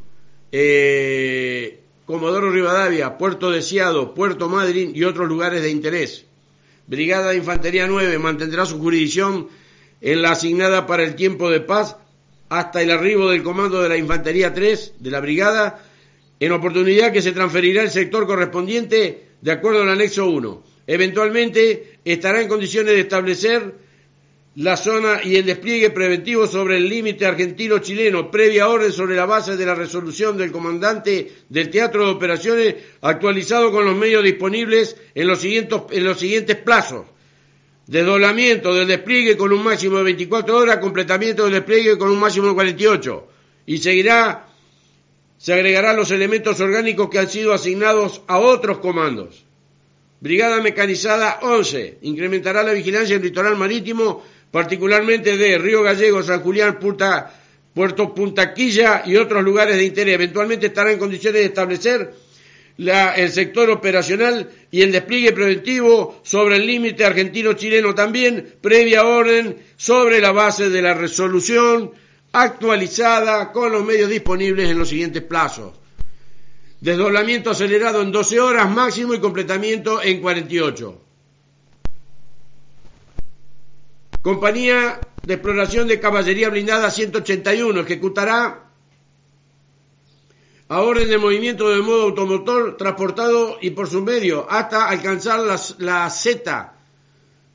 eh, 0.49 1.81
Comodoro 2.05 2.49
Rivadavia, 2.49 3.17
Puerto 3.17 3.51
Deseado, 3.51 4.13
Puerto 4.13 4.47
Madryn 4.47 4.93
y 4.95 5.03
otros 5.03 5.27
lugares 5.27 5.61
de 5.61 5.69
interés. 5.69 6.27
Brigada 6.87 7.31
de 7.31 7.37
Infantería 7.37 7.87
9 7.87 8.19
mantendrá 8.19 8.65
su 8.65 8.79
jurisdicción 8.79 9.49
en 9.99 10.21
la 10.21 10.31
asignada 10.31 10.87
para 10.87 11.03
el 11.03 11.15
tiempo 11.15 11.49
de 11.49 11.59
paz 11.59 11.97
hasta 12.51 12.81
el 12.81 12.91
arribo 12.91 13.29
del 13.29 13.43
comando 13.43 13.81
de 13.81 13.87
la 13.87 13.95
Infantería 13.95 14.53
3 14.53 14.95
de 14.99 15.09
la 15.09 15.21
Brigada, 15.21 15.81
en 16.37 16.51
oportunidad 16.51 17.13
que 17.13 17.21
se 17.21 17.31
transferirá 17.31 17.81
el 17.81 17.89
sector 17.89 18.27
correspondiente 18.27 19.29
de 19.39 19.51
acuerdo 19.53 19.83
al 19.83 19.89
anexo 19.89 20.29
1. 20.29 20.61
Eventualmente 20.85 21.99
estará 22.03 22.41
en 22.41 22.49
condiciones 22.49 22.93
de 22.93 22.99
establecer 22.99 23.73
la 24.55 24.75
zona 24.75 25.21
y 25.23 25.37
el 25.37 25.45
despliegue 25.45 25.91
preventivo 25.91 26.45
sobre 26.45 26.75
el 26.75 26.89
límite 26.89 27.25
argentino-chileno, 27.25 28.29
previa 28.29 28.67
orden 28.67 28.91
sobre 28.91 29.15
la 29.15 29.25
base 29.25 29.55
de 29.55 29.65
la 29.65 29.73
resolución 29.73 30.37
del 30.37 30.51
comandante 30.51 31.31
del 31.47 31.69
Teatro 31.69 32.05
de 32.05 32.11
Operaciones, 32.11 32.75
actualizado 32.99 33.71
con 33.71 33.85
los 33.85 33.95
medios 33.95 34.25
disponibles 34.25 34.97
en 35.15 35.27
los 35.27 35.39
siguientes, 35.39 35.79
en 35.91 36.03
los 36.03 36.19
siguientes 36.19 36.57
plazos. 36.57 37.05
Desdoblamiento 37.91 38.73
del 38.73 38.87
despliegue 38.87 39.35
con 39.35 39.51
un 39.51 39.65
máximo 39.65 39.97
de 39.97 40.03
24 40.03 40.57
horas, 40.57 40.77
completamiento 40.77 41.43
del 41.43 41.55
despliegue 41.55 41.97
con 41.97 42.09
un 42.09 42.21
máximo 42.21 42.47
de 42.47 42.53
48. 42.53 43.27
Y 43.65 43.79
seguirá, 43.79 44.47
se 45.37 45.51
agregarán 45.51 45.97
los 45.97 46.09
elementos 46.09 46.57
orgánicos 46.61 47.09
que 47.09 47.19
han 47.19 47.27
sido 47.27 47.51
asignados 47.51 48.21
a 48.27 48.37
otros 48.37 48.77
comandos. 48.77 49.43
Brigada 50.21 50.61
Mecanizada 50.61 51.39
11 51.41 51.97
incrementará 52.03 52.63
la 52.63 52.71
vigilancia 52.71 53.17
en 53.17 53.23
el 53.23 53.27
litoral 53.27 53.57
marítimo 53.57 54.23
particularmente 54.51 55.35
de 55.35 55.57
Río 55.57 55.83
Gallego, 55.83 56.23
San 56.23 56.39
Julián, 56.39 56.79
Puerto 56.79 58.15
Puntaquilla 58.15 59.03
y 59.05 59.17
otros 59.17 59.43
lugares 59.43 59.75
de 59.75 59.83
interés. 59.83 60.13
Eventualmente 60.13 60.67
estará 60.67 60.93
en 60.93 60.97
condiciones 60.97 61.41
de 61.41 61.47
establecer 61.47 62.13
el 62.89 63.31
sector 63.31 63.69
operacional 63.69 64.49
y 64.71 64.81
el 64.81 64.91
despliegue 64.91 65.33
preventivo 65.33 66.19
sobre 66.23 66.55
el 66.55 66.65
límite 66.65 67.05
argentino-chileno 67.05 67.93
también, 67.93 68.55
previa 68.61 69.05
orden 69.05 69.57
sobre 69.77 70.19
la 70.19 70.31
base 70.31 70.69
de 70.69 70.81
la 70.81 70.93
resolución 70.93 71.91
actualizada 72.31 73.51
con 73.51 73.71
los 73.71 73.85
medios 73.85 74.09
disponibles 74.09 74.69
en 74.69 74.79
los 74.79 74.89
siguientes 74.89 75.21
plazos. 75.21 75.73
Desdoblamiento 76.79 77.51
acelerado 77.51 78.01
en 78.01 78.11
12 78.11 78.39
horas 78.39 78.69
máximo 78.69 79.13
y 79.13 79.19
completamiento 79.19 80.01
en 80.01 80.19
48. 80.19 81.01
Compañía 84.23 84.99
de 85.23 85.33
Exploración 85.35 85.87
de 85.87 85.99
Caballería 85.99 86.49
Blindada 86.49 86.89
181 86.89 87.79
ejecutará 87.81 88.70
a 90.71 90.79
orden 90.79 91.09
de 91.09 91.17
movimiento 91.17 91.69
de 91.69 91.81
modo 91.81 92.03
automotor 92.03 92.77
transportado 92.77 93.57
y 93.59 93.71
por 93.71 93.89
su 93.89 94.01
medio 94.01 94.47
hasta 94.49 94.87
alcanzar 94.87 95.41
la 95.79 96.09
Z, 96.09 96.73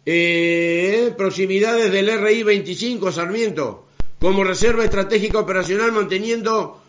eh, 0.04 1.14
proximidades 1.16 1.90
del 1.90 2.20
RI 2.20 2.42
25 2.42 3.10
Sarmiento, 3.10 3.86
como 4.20 4.44
reserva 4.44 4.84
estratégica 4.84 5.38
operacional 5.38 5.92
manteniendo 5.92 6.82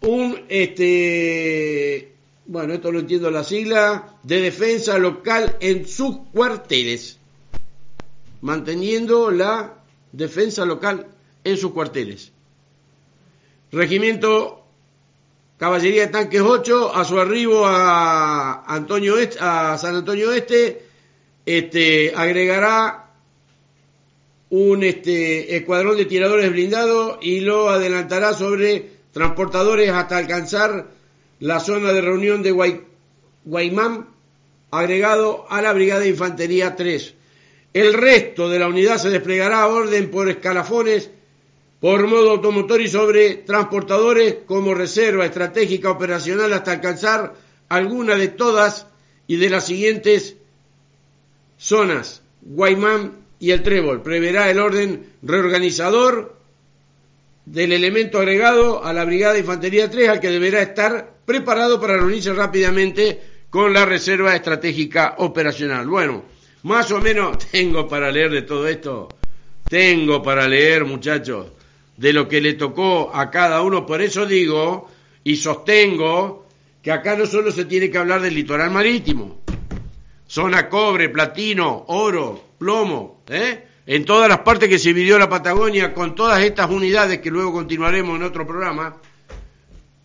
un, 0.00 0.44
este, 0.48 2.12
bueno, 2.46 2.74
esto 2.74 2.90
lo 2.90 2.98
entiendo 2.98 3.30
la 3.30 3.44
sigla, 3.44 4.16
de 4.24 4.40
defensa 4.40 4.98
local 4.98 5.58
en 5.60 5.86
sus 5.86 6.16
cuarteles 6.32 7.20
manteniendo 8.40 9.30
la 9.30 9.74
defensa 10.10 10.64
local 10.64 11.06
en 11.44 11.56
sus 11.56 11.70
cuarteles. 11.70 12.32
Regimiento 13.70 14.55
Caballería 15.58 16.02
de 16.02 16.12
Tanques 16.12 16.42
8, 16.42 16.94
a 16.94 17.04
su 17.04 17.18
arribo 17.18 17.66
a, 17.66 18.64
Antonio 18.66 19.14
a 19.40 19.78
San 19.78 19.94
Antonio 19.96 20.32
Este, 20.32 20.82
este, 21.46 22.12
agregará 22.14 23.06
un 24.50 24.84
este, 24.84 25.56
escuadrón 25.56 25.96
de 25.96 26.04
tiradores 26.04 26.50
blindados 26.50 27.18
y 27.22 27.40
lo 27.40 27.70
adelantará 27.70 28.34
sobre 28.34 28.90
transportadores 29.12 29.90
hasta 29.90 30.18
alcanzar 30.18 30.88
la 31.40 31.60
zona 31.60 31.92
de 31.92 32.00
reunión 32.02 32.42
de 32.42 32.52
Guaymán, 33.44 34.08
agregado 34.70 35.46
a 35.48 35.62
la 35.62 35.72
Brigada 35.72 36.00
de 36.00 36.08
Infantería 36.08 36.76
3. 36.76 37.14
El 37.72 37.94
resto 37.94 38.48
de 38.48 38.58
la 38.58 38.68
unidad 38.68 38.98
se 38.98 39.10
desplegará 39.10 39.62
a 39.62 39.68
orden 39.68 40.10
por 40.10 40.28
escalafones, 40.28 41.10
por 41.80 42.06
modo 42.06 42.30
automotor 42.30 42.80
y 42.80 42.88
sobre 42.88 43.34
transportadores 43.34 44.38
como 44.46 44.74
reserva 44.74 45.26
estratégica 45.26 45.90
operacional 45.90 46.52
hasta 46.52 46.72
alcanzar 46.72 47.34
alguna 47.68 48.16
de 48.16 48.28
todas 48.28 48.86
y 49.26 49.36
de 49.36 49.50
las 49.50 49.66
siguientes 49.66 50.36
zonas, 51.58 52.22
Guaymán 52.42 53.12
y 53.38 53.50
el 53.50 53.62
Trébol. 53.62 54.02
Preverá 54.02 54.50
el 54.50 54.58
orden 54.58 55.06
reorganizador 55.22 56.36
del 57.44 57.72
elemento 57.72 58.18
agregado 58.18 58.84
a 58.84 58.92
la 58.92 59.04
Brigada 59.04 59.34
de 59.34 59.40
Infantería 59.40 59.90
3, 59.90 60.08
al 60.08 60.20
que 60.20 60.30
deberá 60.30 60.62
estar 60.62 61.14
preparado 61.24 61.80
para 61.80 61.96
reunirse 61.96 62.32
rápidamente 62.32 63.20
con 63.50 63.72
la 63.72 63.84
Reserva 63.84 64.34
Estratégica 64.34 65.14
Operacional. 65.18 65.86
Bueno, 65.86 66.24
más 66.62 66.90
o 66.90 67.00
menos 67.00 67.38
tengo 67.50 67.86
para 67.86 68.10
leer 68.10 68.30
de 68.30 68.42
todo 68.42 68.66
esto. 68.66 69.08
Tengo 69.68 70.22
para 70.22 70.48
leer, 70.48 70.84
muchachos, 70.84 71.46
de 71.96 72.12
lo 72.12 72.28
que 72.28 72.40
le 72.40 72.54
tocó 72.54 73.10
a 73.14 73.30
cada 73.30 73.62
uno. 73.62 73.86
Por 73.86 74.02
eso 74.02 74.26
digo 74.26 74.90
y 75.24 75.36
sostengo 75.36 76.46
que 76.82 76.92
acá 76.92 77.16
no 77.16 77.26
solo 77.26 77.50
se 77.50 77.64
tiene 77.64 77.90
que 77.90 77.98
hablar 77.98 78.20
del 78.20 78.34
litoral 78.34 78.70
marítimo. 78.70 79.40
Zona 80.28 80.68
cobre, 80.68 81.08
platino, 81.08 81.84
oro, 81.88 82.52
plomo, 82.58 83.22
¿eh? 83.28 83.66
En 83.86 84.04
todas 84.04 84.28
las 84.28 84.40
partes 84.40 84.68
que 84.68 84.80
se 84.80 84.92
vivió 84.92 85.16
la 85.18 85.28
Patagonia 85.28 85.94
con 85.94 86.16
todas 86.16 86.42
estas 86.42 86.68
unidades 86.70 87.20
que 87.20 87.30
luego 87.30 87.52
continuaremos 87.52 88.16
en 88.16 88.24
otro 88.24 88.44
programa, 88.44 88.96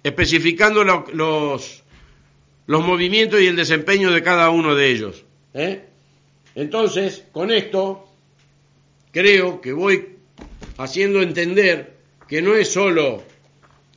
especificando 0.04 0.84
los, 0.84 1.84
los 2.68 2.86
movimientos 2.86 3.42
y 3.42 3.48
el 3.48 3.56
desempeño 3.56 4.12
de 4.12 4.22
cada 4.22 4.52
uno 4.52 4.76
de 4.76 4.92
ellos. 4.92 5.26
¿eh? 5.56 5.86
Entonces, 6.54 7.24
con 7.32 7.50
esto, 7.52 8.08
creo 9.12 9.62
que 9.62 9.74
voy 9.74 10.11
haciendo 10.84 11.22
entender 11.22 11.98
que 12.28 12.42
no 12.42 12.56
es 12.56 12.72
solo 12.72 13.24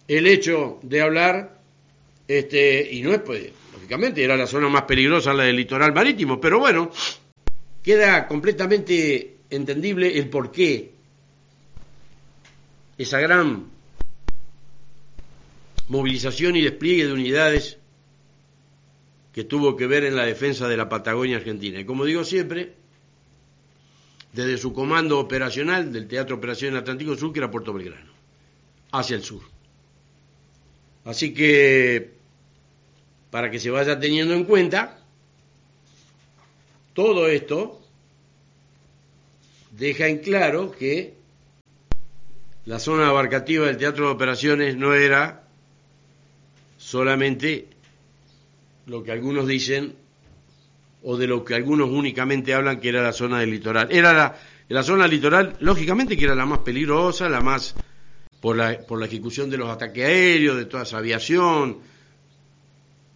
el 0.08 0.26
hecho 0.26 0.78
de 0.82 1.00
hablar, 1.00 1.60
este, 2.28 2.92
y 2.92 3.02
no 3.02 3.12
es, 3.12 3.20
pues, 3.20 3.50
lógicamente, 3.72 4.22
era 4.22 4.36
la 4.36 4.46
zona 4.46 4.68
más 4.68 4.82
peligrosa, 4.82 5.32
la 5.32 5.44
del 5.44 5.56
litoral 5.56 5.94
marítimo, 5.94 6.40
pero 6.40 6.58
bueno, 6.58 6.90
queda 7.82 8.26
completamente 8.26 9.36
entendible 9.50 10.18
el 10.18 10.28
porqué 10.28 10.90
esa 12.98 13.20
gran 13.20 13.66
movilización 15.88 16.56
y 16.56 16.62
despliegue 16.62 17.06
de 17.06 17.12
unidades 17.12 17.78
que 19.32 19.44
tuvo 19.44 19.76
que 19.76 19.86
ver 19.86 20.04
en 20.04 20.16
la 20.16 20.24
defensa 20.24 20.68
de 20.68 20.76
la 20.76 20.88
Patagonia 20.88 21.36
Argentina. 21.36 21.80
Y 21.80 21.84
como 21.84 22.04
digo 22.04 22.24
siempre, 22.24 22.72
desde 24.34 24.58
su 24.58 24.72
comando 24.72 25.20
operacional 25.20 25.92
del 25.92 26.08
Teatro 26.08 26.36
Operación 26.36 26.74
Atlántico 26.74 27.14
Sur, 27.14 27.32
que 27.32 27.38
era 27.38 27.50
Puerto 27.50 27.72
Belgrano, 27.72 28.12
hacia 28.90 29.14
el 29.14 29.22
sur. 29.22 29.42
Así 31.04 31.32
que, 31.32 32.14
para 33.30 33.48
que 33.50 33.60
se 33.60 33.70
vaya 33.70 34.00
teniendo 34.00 34.34
en 34.34 34.44
cuenta, 34.44 34.98
todo 36.94 37.28
esto 37.28 37.80
deja 39.70 40.08
en 40.08 40.18
claro 40.18 40.72
que 40.72 41.14
la 42.64 42.80
zona 42.80 43.08
abarcativa 43.08 43.66
del 43.66 43.76
Teatro 43.76 44.06
de 44.06 44.12
Operaciones 44.14 44.76
no 44.76 44.94
era 44.94 45.46
solamente 46.76 47.68
lo 48.86 49.04
que 49.04 49.12
algunos 49.12 49.46
dicen 49.46 49.94
o 51.04 51.16
de 51.18 51.26
lo 51.26 51.44
que 51.44 51.54
algunos 51.54 51.90
únicamente 51.90 52.54
hablan 52.54 52.80
que 52.80 52.88
era 52.88 53.02
la 53.02 53.12
zona 53.12 53.40
del 53.40 53.50
litoral. 53.50 53.88
Era 53.90 54.36
la, 54.68 54.82
zona 54.82 55.06
litoral, 55.06 55.54
lógicamente 55.60 56.16
que 56.16 56.24
era 56.24 56.34
la 56.34 56.46
más 56.46 56.60
peligrosa, 56.60 57.28
la 57.28 57.42
más 57.42 57.74
por 58.40 58.56
la, 58.56 58.78
por 58.78 58.98
la 58.98 59.06
ejecución 59.06 59.50
de 59.50 59.58
los 59.58 59.68
ataques 59.68 60.04
aéreos, 60.04 60.56
de 60.56 60.64
toda 60.64 60.84
esa 60.84 60.98
aviación, 60.98 61.80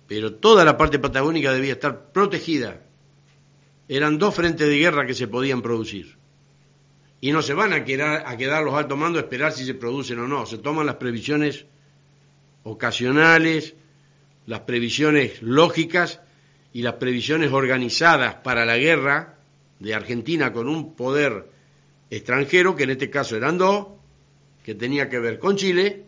pero 0.07 0.35
toda 0.35 0.67
la 0.67 0.77
parte 0.77 0.99
patagónica 0.99 1.53
debía 1.53 1.73
estar 1.73 2.13
protegida. 2.13 2.83
Eran 3.89 4.19
dos 4.19 4.35
frentes 4.35 4.69
de 4.69 4.79
guerra 4.79 5.07
que 5.07 5.15
se 5.15 5.27
podían 5.27 5.63
producir. 5.63 6.19
Y 7.23 7.33
no 7.33 7.41
se 7.41 7.55
van 7.55 7.73
a 7.73 7.85
quedar, 7.85 8.25
a 8.27 8.37
quedar 8.37 8.63
los 8.63 8.75
altos 8.75 8.99
mandos 8.99 9.23
a 9.23 9.25
esperar 9.25 9.53
si 9.53 9.65
se 9.65 9.75
producen 9.75 10.19
o 10.19 10.29
no. 10.29 10.45
Se 10.45 10.59
toman 10.59 10.85
las 10.85 10.97
previsiones 10.97 11.65
ocasionales, 12.65 13.75
las 14.45 14.61
previsiones 14.61 15.41
lógicas 15.41 16.21
y 16.79 16.83
las 16.83 16.95
previsiones 16.95 17.51
organizadas 17.51 18.37
para 18.37 18.65
la 18.65 18.79
guerra 18.79 19.35
de 19.81 19.95
Argentina 19.97 20.53
con 20.53 20.69
un 20.69 20.95
poder 20.95 21.51
extranjero, 22.09 22.77
que 22.77 22.85
en 22.85 22.91
este 22.91 23.11
caso 23.11 23.37
eran 23.37 23.59
dos, 23.59 23.89
que 24.63 24.77
tenía 24.77 25.09
que 25.09 25.19
ver 25.19 25.41
con 25.41 25.57
Chile, 25.57 26.05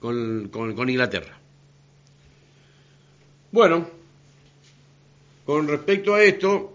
con, 0.00 0.48
con 0.48 0.88
Inglaterra. 0.88 1.38
Bueno, 3.52 3.86
con 5.44 5.68
respecto 5.68 6.14
a 6.14 6.22
esto, 6.22 6.74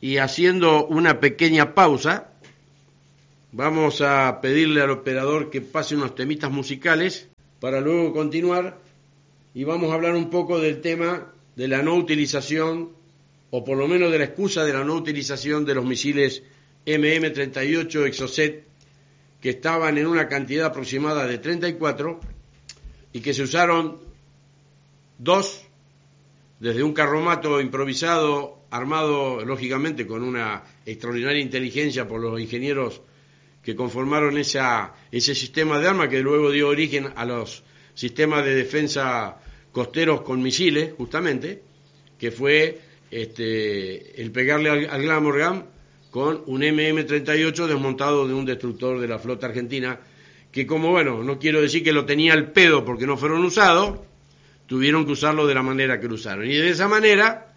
y 0.00 0.16
haciendo 0.16 0.84
una 0.88 1.20
pequeña 1.20 1.74
pausa, 1.74 2.32
vamos 3.52 4.00
a 4.00 4.40
pedirle 4.40 4.82
al 4.82 4.90
operador 4.90 5.48
que 5.48 5.60
pase 5.60 5.94
unos 5.94 6.16
temitas 6.16 6.50
musicales 6.50 7.28
para 7.60 7.80
luego 7.80 8.12
continuar 8.12 8.80
y 9.54 9.62
vamos 9.62 9.92
a 9.92 9.94
hablar 9.94 10.16
un 10.16 10.28
poco 10.28 10.58
del 10.58 10.80
tema 10.80 11.30
de 11.56 11.68
la 11.68 11.82
no 11.82 11.94
utilización, 11.94 12.92
o 13.50 13.64
por 13.64 13.78
lo 13.78 13.86
menos 13.86 14.10
de 14.10 14.18
la 14.18 14.24
excusa 14.24 14.64
de 14.64 14.72
la 14.72 14.84
no 14.84 14.94
utilización 14.94 15.64
de 15.64 15.74
los 15.74 15.84
misiles 15.84 16.42
MM-38 16.86 18.06
Exocet, 18.06 18.64
que 19.40 19.50
estaban 19.50 19.98
en 19.98 20.06
una 20.06 20.28
cantidad 20.28 20.66
aproximada 20.66 21.26
de 21.26 21.38
34 21.38 22.20
y 23.12 23.20
que 23.20 23.34
se 23.34 23.42
usaron 23.42 23.98
dos 25.18 25.62
desde 26.60 26.82
un 26.82 26.94
carromato 26.94 27.60
improvisado, 27.60 28.64
armado 28.70 29.44
lógicamente 29.44 30.06
con 30.06 30.22
una 30.22 30.62
extraordinaria 30.86 31.42
inteligencia 31.42 32.08
por 32.08 32.20
los 32.20 32.40
ingenieros 32.40 33.02
que 33.62 33.76
conformaron 33.76 34.36
esa, 34.38 34.94
ese 35.10 35.34
sistema 35.34 35.78
de 35.78 35.88
armas 35.88 36.08
que 36.08 36.20
luego 36.20 36.50
dio 36.50 36.68
origen 36.68 37.12
a 37.16 37.24
los 37.24 37.64
sistemas 37.94 38.44
de 38.44 38.54
defensa 38.54 39.38
costeros 39.74 40.22
con 40.22 40.40
misiles, 40.40 40.92
justamente, 40.96 41.60
que 42.16 42.30
fue 42.30 42.80
este, 43.10 44.22
el 44.22 44.30
pegarle 44.30 44.88
al, 44.88 45.02
Glamorgan 45.02 45.66
con 46.12 46.44
un 46.46 46.62
MM-38 46.62 47.66
desmontado 47.66 48.26
de 48.28 48.34
un 48.34 48.46
destructor 48.46 49.00
de 49.00 49.08
la 49.08 49.18
flota 49.18 49.48
argentina, 49.48 49.98
que 50.52 50.64
como 50.64 50.92
bueno, 50.92 51.24
no 51.24 51.40
quiero 51.40 51.60
decir 51.60 51.82
que 51.82 51.92
lo 51.92 52.06
tenía 52.06 52.34
al 52.34 52.52
pedo 52.52 52.84
porque 52.84 53.04
no 53.04 53.16
fueron 53.16 53.44
usados, 53.44 53.98
tuvieron 54.66 55.04
que 55.04 55.12
usarlo 55.12 55.44
de 55.44 55.54
la 55.56 55.62
manera 55.64 55.98
que 55.98 56.06
lo 56.06 56.14
usaron. 56.14 56.46
Y 56.46 56.54
de 56.54 56.70
esa 56.70 56.86
manera 56.86 57.56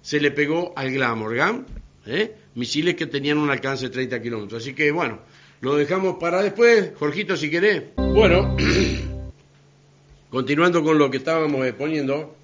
se 0.00 0.20
le 0.20 0.30
pegó 0.30 0.72
al 0.76 0.92
Glamorgan, 0.92 1.66
¿eh? 2.06 2.32
misiles 2.54 2.94
que 2.94 3.06
tenían 3.06 3.38
un 3.38 3.50
alcance 3.50 3.86
de 3.86 3.90
30 3.90 4.22
kilómetros. 4.22 4.62
Así 4.62 4.72
que 4.72 4.92
bueno, 4.92 5.18
lo 5.62 5.74
dejamos 5.74 6.18
para 6.20 6.42
después, 6.42 6.92
Jorgito, 6.96 7.36
si 7.36 7.50
querés. 7.50 7.82
Bueno, 7.96 8.56
continuando 10.36 10.82
con 10.82 10.98
lo 10.98 11.10
que 11.10 11.16
estábamos 11.16 11.64
exponiendo, 11.64 12.36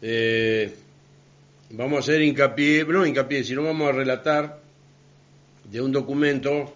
eh, 0.00 0.72
vamos 1.70 1.96
a 1.96 1.98
hacer 1.98 2.22
hincapié, 2.22 2.84
no 2.84 3.04
hincapié, 3.04 3.42
sino 3.42 3.64
vamos 3.64 3.88
a 3.88 3.90
relatar 3.90 4.62
de 5.64 5.80
un 5.80 5.90
documento 5.90 6.72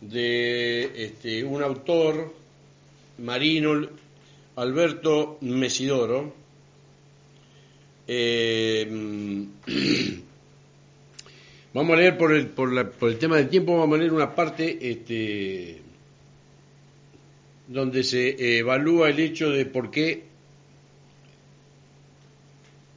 de 0.00 1.04
este, 1.04 1.44
un 1.44 1.62
autor 1.62 2.34
marino, 3.18 3.90
Alberto 4.56 5.36
Mesidoro, 5.42 6.32
eh, 8.06 8.88
Vamos 11.74 11.92
a 11.94 12.00
leer 12.00 12.16
por 12.16 12.32
el, 12.32 12.46
por, 12.46 12.70
el 13.10 13.18
tema 13.18 13.36
del 13.36 13.50
tiempo, 13.50 13.76
vamos 13.76 13.96
a 13.96 14.00
leer 14.00 14.14
una 14.14 14.34
parte 14.34 14.78
este, 14.80 15.82
donde 17.68 18.02
se 18.02 18.58
evalúa 18.58 19.10
el 19.10 19.20
hecho 19.20 19.50
de 19.50 19.66
por 19.66 19.90
qué 19.90 20.24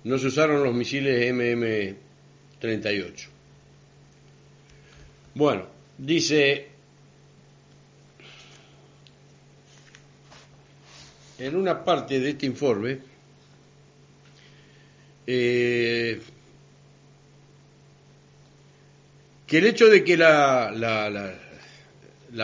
no 0.04 0.18
se 0.18 0.28
usaron 0.28 0.64
los 0.64 0.74
misiles 0.74 1.32
MM-38. 1.32 3.28
Bueno, 5.36 5.68
dice, 5.98 6.68
en 11.38 11.56
una 11.56 11.84
parte 11.84 12.20
de 12.20 12.32
este 12.32 12.46
informe, 12.46 13.00
eh, 15.28 16.20
que 19.46 19.58
el 19.58 19.68
hecho 19.68 19.88
de 19.88 20.04
que 20.04 20.18
la, 20.18 20.72
la, 20.72 21.10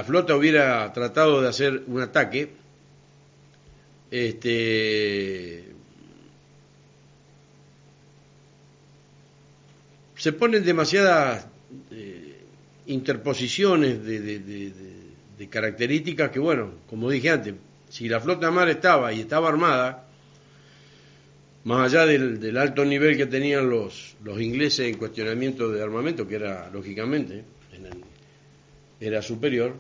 flota 0.04 0.36
hubiera 0.36 0.92
tratado 0.94 1.42
de 1.42 1.48
hacer 1.48 1.84
un 1.88 2.02
ataque, 2.02 2.50
este, 4.12 5.66
se 10.16 10.34
ponen 10.34 10.64
demasiadas 10.64 11.48
eh, 11.92 12.42
interposiciones 12.88 14.04
de, 14.04 15.48
características 15.50 16.32
que, 16.32 16.40
bueno, 16.40 16.72
como 16.90 17.10
dije 17.10 17.30
antes, 17.30 17.54
si 17.90 18.10
la 18.10 18.20
flota 18.20 18.52
mar 18.52 18.68
estaba 18.70 19.14
y 19.14 19.22
estaba 19.22 19.48
armada, 19.48 20.08
más 21.64 21.94
allá 21.94 22.06
del, 22.06 22.58
alto 22.58 22.84
nivel 22.84 23.16
que 23.16 23.26
tenían 23.26 23.70
los, 23.70 24.16
los 24.24 24.42
ingleses 24.42 24.88
en 24.88 24.98
cuestionamiento 24.98 25.70
de 25.70 25.84
armamento, 25.84 26.28
que 26.28 26.36
era 26.36 26.70
lógicamente 26.72 27.44
era 29.00 29.22
superior, 29.22 29.76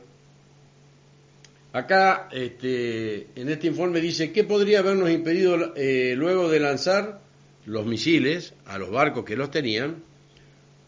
acá 1.73 2.29
este, 2.31 3.27
en 3.35 3.49
este 3.49 3.67
informe 3.67 4.01
dice 4.01 4.31
qué 4.31 4.43
podría 4.43 4.79
habernos 4.79 5.09
impedido 5.09 5.73
eh, 5.75 6.13
luego 6.15 6.49
de 6.49 6.59
lanzar 6.59 7.19
los 7.65 7.85
misiles 7.85 8.53
a 8.65 8.77
los 8.77 8.89
barcos 8.91 9.25
que 9.25 9.35
los 9.35 9.51
tenían 9.51 10.03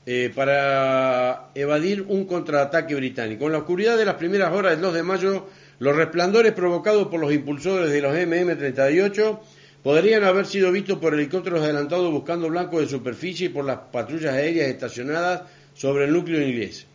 eh, 0.06 0.32
para 0.34 1.50
evadir 1.54 2.06
un 2.08 2.26
contraataque 2.26 2.96
británico. 2.96 3.46
En 3.46 3.52
la 3.52 3.60
oscuridad 3.60 3.98
de 3.98 4.06
las 4.06 4.16
primeras 4.16 4.52
horas 4.52 4.72
del 4.72 4.82
2 4.82 4.94
de 4.94 5.04
mayo, 5.04 5.48
los 5.80 5.96
resplandores 5.96 6.54
provocados 6.54 7.08
por 7.10 7.20
los 7.20 7.32
impulsores 7.32 7.92
de 7.92 8.02
los 8.02 8.14
MM-38 8.16 9.40
podrían 9.84 10.24
haber 10.24 10.46
sido 10.46 10.72
vistos 10.72 10.98
por 11.00 11.14
helicópteros 11.14 11.62
adelantados 11.62 12.12
buscando 12.12 12.50
blancos 12.50 12.82
de 12.82 12.88
superficie 12.88 13.48
y 13.48 13.50
por 13.50 13.66
las 13.66 13.78
patrullas 13.92 14.34
aéreas 14.34 14.70
estacionadas 14.70 15.44
sobre 15.74 16.06
el 16.06 16.14
núcleo 16.14 16.42
inglés. 16.42 16.88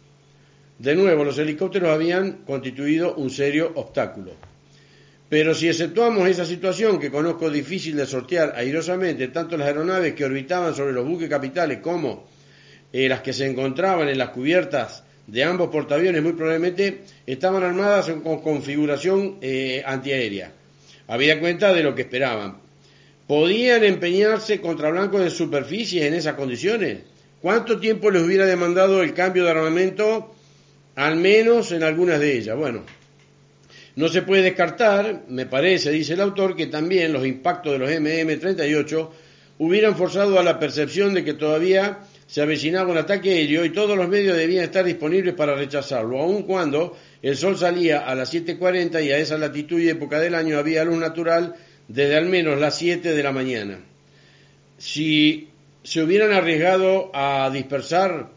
De 0.79 0.95
nuevo, 0.95 1.25
los 1.25 1.39
helicópteros 1.39 1.91
habían 1.91 2.45
constituido 2.45 3.15
un 3.15 3.31
serio 3.31 3.73
obstáculo. 3.75 4.33
Pero 5.29 5.55
si 5.55 5.69
exceptuamos 5.69 6.29
esa 6.29 6.45
situación 6.45 6.99
que 6.99 7.11
conozco 7.11 7.51
difícil 7.51 7.97
de 7.97 8.07
sortear 8.07 8.55
airosamente, 8.57 9.29
tanto 9.29 9.57
las 9.57 9.69
aeronaves 9.69 10.15
que 10.15 10.25
orbitaban 10.25 10.75
sobre 10.75 10.93
los 10.93 11.07
buques 11.07 11.29
capitales 11.29 11.79
como 11.79 12.27
eh, 12.93 13.09
las 13.09 13.21
que 13.21 13.33
se 13.33 13.47
encontraban 13.47 14.09
en 14.09 14.19
las 14.19 14.31
cubiertas 14.31 15.05
de 15.27 15.43
ambos 15.43 15.71
portaaviones 15.71 16.23
muy 16.23 16.35
probablemente 16.35 17.03
estaban 17.27 17.63
armadas 17.63 18.11
con 18.23 18.43
configuración 18.43 19.39
eh, 19.41 19.83
antiaérea. 19.85 20.53
Había 21.09 21.41
cuenta 21.41 21.73
de 21.73 21.83
lo 21.83 21.95
que 21.95 22.03
esperaban, 22.03 22.59
¿Podían 23.27 23.85
empeñarse 23.85 24.61
contra 24.61 24.91
blancos 24.91 25.23
de 25.23 25.31
superficie 25.31 26.07
en 26.07 26.13
esas 26.13 26.35
condiciones? 26.35 26.99
¿Cuánto 27.41 27.81
tiempo 27.81 28.11
les 28.11 28.23
hubiera 28.23 28.45
demandado 28.45 29.03
el 29.03 29.15
cambio 29.15 29.45
de 29.45 29.51
armamento 29.51 30.35
al 30.97 31.17
menos 31.17 31.73
en 31.73 31.83
algunas 31.83 32.21
de 32.21 32.37
ellas. 32.37 32.57
Bueno, 32.57 32.83
no 33.97 34.09
se 34.09 34.23
puede 34.23 34.43
descartar, 34.43 35.23
me 35.29 35.47
parece, 35.47 35.91
dice 35.91 36.15
el 36.15 36.21
autor, 36.21 36.57
que 36.57 36.67
también 36.67 37.13
los 37.13 37.27
impactos 37.27 37.73
de 37.73 37.79
los 37.79 37.91
MM-38 37.91 39.09
hubieran 39.59 39.97
forzado 39.97 40.39
a 40.39 40.43
la 40.43 40.59
percepción 40.59 41.15
de 41.15 41.25
que 41.25 41.35
todavía 41.35 42.01
se 42.27 42.43
avecinaba 42.43 42.91
un 42.91 42.99
ataque 42.99 43.31
aéreo 43.31 43.65
y 43.65 43.71
todos 43.71 43.97
los 43.97 44.09
medios 44.09 44.37
debían 44.37 44.65
estar 44.65 44.85
disponibles 44.85 45.35
para 45.35 45.55
rechazarlo, 45.55 46.21
aun 46.21 46.43
cuando 46.43 46.97
el 47.23 47.37
sol 47.37 47.57
salía 47.57 48.01
a 48.01 48.15
las 48.15 48.35
7.40 48.35 49.05
y 49.05 49.13
a 49.13 49.19
esa 49.19 49.39
latitud 49.39 49.79
y 49.79 49.89
época 49.89 50.19
del 50.19 50.35
año 50.35 50.59
había 50.59 50.85
luz 50.85 50.99
natural 50.99 51.55
desde 51.87 52.17
al 52.17 52.27
menos 52.27 52.59
las 52.59 52.77
7 52.79 53.15
de 53.15 53.23
la 53.23 53.31
mañana. 53.31 53.79
Si 54.79 55.49
se 55.85 56.03
hubieran 56.03 56.33
arriesgado 56.33 57.11
a 57.15 57.51
dispersar 57.53 58.31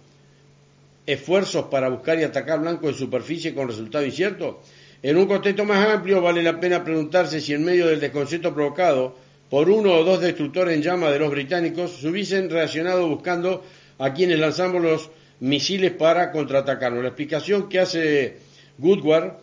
esfuerzos 1.08 1.66
para 1.66 1.90
buscar 1.90 2.20
y 2.20 2.24
atacar 2.24 2.60
blancos 2.60 2.92
en 2.92 2.96
superficie 2.96 3.56
con 3.56 3.68
resultado 3.68 4.06
incierto, 4.06 4.62
en 5.02 5.18
un 5.18 5.26
contexto 5.26 5.64
más 5.64 5.88
amplio 5.88 6.22
vale 6.22 6.44
la 6.44 6.60
pena 6.60 6.84
preguntarse 6.84 7.40
si 7.40 7.54
en 7.54 7.64
medio 7.64 7.88
del 7.88 8.00
desconcierto 8.00 8.54
provocado 8.54 9.16
por 9.50 9.70
uno 9.70 9.94
o 9.94 10.04
dos 10.04 10.20
destructores 10.20 10.76
en 10.76 10.82
llama 10.82 11.10
de 11.10 11.20
los 11.20 11.32
británicos 11.32 12.00
se 12.00 12.08
hubiesen 12.10 12.50
reaccionado 12.50 13.08
buscando 13.08 13.64
a 14.00 14.14
quienes 14.14 14.38
lanzamos 14.38 14.82
los 14.82 15.10
misiles 15.40 15.92
para 15.92 16.32
contraatacarnos. 16.32 17.02
La 17.02 17.10
explicación 17.10 17.70
que 17.70 17.80
hace 17.80 18.38
Goodward 18.78 19.38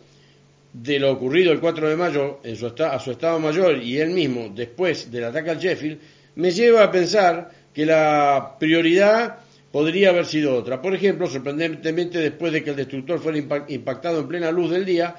de 0.73 0.99
lo 0.99 1.11
ocurrido 1.11 1.51
el 1.51 1.59
4 1.59 1.89
de 1.89 1.95
mayo 1.95 2.39
en 2.43 2.55
su 2.57 2.67
a 2.67 2.99
su 2.99 3.11
Estado 3.11 3.39
Mayor 3.39 3.77
y 3.77 3.97
él 3.97 4.09
mismo 4.09 4.49
después 4.53 5.09
del 5.09 5.23
ataque 5.23 5.49
al 5.49 5.59
Sheffield 5.59 5.99
me 6.35 6.51
lleva 6.51 6.83
a 6.83 6.91
pensar 6.91 7.49
que 7.73 7.85
la 7.85 8.57
prioridad 8.59 9.39
podría 9.75 10.11
haber 10.11 10.25
sido 10.25 10.55
otra. 10.55 10.81
Por 10.81 10.95
ejemplo, 10.95 11.27
sorprendentemente 11.27 12.17
después 12.19 12.53
de 12.53 12.63
que 12.63 12.69
el 12.69 12.77
destructor 12.77 13.19
fuera 13.19 13.37
impactado 13.67 14.21
en 14.21 14.27
plena 14.29 14.49
luz 14.49 14.71
del 14.71 14.85
día 14.85 15.13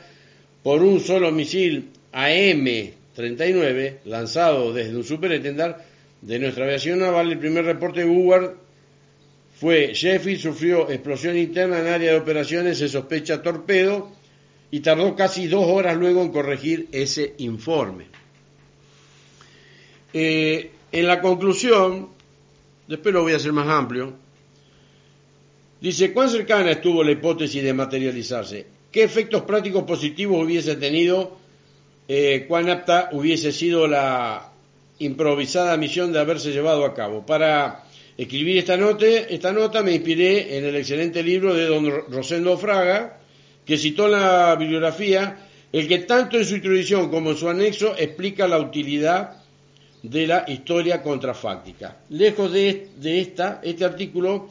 por 0.63 0.83
un 0.83 0.99
solo 0.99 1.31
misil 1.31 1.91
AM-39 2.11 3.99
lanzado 4.07 4.73
desde 4.73 4.97
un 4.97 5.05
superetendar 5.05 5.85
de 6.23 6.39
nuestra 6.39 6.65
aviación 6.65 7.01
naval, 7.01 7.33
el 7.33 7.39
primer 7.39 7.67
reporte 7.67 8.01
de 8.01 8.07
Woodward 8.07 8.55
fue 9.61 9.93
Sheffield 9.93 10.41
sufrió 10.41 10.89
explosión 10.91 11.37
interna 11.37 11.79
en 11.81 11.89
área 11.89 12.13
de 12.13 12.19
operaciones, 12.19 12.79
se 12.79 12.89
sospecha 12.89 13.43
torpedo 13.43 14.11
y 14.71 14.81
tardó 14.81 15.15
casi 15.15 15.49
dos 15.49 15.67
horas 15.67 15.99
luego 15.99 16.23
en 16.23 16.31
corregir 16.31 16.89
ese 16.93 17.35
informe. 17.37 18.07
Eh, 20.15 20.71
en 20.93 21.07
la 21.07 21.21
conclusión, 21.21 22.09
después 22.89 23.13
lo 23.13 23.21
voy 23.21 23.35
a 23.35 23.37
hacer 23.37 23.53
más 23.53 23.69
amplio, 23.69 24.25
dice, 25.81 26.13
¿cuán 26.13 26.31
cercana 26.31 26.73
estuvo 26.73 27.03
la 27.03 27.13
hipótesis 27.13 27.63
de 27.63 27.73
materializarse? 27.73 28.67
¿Qué 28.91 29.03
efectos 29.03 29.43
prácticos 29.43 29.85
positivos 29.85 30.45
hubiese 30.45 30.77
tenido? 30.77 31.39
Eh, 32.09 32.45
¿Cuán 32.49 32.71
apta 32.71 33.11
hubiese 33.13 33.53
sido 33.53 33.87
la 33.87 34.53
improvisada 34.99 35.77
misión 35.77 36.13
de 36.13 36.21
haberse 36.21 36.53
llevado 36.53 36.85
a 36.85 36.95
cabo? 36.95 37.27
Para 37.27 37.85
escribir 38.17 38.59
esta 38.59 38.77
nota, 38.77 39.07
esta 39.07 39.53
nota 39.53 39.83
me 39.83 39.93
inspiré 39.93 40.57
en 40.57 40.65
el 40.65 40.77
excelente 40.77 41.23
libro 41.23 41.53
de 41.55 41.67
don 41.67 41.91
Rosendo 42.11 42.57
Fraga, 42.57 43.19
que 43.65 43.77
citó 43.77 44.07
en 44.07 44.13
la 44.13 44.55
bibliografía, 44.55 45.47
el 45.73 45.89
que 45.89 45.99
tanto 45.99 46.39
en 46.39 46.45
su 46.45 46.57
introducción 46.57 47.11
como 47.11 47.31
en 47.31 47.37
su 47.37 47.49
anexo 47.49 47.95
explica 47.99 48.47
la 48.47 48.59
utilidad 48.59 49.43
de 50.03 50.27
la 50.27 50.45
historia 50.47 51.03
contrafáctica. 51.03 51.99
Lejos 52.11 52.53
de, 52.53 52.89
esta, 53.03 53.61
este 53.63 53.85
artículo 53.85 54.49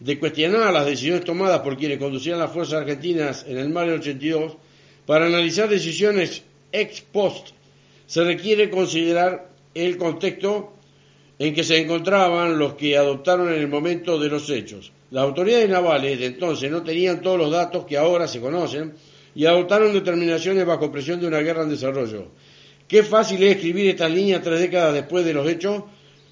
de 0.00 0.18
cuestionar 0.18 0.72
las 0.72 0.86
decisiones 0.86 1.24
tomadas 1.24 1.60
por 1.60 1.76
quienes 1.76 1.98
conducían 1.98 2.38
las 2.38 2.52
fuerzas 2.52 2.82
argentinas 2.82 3.44
en 3.48 3.58
el 3.58 3.70
mar 3.70 3.86
del 3.86 4.00
82, 4.00 4.56
para 5.06 5.26
analizar 5.26 5.68
decisiones 5.68 6.42
ex 6.72 7.00
post, 7.00 7.48
se 8.06 8.24
requiere 8.24 8.70
considerar 8.70 9.48
el 9.74 9.96
contexto 9.96 10.72
en 11.38 11.54
que 11.54 11.64
se 11.64 11.78
encontraban 11.78 12.58
los 12.58 12.74
que 12.74 12.96
adoptaron 12.96 13.48
en 13.52 13.60
el 13.60 13.68
momento 13.68 14.18
de 14.18 14.28
los 14.28 14.48
hechos. 14.50 14.92
Las 15.10 15.24
autoridades 15.24 15.68
navales 15.68 16.18
de 16.18 16.26
entonces 16.26 16.70
no 16.70 16.82
tenían 16.82 17.20
todos 17.20 17.38
los 17.38 17.50
datos 17.50 17.84
que 17.86 17.96
ahora 17.96 18.26
se 18.26 18.40
conocen 18.40 18.94
y 19.34 19.44
adoptaron 19.44 19.92
determinaciones 19.92 20.64
bajo 20.64 20.90
presión 20.90 21.20
de 21.20 21.26
una 21.26 21.40
guerra 21.40 21.62
en 21.62 21.68
desarrollo. 21.68 22.28
Qué 22.88 23.02
fácil 23.02 23.42
es 23.42 23.56
escribir 23.56 23.88
estas 23.88 24.10
líneas 24.10 24.42
tres 24.42 24.60
décadas 24.60 24.94
después 24.94 25.24
de 25.24 25.34
los 25.34 25.48
hechos, 25.48 25.82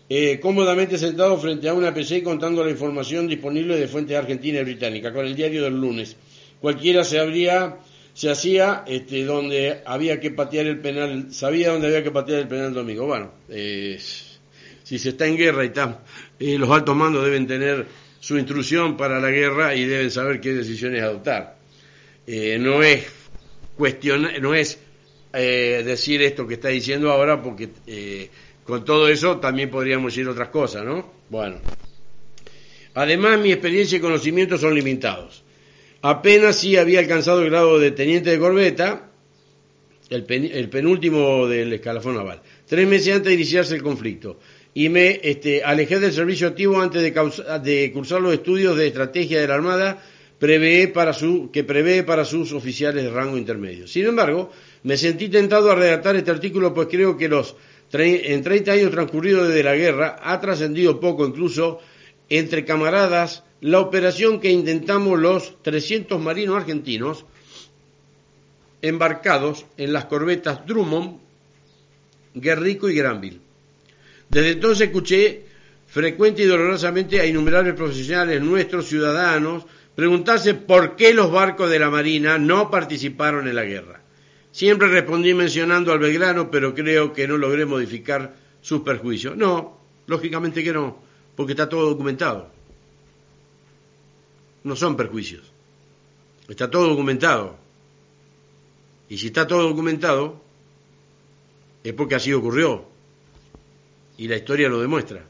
eh, 0.09 0.39
cómodamente 0.41 0.99
sentado 0.99 1.39
frente 1.39 1.69
a 1.69 1.75
una 1.75 1.95
PC 1.95 2.23
contando 2.23 2.65
la 2.65 2.71
información 2.71 3.27
disponible 3.27 3.77
de 3.77 3.89
fuentes 3.89 4.17
argentinas 4.17 4.63
y 4.63 4.65
británicas, 4.65 5.13
con 5.13 5.27
el 5.27 5.35
diario 5.35 5.65
del 5.65 5.81
lunes. 5.81 6.17
Cualquiera 6.61 7.05
se 7.05 7.19
habría 7.19 7.79
se 8.15 8.31
hacía 8.31 8.85
este, 8.87 9.25
donde 9.25 9.83
había 9.85 10.21
que 10.21 10.31
patear 10.31 10.67
el 10.67 10.79
penal, 10.79 11.33
sabía 11.33 11.73
dónde 11.73 11.89
había 11.89 12.05
que 12.05 12.13
patear 12.13 12.41
el 12.41 12.49
penal 12.49 12.73
domingo. 12.73 13.07
Bueno, 13.07 13.33
eh, 13.49 13.99
si 14.85 14.99
se 14.99 15.09
está 15.11 15.27
en 15.27 15.37
guerra 15.37 15.65
y 15.65 15.69
está, 15.69 16.05
eh, 16.39 16.57
los 16.57 16.71
altos 16.71 16.95
mandos 16.95 17.25
deben 17.25 17.47
tener 17.47 17.87
su 18.21 18.39
instrucción 18.39 18.97
para 18.97 19.19
la 19.19 19.31
guerra 19.31 19.75
y 19.75 19.85
deben 19.85 20.11
saber 20.11 20.41
qué 20.41 20.53
decisiones 20.55 21.03
adoptar. 21.03 21.57
Eh, 22.27 22.57
no 22.61 22.83
es 22.83 23.05
cuestionar, 23.77 24.41
no 24.41 24.55
es 24.55 24.79
eh, 25.33 25.83
decir 25.85 26.23
esto 26.23 26.47
que 26.47 26.55
está 26.55 26.69
diciendo 26.69 27.11
ahora, 27.11 27.43
porque 27.43 27.71
con 28.65 28.85
todo 28.85 29.09
eso 29.09 29.39
también 29.39 29.71
podríamos 29.71 30.13
decir 30.13 30.29
otras 30.29 30.49
cosas, 30.49 30.85
¿no? 30.85 31.11
Bueno. 31.31 31.57
Además, 32.95 33.41
mi 33.41 33.53
experiencia 33.53 33.99
y 33.99 34.01
conocimientos 34.01 34.61
son 34.61 34.75
limitados. 34.75 35.43
Apenas 36.03 36.57
sí 36.57 36.77
había 36.77 37.01
alcanzado 37.01 37.43
el 37.43 37.51
grado 37.51 37.79
de 37.79 37.91
teniente 37.91 38.31
de 38.31 38.39
corbeta, 38.39 39.11
el, 40.11 40.25
el 40.29 40.69
penúltimo 40.69 41.47
del 41.47 41.73
escalafón 41.73 42.17
naval, 42.17 42.43
tres 42.67 42.87
meses 42.87 43.15
antes 43.15 43.29
de 43.29 43.35
iniciarse 43.35 43.75
el 43.75 43.83
conflicto 43.83 44.39
y 44.75 44.89
me 44.89 45.21
este, 45.23 45.63
alejé 45.63 46.01
del 46.01 46.13
servicio 46.13 46.49
activo 46.49 46.81
antes 46.81 47.01
de, 47.01 47.93
cursar 47.93 48.21
los 48.21 48.35
estudios 48.35 48.77
de 48.77 48.89
estrategia 48.89 49.41
de 49.41 49.49
la 49.49 49.55
Armada 49.55 50.03
prevé 50.39 50.89
para 50.89 51.13
su, 51.13 51.51
que 51.53 51.63
prevé 51.63 52.03
para 52.03 52.25
sus 52.25 52.53
oficiales 52.53 53.05
de 53.05 53.11
rango 53.11 53.39
intermedio. 53.39 53.87
Sin 53.87 54.05
embargo, 54.05 54.51
me 54.83 54.97
sentí 54.97 55.29
tentado 55.29 55.71
a 55.71 55.77
redactar 55.77 56.17
este 56.17 56.33
artículo 56.33 56.75
pues 56.75 56.89
creo 56.91 57.17
que 57.17 57.29
los 57.29 57.55
en 58.03 58.43
30 58.43 58.73
años 58.73 58.91
transcurridos 58.91 59.49
desde 59.49 59.63
la 59.63 59.77
guerra 59.77 60.17
ha 60.23 60.41
trascendido 60.41 60.99
poco 60.99 61.27
incluso 61.27 61.81
entre 62.29 62.65
camaradas 62.65 63.45
la 63.61 63.81
operación 63.81 64.41
que 64.41 64.51
intentamos 64.51 65.19
los 65.19 65.63
300 65.63 66.21
marinos 66.21 66.57
argentinos 66.57 67.25
embarcados 68.83 69.67
en 69.77 69.93
las 69.93 70.07
corbetas 70.07 70.67
Drummond, 70.67 71.19
Guerrico 72.35 72.89
y 72.89 72.97
Granville 72.97 73.41
desde 74.29 74.51
entonces 74.53 74.89
escuché 74.89 75.45
frecuente 75.87 76.43
y 76.43 76.47
dolorosamente 76.47 77.21
a 77.21 77.27
innumerables 77.27 77.75
profesionales 77.75 78.43
nuestros 78.43 78.87
ciudadanos 78.89 79.65
preguntarse 79.95 80.55
por 80.55 80.97
qué 80.97 81.15
los 81.15 81.31
barcos 81.31 81.71
de 81.71 81.79
la 81.79 81.91
Marina 81.91 82.39
no 82.39 82.71
participaron 82.71 83.47
en 83.47 83.55
la 83.55 83.65
guerra. 83.65 84.04
Siempre 84.55 84.87
respondí 84.87 85.35
mencionando 85.35 85.91
al 85.91 85.99
Belgrano, 85.99 86.49
pero 86.49 86.77
creo 86.77 87.13
que 87.13 87.27
no 87.27 87.37
logré 87.37 87.67
modificar 87.67 88.37
sus 88.63 88.83
perjuicios. 88.83 89.37
No, 89.37 89.81
lógicamente 90.07 90.63
que 90.63 90.73
no, 90.73 90.97
porque 91.35 91.55
está 91.55 91.69
todo 91.69 91.91
documentado. 91.91 92.53
No 94.63 94.77
son 94.77 94.97
perjuicios. 94.97 95.43
Está 96.47 96.71
todo 96.71 96.89
documentado. 96.89 97.59
Y 99.09 99.19
si 99.19 99.27
está 99.27 99.45
todo 99.45 99.69
documentado, 99.69 100.41
es 101.83 101.93
porque 101.93 102.15
así 102.15 102.33
ocurrió 102.33 102.85
y 104.17 104.29
la 104.29 104.37
historia 104.37 104.69
lo 104.69 104.81
demuestra. 104.81 105.25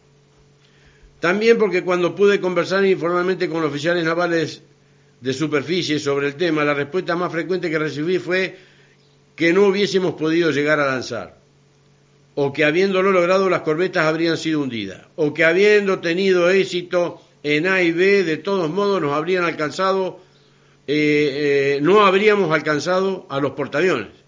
También 1.21 1.57
porque 1.57 1.83
cuando 1.83 2.15
pude 2.15 2.43
conversar 2.43 2.85
informalmente 2.85 3.49
con 3.49 3.65
oficiales 3.65 4.05
navales 4.05 4.63
de 5.23 5.33
superficie 5.33 5.99
sobre 5.99 6.27
el 6.27 6.35
tema, 6.35 6.63
la 6.63 6.75
respuesta 6.75 7.17
más 7.17 7.33
frecuente 7.33 7.71
que 7.71 7.79
recibí 7.79 8.19
fue 8.19 8.74
que 9.37 9.53
no 9.53 9.67
hubiésemos 9.67 10.15
podido 10.15 10.51
llegar 10.51 10.81
a 10.81 10.87
lanzar, 10.87 11.39
o 12.35 12.53
que 12.53 12.65
habiéndolo 12.65 13.13
logrado 13.13 13.49
las 13.49 13.63
corbetas 13.63 14.05
habrían 14.07 14.37
sido 14.37 14.61
hundidas, 14.61 15.03
o 15.17 15.35
que 15.35 15.45
habiendo 15.45 16.01
tenido 16.01 16.51
éxito 16.51 17.21
en 17.43 17.67
A 17.67 17.83
y 17.83 17.93
B, 17.93 18.25
de 18.25 18.37
todos 18.39 18.71
modos 18.71 19.01
nos 19.01 19.13
habrían 19.13 19.45
alcanzado, 19.45 20.21
eh, 20.87 21.77
eh, 21.77 21.79
no 21.83 22.05
habríamos 22.05 22.53
alcanzado 22.53 23.27
a 23.29 23.41
los 23.41 23.53
portaaviones 23.53 24.25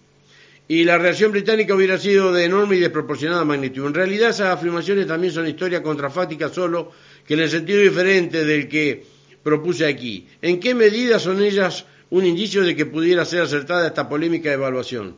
y 0.69 0.85
la 0.85 0.99
reacción 0.99 1.31
británica 1.31 1.75
hubiera 1.75 1.99
sido 1.99 2.33
de 2.33 2.45
enorme 2.45 2.77
y 2.77 2.81
desproporcionada 2.81 3.45
magnitud. 3.45 3.87
En 3.87 3.95
realidad 3.95 4.31
esas 4.31 4.49
afirmaciones 4.49 5.07
también 5.07 5.33
son 5.33 5.47
historias 5.47 5.81
contrafácticas 5.83 6.53
solo 6.53 6.91
que 7.25 7.35
en 7.35 7.41
el 7.41 7.51
sentido 7.51 7.81
diferente 7.81 8.45
del 8.45 8.69
que 8.69 9.05
propuse 9.43 9.87
aquí. 9.87 10.27
¿En 10.43 10.59
qué 10.59 10.75
medida 10.75 11.19
son 11.21 11.41
ellas 11.43 11.87
un 12.11 12.25
indicio 12.25 12.63
de 12.63 12.77
que 12.77 12.87
pudiera 12.87 13.25
ser 13.25 13.43
acertada 13.43 13.87
esta 13.87 14.09
polémica 14.09 14.53
evaluación? 14.53 15.17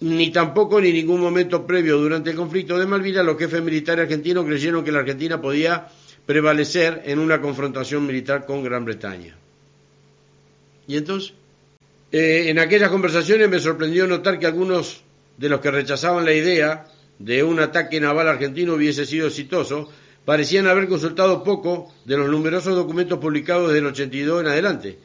Ni 0.00 0.30
tampoco 0.30 0.80
ni 0.80 0.92
ningún 0.92 1.20
momento 1.20 1.66
previo 1.66 1.98
durante 1.98 2.30
el 2.30 2.36
conflicto 2.36 2.78
de 2.78 2.86
Malvinas 2.86 3.24
los 3.24 3.38
jefes 3.38 3.62
militares 3.62 4.04
argentinos 4.04 4.44
creyeron 4.44 4.84
que 4.84 4.92
la 4.92 5.00
Argentina 5.00 5.40
podía 5.40 5.88
prevalecer 6.24 7.02
en 7.06 7.18
una 7.18 7.40
confrontación 7.40 8.06
militar 8.06 8.46
con 8.46 8.62
Gran 8.62 8.84
Bretaña. 8.84 9.36
¿Y 10.86 10.96
entonces? 10.96 11.34
Eh, 12.12 12.44
en 12.48 12.58
aquellas 12.58 12.90
conversaciones 12.90 13.48
me 13.48 13.58
sorprendió 13.58 14.06
notar 14.06 14.38
que 14.38 14.46
algunos 14.46 15.02
de 15.36 15.48
los 15.48 15.60
que 15.60 15.70
rechazaban 15.70 16.24
la 16.24 16.32
idea 16.32 16.86
de 17.18 17.42
un 17.42 17.60
ataque 17.60 18.00
naval 18.00 18.28
argentino 18.28 18.74
hubiese 18.74 19.04
sido 19.04 19.26
exitoso, 19.26 19.90
parecían 20.24 20.66
haber 20.66 20.88
consultado 20.88 21.42
poco 21.42 21.92
de 22.04 22.16
los 22.16 22.28
numerosos 22.28 22.74
documentos 22.74 23.18
publicados 23.18 23.68
desde 23.68 23.80
el 23.80 23.86
82 23.86 24.42
en 24.42 24.46
adelante, 24.46 24.98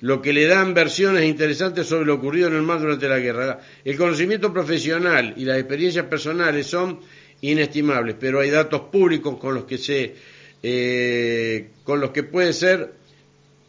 lo 0.00 0.22
que 0.22 0.32
le 0.32 0.46
dan 0.46 0.74
versiones 0.74 1.24
interesantes 1.24 1.86
sobre 1.86 2.06
lo 2.06 2.14
ocurrido 2.14 2.48
en 2.48 2.54
el 2.54 2.62
mar 2.62 2.80
durante 2.80 3.08
la 3.08 3.18
guerra. 3.18 3.60
El 3.84 3.96
conocimiento 3.96 4.52
profesional 4.52 5.34
y 5.36 5.44
las 5.44 5.58
experiencias 5.58 6.06
personales 6.06 6.66
son 6.66 7.00
inestimables, 7.40 8.16
pero 8.18 8.40
hay 8.40 8.50
datos 8.50 8.82
públicos 8.92 9.38
con 9.38 9.54
los 9.54 9.64
que 9.64 9.78
se 9.78 10.14
eh, 10.62 11.70
con 11.84 12.00
los 12.00 12.10
que 12.10 12.24
puede 12.24 12.52
ser 12.52 12.92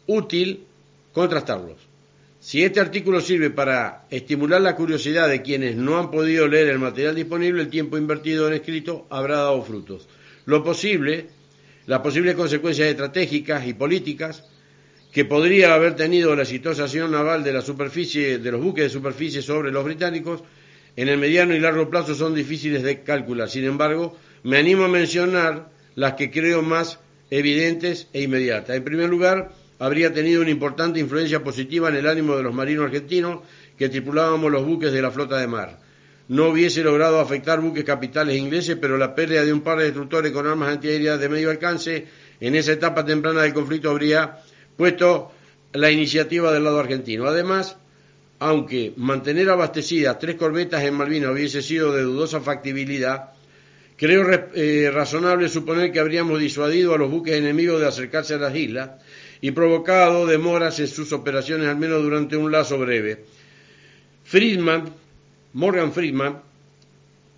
útil 0.06 0.64
contrastarlos. 1.12 1.76
Si 2.40 2.64
este 2.64 2.80
artículo 2.80 3.20
sirve 3.20 3.50
para 3.50 4.06
estimular 4.10 4.60
la 4.60 4.74
curiosidad 4.74 5.28
de 5.28 5.42
quienes 5.42 5.76
no 5.76 5.98
han 5.98 6.10
podido 6.10 6.48
leer 6.48 6.68
el 6.68 6.78
material 6.78 7.14
disponible, 7.14 7.62
el 7.62 7.68
tiempo 7.68 7.98
invertido 7.98 8.48
en 8.48 8.54
escrito 8.54 9.06
habrá 9.10 9.36
dado 9.36 9.62
frutos. 9.62 10.08
Lo 10.46 10.64
posible, 10.64 11.26
las 11.86 12.00
posibles 12.00 12.34
consecuencias 12.34 12.88
estratégicas 12.88 13.66
y 13.66 13.74
políticas 13.74 14.44
que 15.12 15.24
podría 15.24 15.74
haber 15.74 15.96
tenido 15.96 16.34
la 16.36 16.42
exitosa 16.42 16.84
acción 16.84 17.10
naval 17.10 17.42
de 17.42 17.52
la 17.52 17.62
superficie 17.62 18.38
de 18.38 18.52
los 18.52 18.62
buques 18.62 18.84
de 18.84 18.90
superficie 18.90 19.42
sobre 19.42 19.72
los 19.72 19.84
británicos 19.84 20.42
en 20.96 21.08
el 21.08 21.18
mediano 21.18 21.54
y 21.54 21.60
largo 21.60 21.88
plazo 21.88 22.14
son 22.14 22.34
difíciles 22.34 22.82
de 22.82 23.02
calcular. 23.02 23.48
Sin 23.48 23.64
embargo, 23.64 24.16
me 24.42 24.58
animo 24.58 24.84
a 24.84 24.88
mencionar 24.88 25.70
las 25.94 26.14
que 26.14 26.30
creo 26.30 26.62
más 26.62 26.98
evidentes 27.30 28.08
e 28.12 28.22
inmediatas. 28.22 28.76
En 28.76 28.84
primer 28.84 29.08
lugar, 29.08 29.52
habría 29.78 30.12
tenido 30.12 30.42
una 30.42 30.50
importante 30.50 31.00
influencia 31.00 31.42
positiva 31.42 31.88
en 31.88 31.96
el 31.96 32.06
ánimo 32.06 32.36
de 32.36 32.42
los 32.42 32.54
marinos 32.54 32.86
argentinos 32.86 33.40
que 33.78 33.88
tripulábamos 33.88 34.50
los 34.50 34.64
buques 34.64 34.92
de 34.92 35.02
la 35.02 35.10
flota 35.10 35.38
de 35.38 35.46
mar. 35.46 35.80
No 36.28 36.48
hubiese 36.48 36.82
logrado 36.82 37.18
afectar 37.18 37.60
buques 37.60 37.82
capitales 37.82 38.36
ingleses, 38.36 38.76
pero 38.80 38.96
la 38.96 39.14
pérdida 39.14 39.44
de 39.44 39.52
un 39.52 39.62
par 39.62 39.78
de 39.78 39.84
destructores 39.84 40.32
con 40.32 40.46
armas 40.46 40.68
antiaéreas 40.68 41.18
de 41.18 41.28
medio 41.28 41.50
alcance 41.50 42.06
en 42.40 42.54
esa 42.54 42.72
etapa 42.72 43.04
temprana 43.04 43.42
del 43.42 43.52
conflicto 43.52 43.90
habría 43.90 44.38
puesto 44.76 45.32
la 45.72 45.90
iniciativa 45.90 46.52
del 46.52 46.64
lado 46.64 46.80
argentino. 46.80 47.26
Además, 47.26 47.76
aunque 48.38 48.92
mantener 48.96 49.50
abastecidas 49.50 50.18
tres 50.18 50.36
corbetas 50.36 50.82
en 50.84 50.94
Malvinas 50.94 51.30
hubiese 51.30 51.62
sido 51.62 51.92
de 51.92 52.02
dudosa 52.02 52.40
factibilidad, 52.40 53.30
creo 53.96 54.26
eh, 54.54 54.90
razonable 54.90 55.48
suponer 55.48 55.92
que 55.92 56.00
habríamos 56.00 56.40
disuadido 56.40 56.94
a 56.94 56.98
los 56.98 57.10
buques 57.10 57.34
enemigos 57.34 57.80
de 57.80 57.86
acercarse 57.86 58.34
a 58.34 58.38
las 58.38 58.56
islas 58.56 58.90
y 59.42 59.50
provocado 59.50 60.26
demoras 60.26 60.80
en 60.80 60.88
sus 60.88 61.12
operaciones 61.12 61.68
al 61.68 61.76
menos 61.76 62.02
durante 62.02 62.36
un 62.36 62.50
lazo 62.50 62.78
breve. 62.78 63.24
Friedman, 64.24 64.90
Morgan 65.52 65.92
Friedman, 65.92 66.40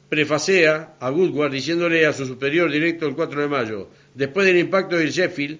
prefacea 0.08 0.94
a 1.00 1.10
Woodward 1.10 1.50
diciéndole 1.50 2.06
a 2.06 2.12
su 2.12 2.26
superior 2.26 2.70
directo 2.70 3.06
el 3.06 3.14
4 3.14 3.40
de 3.40 3.48
mayo, 3.48 3.88
después 4.14 4.46
del 4.46 4.58
impacto 4.58 4.96
del 4.96 5.10
Sheffield, 5.10 5.58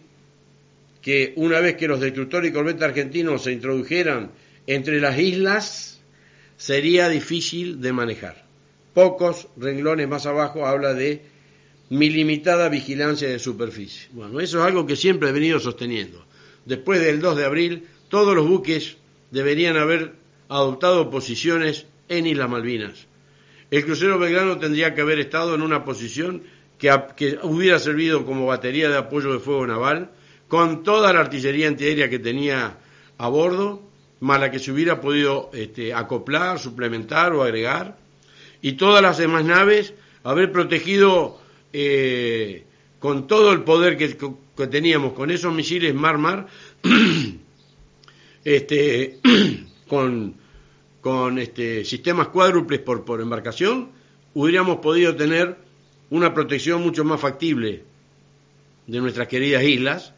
que 1.03 1.33
una 1.37 1.61
vez 1.61 1.77
que 1.77 1.89
los 1.89 2.01
destructores 2.01 2.51
y 2.51 2.55
corbetas 2.55 2.91
argentinos 2.91 3.43
se 3.43 3.53
introdujeran 3.53 4.31
entre 4.67 5.01
las 5.01 5.19
islas 5.19 6.01
sería 6.57 7.09
difícil 7.09 7.81
de 7.81 7.93
manejar. 7.93 8.45
Pocos 8.95 9.49
renglones 9.57 10.09
más 10.09 10.27
abajo 10.27 10.67
habla 10.67 10.95
de 10.95 11.23
mi 11.91 12.09
limitada 12.09 12.69
vigilancia 12.69 13.29
de 13.29 13.39
superficie. 13.39 14.09
Bueno, 14.13 14.41
eso 14.41 14.61
es 14.61 14.65
algo 14.65 14.87
que 14.87 14.97
siempre 14.97 15.29
he 15.29 15.33
venido 15.33 15.59
sosteniendo. 15.59 16.25
Después 16.65 17.01
del 17.01 17.21
2 17.21 17.37
de 17.37 17.45
abril, 17.45 17.85
todos 18.09 18.37
los 18.37 18.49
buques 18.49 18.97
deberían 19.31 19.77
haber 19.77 20.13
adoptado 20.49 21.11
posiciones 21.11 21.87
en 22.09 22.27
Islas 22.27 22.49
Malvinas. 22.49 23.07
El 23.71 23.85
crucero 23.85 24.19
Belgrano 24.19 24.59
tendría 24.59 24.95
que 24.95 25.01
haber 25.01 25.19
estado 25.19 25.55
en 25.55 25.63
una 25.63 25.85
posición 25.85 26.43
que, 26.79 26.95
que 27.17 27.39
hubiera 27.43 27.79
servido 27.79 28.25
como 28.25 28.47
batería 28.47 28.89
de 28.89 28.99
apoyo 28.99 29.33
de 29.33 29.39
fuego 29.39 29.67
naval, 29.67 30.11
con 30.53 30.83
toda 30.83 31.15
la 31.15 31.21
artillería 31.21 31.67
antiaérea 31.67 32.11
que 32.11 32.19
tenía 32.19 32.77
a 33.17 33.29
bordo, 33.29 33.81
más 34.21 34.39
la 34.39 34.51
que 34.51 34.59
se 34.59 34.71
hubiera 34.71 35.01
podido 35.01 35.49
este, 35.55 35.95
acoplar, 35.95 36.59
suplementar 36.59 37.33
o 37.33 37.43
agregar, 37.43 37.97
y 38.61 38.73
todas 38.73 39.01
las 39.01 39.17
demás 39.17 39.47
naves 39.47 39.95
haber 40.25 40.53
protegido 40.53 41.41
eh, 41.73 42.67
con 42.99 43.27
todo 43.27 43.55
el 43.55 43.63
poder 43.63 43.97
que, 43.97 44.15
teníamos 44.67 45.15
con 45.15 45.31
esos 45.31 45.55
misiles 45.55 45.95
mar-mar, 45.95 46.49
este, 48.45 49.21
con, 49.89 50.35
con 51.01 51.39
este, 51.39 51.83
sistemas 51.87 52.29
cuádruples 52.29 52.81
por, 52.81 53.07
por 53.07 53.23
embarcación, 53.23 53.89
hubiéramos 54.35 54.81
podido 54.81 55.17
tener 55.17 55.57
una 56.11 56.35
protección 56.35 56.83
mucho 56.83 57.05
más 57.05 57.23
factible 57.23 57.85
de 58.87 59.01
nuestras 59.01 59.29
queridas 59.29 59.63
islas 59.63 60.13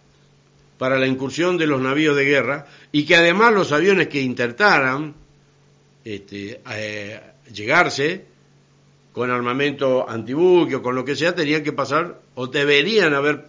para 0.79 0.99
la 0.99 1.07
incursión 1.07 1.57
de 1.57 1.67
los 1.67 1.81
navíos 1.81 2.17
de 2.17 2.25
guerra 2.25 2.67
y 2.93 3.05
que 3.05 3.17
además 3.17 3.53
los 3.53 3.73
aviones 3.73 4.09
que 4.09 4.21
intentaran 4.21 5.15
este, 6.05 6.61
eh, 6.71 7.21
llegarse 7.53 8.25
con 9.13 9.31
armamento 9.31 10.09
antibuque 10.09 10.77
o 10.77 10.83
con 10.83 10.95
lo 10.95 11.05
que 11.05 11.15
sea, 11.15 11.35
tenían 11.35 11.63
que 11.63 11.73
pasar 11.73 12.21
o 12.35 12.49
deberían 12.49 13.15
haber 13.15 13.47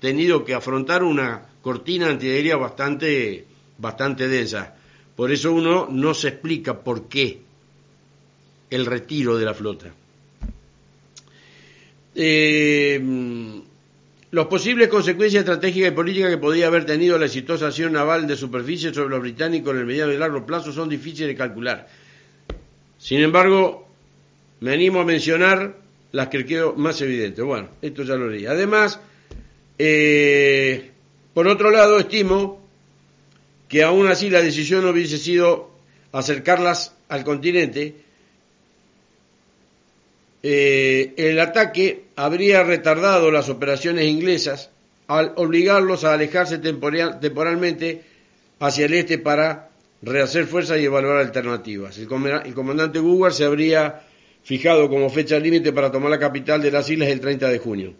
tenido 0.00 0.44
que 0.44 0.54
afrontar 0.54 1.04
una 1.04 1.46
cortina 1.60 2.08
antiaérea 2.08 2.56
bastante, 2.56 3.44
bastante 3.78 4.26
densa. 4.26 4.74
Por 5.14 5.30
eso 5.30 5.52
uno 5.52 5.86
no 5.90 6.14
se 6.14 6.28
explica 6.28 6.80
por 6.80 7.08
qué 7.08 7.42
el 8.70 8.86
retiro 8.86 9.36
de 9.36 9.44
la 9.44 9.54
flota. 9.54 9.92
Eh, 12.14 13.00
los 14.32 14.46
posibles 14.46 14.88
consecuencias 14.88 15.42
estratégicas 15.42 15.92
y 15.92 15.94
políticas 15.94 16.30
que 16.30 16.38
podía 16.38 16.66
haber 16.66 16.86
tenido 16.86 17.18
la 17.18 17.26
exitosa 17.26 17.66
acción 17.66 17.92
naval 17.92 18.26
de 18.26 18.34
superficie 18.34 18.92
sobre 18.92 19.10
los 19.10 19.20
británicos 19.20 19.74
en 19.74 19.80
el 19.80 19.86
mediano 19.86 20.10
y 20.10 20.16
largo 20.16 20.46
plazo 20.46 20.72
son 20.72 20.88
difíciles 20.88 21.28
de 21.28 21.36
calcular. 21.36 21.86
Sin 22.96 23.20
embargo, 23.20 23.86
me 24.60 24.72
animo 24.72 25.00
a 25.00 25.04
mencionar 25.04 25.76
las 26.12 26.28
que 26.28 26.46
creo 26.46 26.74
más 26.74 26.98
evidentes. 27.02 27.44
Bueno, 27.44 27.68
esto 27.82 28.04
ya 28.04 28.14
lo 28.14 28.30
leí. 28.30 28.46
Además, 28.46 29.00
eh, 29.78 30.92
por 31.34 31.46
otro 31.46 31.70
lado, 31.70 31.98
estimo 31.98 32.66
que 33.68 33.82
aún 33.82 34.06
así 34.06 34.30
la 34.30 34.40
decisión 34.40 34.86
hubiese 34.86 35.18
sido 35.18 35.72
acercarlas 36.10 36.94
al 37.10 37.22
continente, 37.24 37.96
eh, 40.42 41.14
el 41.16 41.38
ataque 41.38 42.04
habría 42.16 42.64
retardado 42.64 43.30
las 43.30 43.48
operaciones 43.48 44.06
inglesas 44.06 44.70
al 45.06 45.32
obligarlos 45.36 46.04
a 46.04 46.14
alejarse 46.14 46.58
temporalmente 46.58 48.02
hacia 48.58 48.86
el 48.86 48.94
este 48.94 49.18
para 49.18 49.70
rehacer 50.02 50.46
fuerzas 50.46 50.80
y 50.80 50.84
evaluar 50.84 51.18
alternativas. 51.18 51.98
El, 51.98 52.08
comandante 52.08 52.98
Woodward 52.98 53.32
se 53.32 53.44
habría 53.44 54.02
fijado 54.42 54.88
como 54.88 55.10
fecha 55.10 55.38
límite 55.38 55.72
para 55.72 55.92
tomar 55.92 56.10
la 56.10 56.18
capital 56.18 56.60
de 56.60 56.72
las 56.72 56.90
islas 56.90 57.08
el 57.08 57.20
30 57.20 57.48
de 57.48 57.58
junio. 57.58 57.94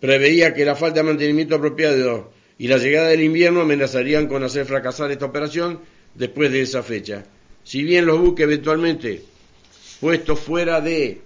Preveía 0.00 0.54
que 0.54 0.64
la 0.64 0.76
falta 0.76 1.00
de 1.00 1.08
mantenimiento 1.08 1.56
apropiado 1.56 2.32
y 2.58 2.68
la 2.68 2.78
llegada 2.78 3.08
del 3.08 3.22
invierno 3.22 3.60
amenazarían 3.62 4.28
con 4.28 4.44
hacer 4.44 4.66
fracasar 4.66 5.10
esta 5.10 5.26
operación 5.26 5.80
después 6.14 6.52
de 6.52 6.62
esa 6.62 6.82
fecha. 6.82 7.24
Si 7.64 7.82
bien 7.82 8.06
los 8.06 8.20
buques 8.20 8.44
eventualmente 8.44 9.22
puestos 10.00 10.38
fuera 10.38 10.80
de 10.80 11.22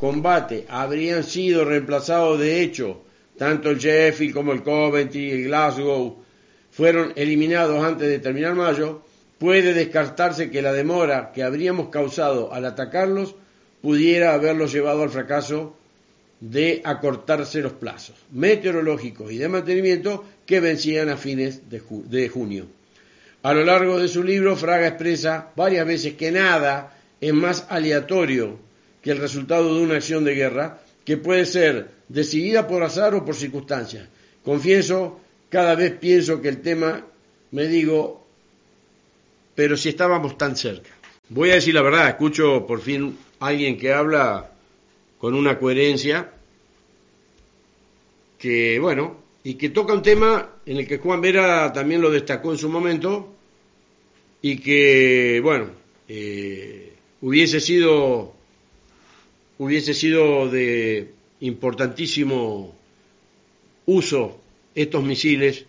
combate 0.00 0.64
habrían 0.68 1.22
sido 1.24 1.64
reemplazados 1.64 2.38
de 2.40 2.62
hecho, 2.62 3.02
tanto 3.36 3.70
el 3.70 3.78
Sheffield 3.78 4.34
como 4.34 4.52
el 4.52 4.62
Coventry 4.62 5.28
y 5.28 5.30
el 5.32 5.44
Glasgow 5.44 6.16
fueron 6.70 7.12
eliminados 7.16 7.84
antes 7.84 8.08
de 8.08 8.18
terminar 8.18 8.54
mayo, 8.54 9.02
puede 9.38 9.74
descartarse 9.74 10.50
que 10.50 10.62
la 10.62 10.72
demora 10.72 11.32
que 11.34 11.42
habríamos 11.42 11.90
causado 11.90 12.52
al 12.52 12.64
atacarlos 12.64 13.34
pudiera 13.82 14.34
haberlos 14.34 14.72
llevado 14.72 15.02
al 15.02 15.10
fracaso 15.10 15.76
de 16.40 16.80
acortarse 16.84 17.60
los 17.60 17.72
plazos 17.72 18.16
meteorológicos 18.32 19.30
y 19.30 19.36
de 19.36 19.48
mantenimiento 19.48 20.24
que 20.46 20.60
vencían 20.60 21.10
a 21.10 21.18
fines 21.18 21.68
de, 21.68 21.82
de 21.90 22.28
junio. 22.30 22.66
A 23.42 23.52
lo 23.52 23.64
largo 23.64 23.98
de 23.98 24.08
su 24.08 24.22
libro, 24.22 24.56
Fraga 24.56 24.86
expresa 24.86 25.50
varias 25.56 25.86
veces 25.86 26.14
que 26.14 26.30
nada 26.30 26.96
es 27.20 27.34
más 27.34 27.66
aleatorio 27.68 28.69
que 29.02 29.10
el 29.10 29.18
resultado 29.18 29.74
de 29.74 29.82
una 29.82 29.96
acción 29.96 30.24
de 30.24 30.34
guerra 30.34 30.82
que 31.04 31.16
puede 31.16 31.46
ser 31.46 31.90
decidida 32.08 32.66
por 32.66 32.82
azar 32.82 33.14
o 33.14 33.24
por 33.24 33.34
circunstancias. 33.34 34.08
Confieso, 34.44 35.20
cada 35.48 35.74
vez 35.74 35.92
pienso 35.98 36.40
que 36.40 36.48
el 36.48 36.60
tema, 36.60 37.04
me 37.50 37.66
digo, 37.66 38.26
pero 39.54 39.76
si 39.76 39.90
estábamos 39.90 40.36
tan 40.36 40.56
cerca. 40.56 40.90
Voy 41.28 41.50
a 41.50 41.54
decir 41.54 41.74
la 41.74 41.82
verdad, 41.82 42.08
escucho 42.08 42.66
por 42.66 42.80
fin 42.80 43.16
alguien 43.40 43.78
que 43.78 43.92
habla 43.92 44.50
con 45.18 45.34
una 45.34 45.58
coherencia 45.58 46.32
que, 48.38 48.78
bueno, 48.78 49.16
y 49.44 49.54
que 49.54 49.68
toca 49.68 49.92
un 49.92 50.02
tema 50.02 50.56
en 50.64 50.78
el 50.78 50.86
que 50.86 50.98
Juan 50.98 51.20
Vera 51.20 51.72
también 51.72 52.00
lo 52.00 52.10
destacó 52.10 52.52
en 52.52 52.58
su 52.58 52.68
momento, 52.68 53.34
y 54.42 54.58
que, 54.58 55.40
bueno, 55.42 55.66
eh, 56.08 56.94
hubiese 57.20 57.60
sido 57.60 58.34
hubiese 59.60 59.92
sido 59.92 60.48
de 60.48 61.12
importantísimo 61.40 62.74
uso 63.84 64.40
estos 64.74 65.04
misiles 65.04 65.66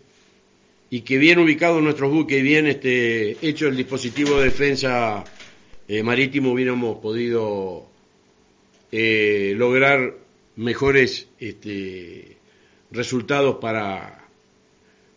y 0.89 1.01
que 1.01 1.17
bien 1.17 1.39
ubicados 1.39 1.83
nuestros 1.83 2.09
buques 2.09 2.39
y 2.39 2.41
bien 2.41 2.67
este, 2.67 3.31
hecho 3.45 3.67
el 3.67 3.75
dispositivo 3.75 4.37
de 4.37 4.45
defensa 4.45 5.25
eh, 5.89 6.03
marítimo 6.03 6.53
hubiéramos 6.53 6.99
podido 6.99 7.85
eh, 8.93 9.55
lograr 9.57 10.13
mejores 10.55 11.27
este, 11.37 12.37
resultados 12.91 13.57
para 13.57 14.25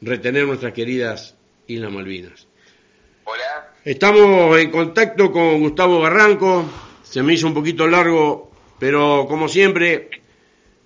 retener 0.00 0.46
nuestras 0.46 0.72
queridas 0.72 1.36
Islas 1.68 1.92
Malvinas. 1.92 2.48
Hola. 3.22 3.72
Estamos 3.84 4.58
en 4.58 4.72
contacto 4.72 5.30
con 5.30 5.60
Gustavo 5.60 6.00
Barranco. 6.00 6.68
Se 7.04 7.22
me 7.22 7.34
hizo 7.34 7.46
un 7.46 7.54
poquito 7.54 7.86
largo, 7.86 8.50
pero 8.78 9.26
como 9.28 9.48
siempre, 9.48 10.10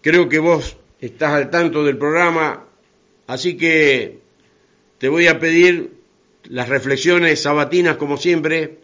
creo 0.01 0.29
que 0.29 0.39
vos 0.39 0.77
estás 1.01 1.33
al 1.33 1.51
tanto 1.51 1.85
del 1.85 1.99
programa, 1.99 2.65
así 3.27 3.57
que 3.57 4.19
te 4.99 5.09
voy 5.09 5.27
a 5.27 5.39
pedir 5.39 5.93
las 6.45 6.69
reflexiones 6.69 7.43
sabatinas 7.43 7.97
como 7.97 8.17
siempre 8.17 8.79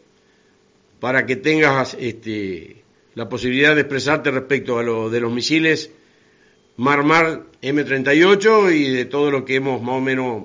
para 1.00 1.26
que 1.26 1.36
tengas 1.36 1.96
este, 1.98 2.82
la 3.14 3.28
posibilidad 3.28 3.74
de 3.74 3.82
expresarte 3.82 4.30
respecto 4.30 4.78
a 4.78 4.82
lo 4.82 5.10
de 5.10 5.20
los 5.20 5.32
misiles 5.32 5.90
Mar-Mar 6.76 7.44
M38 7.62 8.74
y 8.74 8.90
de 8.90 9.04
todo 9.04 9.30
lo 9.30 9.44
que 9.44 9.56
hemos 9.56 9.80
más 9.80 9.96
o 9.96 10.00
menos 10.00 10.44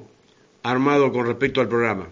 armado 0.64 1.12
con 1.12 1.26
respecto 1.26 1.62
al 1.62 1.68
programa. 1.68 2.10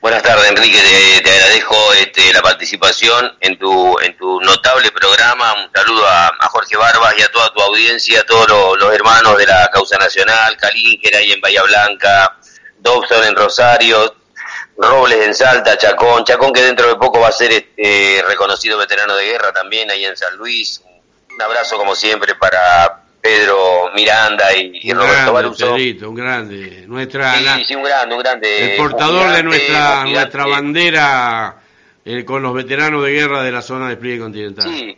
Buenas 0.00 0.22
tardes, 0.22 0.48
Enrique. 0.48 0.80
Te, 1.22 1.30
agradezco 1.30 1.92
este, 1.92 2.32
la 2.32 2.40
participación 2.40 3.36
en 3.38 3.58
tu, 3.58 4.00
en 4.00 4.16
tu 4.16 4.40
notable 4.40 4.90
programa. 4.92 5.52
Un 5.52 5.70
saludo 5.74 6.06
a, 6.08 6.30
Jorge 6.48 6.74
Barbas 6.78 7.14
y 7.18 7.22
a 7.22 7.30
toda 7.30 7.52
tu 7.52 7.60
audiencia, 7.60 8.20
a 8.20 8.24
todos 8.24 8.78
los, 8.78 8.94
hermanos 8.94 9.36
de 9.36 9.46
la 9.46 9.68
Causa 9.70 9.98
Nacional, 9.98 10.56
Calíngera 10.56 11.18
ahí 11.18 11.32
en 11.32 11.40
Bahía 11.42 11.62
Blanca, 11.64 12.34
Dobson 12.78 13.24
en 13.24 13.36
Rosario, 13.36 14.16
Robles 14.78 15.26
en 15.26 15.34
Salta, 15.34 15.76
Chacón, 15.76 16.24
Chacón 16.24 16.54
que 16.54 16.62
dentro 16.62 16.88
de 16.88 16.96
poco 16.96 17.20
va 17.20 17.28
a 17.28 17.32
ser 17.32 17.52
este, 17.52 18.24
reconocido 18.26 18.78
veterano 18.78 19.14
de 19.16 19.26
guerra 19.26 19.52
también 19.52 19.90
ahí 19.90 20.06
en 20.06 20.16
San 20.16 20.34
Luis. 20.36 20.80
Un 21.30 21.42
abrazo 21.42 21.76
como 21.76 21.94
siempre 21.94 22.34
para 22.36 23.02
Pedro 23.20 23.59
Miranda 23.94 24.54
y, 24.54 24.92
Roberto 24.92 25.32
Baruso. 25.32 25.74
un 25.74 26.14
grande, 26.14 26.84
nuestra, 26.86 27.34
sí, 27.34 27.64
sí, 27.68 27.74
un 27.74 27.82
grande, 27.82 28.14
un 28.14 28.22
grande. 28.22 28.72
El 28.72 28.76
portador 28.76 29.32
de 29.32 29.42
nuestra, 29.42 30.04
nuestra 30.04 30.46
bandera 30.46 31.56
eh, 32.04 32.24
con 32.24 32.42
los 32.42 32.54
veteranos 32.54 33.04
de 33.04 33.12
guerra 33.12 33.42
de 33.42 33.52
la 33.52 33.62
zona 33.62 33.84
de 33.84 33.90
despliegue 33.90 34.20
continental. 34.20 34.64
Sí, 34.64 34.96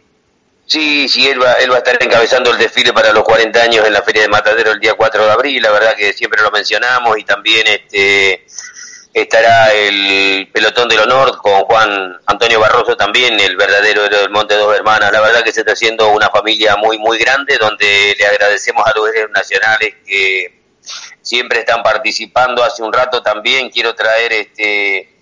sí, 0.67 1.09
sí 1.09 1.29
él, 1.29 1.43
va, 1.43 1.53
él 1.55 1.71
va 1.71 1.77
a 1.77 1.79
estar 1.79 1.99
encabezando 2.01 2.51
el 2.53 2.59
desfile 2.59 2.93
para 2.93 3.13
los 3.13 3.25
40 3.25 3.63
años 3.63 3.87
en 3.87 3.93
la 3.93 4.03
Feria 4.03 4.23
de 4.23 4.29
Matadero 4.29 4.73
el 4.73 4.81
día 4.81 4.95
4 4.95 5.25
de 5.25 5.33
abril, 5.33 5.63
la 5.63 5.73
verdad 5.73 5.95
que 5.97 6.13
siempre 6.13 6.43
lo 6.43 6.51
mencionamos 6.51 7.19
y 7.19 7.25
también 7.25 7.67
este 7.67 8.45
estará 9.13 9.73
el 9.73 10.49
pelotón 10.53 10.89
del 10.89 11.01
honor 11.01 11.37
con 11.39 11.61
Juan 11.63 12.19
Antonio 12.27 12.61
Barroso 12.61 12.97
también, 12.97 13.39
el 13.39 13.57
verdadero 13.57 14.05
héroe 14.05 14.21
del 14.21 14.31
Monte 14.31 14.55
Dos 14.55 14.75
Hermanas. 14.75 15.13
La 15.13 15.21
verdad 15.21 15.43
que 15.43 15.53
se 15.53 15.61
está 15.61 15.73
haciendo 15.73 16.09
una 16.13 16.31
familia 16.31 16.77
muy, 16.77 16.99
muy 16.99 17.19
grande 17.19 17.59
donde 17.59 18.15
le 18.19 18.27
agradecemos 18.27 18.87
a 18.87 18.93
los 18.97 19.09
héroes 19.09 19.31
nacionales 19.31 19.95
que 20.07 20.63
siempre 21.21 21.61
están 21.61 21.83
participando. 21.83 22.65
Hace 22.65 22.83
un 22.83 22.93
rato 22.93 23.23
también 23.23 23.71
quiero 23.71 23.95
traer 23.95 24.33
este 24.33 25.17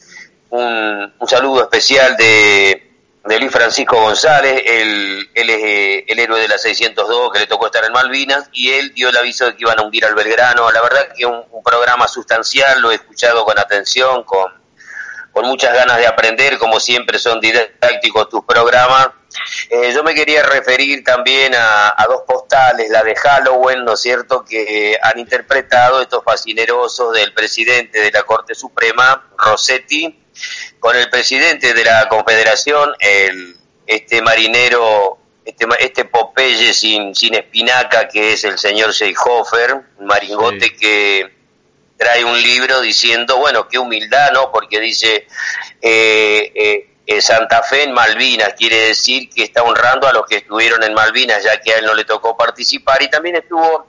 un, 0.51 1.13
un 1.19 1.29
saludo 1.29 1.63
especial 1.63 2.17
de 2.17 2.90
Luis 3.25 3.53
Francisco 3.53 4.01
González, 4.01 4.63
él, 4.65 5.29
es 5.35 5.49
eh, 5.49 6.05
el 6.09 6.19
héroe 6.19 6.41
de 6.41 6.49
la 6.49 6.57
602 6.57 7.31
que 7.33 7.41
le 7.41 7.47
tocó 7.47 7.67
estar 7.67 7.85
en 7.85 7.93
Malvinas 7.93 8.49
y 8.53 8.71
él 8.73 8.95
dio 8.95 9.11
el 9.11 9.17
aviso 9.17 9.45
de 9.45 9.55
que 9.55 9.63
iban 9.63 9.79
a 9.79 9.83
hundir 9.83 10.07
al 10.07 10.15
Belgrano. 10.15 10.71
La 10.71 10.81
verdad 10.81 11.09
que 11.15 11.27
un, 11.27 11.45
programa 11.63 12.09
sustancial, 12.09 12.81
lo 12.81 12.91
he 12.91 12.95
escuchado 12.95 13.45
con 13.45 13.59
atención, 13.59 14.25
con, 14.25 14.51
con 15.33 15.47
muchas 15.47 15.75
ganas 15.75 15.99
de 15.99 16.07
aprender, 16.07 16.57
como 16.59 16.81
siempre 16.81 17.19
son 17.19 17.39
didácticos 17.41 18.31
tus 18.31 18.45
programas. 18.45 19.11
Eh, 19.69 19.93
yo 19.95 20.03
me 20.03 20.15
quería 20.15 20.43
referir 20.43 21.05
también 21.05 21.55
a, 21.55 21.95
a, 21.97 22.07
dos 22.07 22.23
postales, 22.27 22.91
la 22.91 23.05
de 23.05 23.15
Halloween, 23.15 23.85
¿no 23.85 23.93
es 23.93 24.01
cierto?, 24.01 24.45
que 24.45 24.99
han 25.01 25.19
interpretado 25.19 26.01
estos 26.01 26.25
fascinerosos 26.25 27.13
del 27.13 27.33
presidente 27.35 28.01
de 28.01 28.11
la 28.11 28.23
Corte 28.23 28.55
Suprema, 28.55 29.31
Rossetti, 29.37 30.21
con 30.81 30.97
el 30.97 31.09
presidente 31.11 31.75
de 31.75 31.85
la 31.85 32.09
Confederación, 32.09 32.93
el, 32.99 33.57
este 33.87 34.23
marinero, 34.23 35.19
este, 35.45 35.67
este 35.79 36.05
Popeye 36.07 36.73
sin, 36.73 37.15
sin 37.15 37.35
espinaca, 37.35 38.09
que 38.09 38.33
es 38.33 38.45
el 38.45 38.59
señor 38.59 38.95
Seehofer, 38.95 39.75
un 39.99 40.07
maringote 40.07 40.75
que 40.75 41.31
trae 41.97 42.25
un 42.25 42.41
libro 42.41 42.81
diciendo, 42.81 43.37
bueno, 43.37 43.69
qué 43.69 43.79
humildad, 43.79 44.33
¿no? 44.33 44.51
Porque 44.51 44.81
dice, 44.81 45.27
eh, 45.83 46.53
eh, 46.55 46.91
eh, 47.07 47.21
Santa 47.21 47.63
Fe 47.63 47.83
en 47.83 47.93
Malvinas, 47.93 48.55
quiere 48.57 48.89
decir 48.89 49.29
que 49.29 49.43
está 49.43 49.63
honrando 49.63 50.09
a 50.09 50.13
los 50.13 50.25
que 50.27 50.37
estuvieron 50.37 50.83
en 50.83 50.95
Malvinas, 50.95 51.45
ya 51.45 51.61
que 51.61 51.75
a 51.75 51.79
él 51.79 51.85
no 51.85 51.95
le 51.95 52.05
tocó 52.05 52.39
participar, 52.39 53.03
y 53.03 53.11
también 53.11 53.37
estuvo 53.37 53.87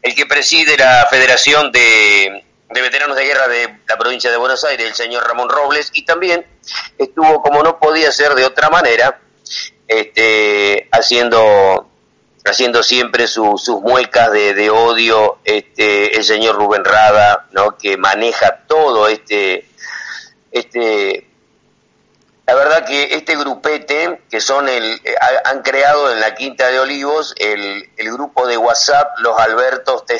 el 0.00 0.14
que 0.14 0.24
preside 0.24 0.78
la 0.78 1.06
Federación 1.10 1.70
de 1.70 2.44
de 2.70 2.82
veteranos 2.82 3.16
de 3.16 3.24
guerra 3.24 3.48
de 3.48 3.78
la 3.88 3.98
provincia 3.98 4.30
de 4.30 4.36
Buenos 4.36 4.64
Aires, 4.64 4.86
el 4.86 4.94
señor 4.94 5.26
Ramón 5.26 5.48
Robles, 5.48 5.90
y 5.92 6.04
también 6.04 6.46
estuvo, 6.98 7.42
como 7.42 7.62
no 7.62 7.78
podía 7.78 8.12
ser 8.12 8.34
de 8.34 8.44
otra 8.44 8.68
manera, 8.70 9.20
este, 9.88 10.88
haciendo 10.92 11.86
haciendo 12.42 12.82
siempre 12.82 13.26
sus 13.26 13.68
muecas 13.82 14.32
de, 14.32 14.54
de, 14.54 14.70
odio 14.70 15.38
este 15.44 16.16
el 16.16 16.24
señor 16.24 16.56
Rubén 16.56 16.84
Rada 16.84 17.46
no 17.52 17.76
que 17.76 17.98
maneja 17.98 18.62
todo 18.66 19.08
este 19.08 19.68
este 20.50 21.29
la 22.50 22.56
verdad 22.56 22.84
que 22.84 23.14
este 23.14 23.36
grupete, 23.36 24.22
que 24.28 24.40
son 24.40 24.68
el, 24.68 25.00
eh, 25.04 25.14
han 25.44 25.62
creado 25.62 26.10
en 26.10 26.18
la 26.18 26.34
Quinta 26.34 26.66
de 26.66 26.80
Olivos 26.80 27.32
el, 27.38 27.88
el 27.96 28.12
grupo 28.12 28.44
de 28.48 28.56
WhatsApp 28.56 29.18
Los 29.18 29.38
Albertos 29.38 30.04
te 30.04 30.18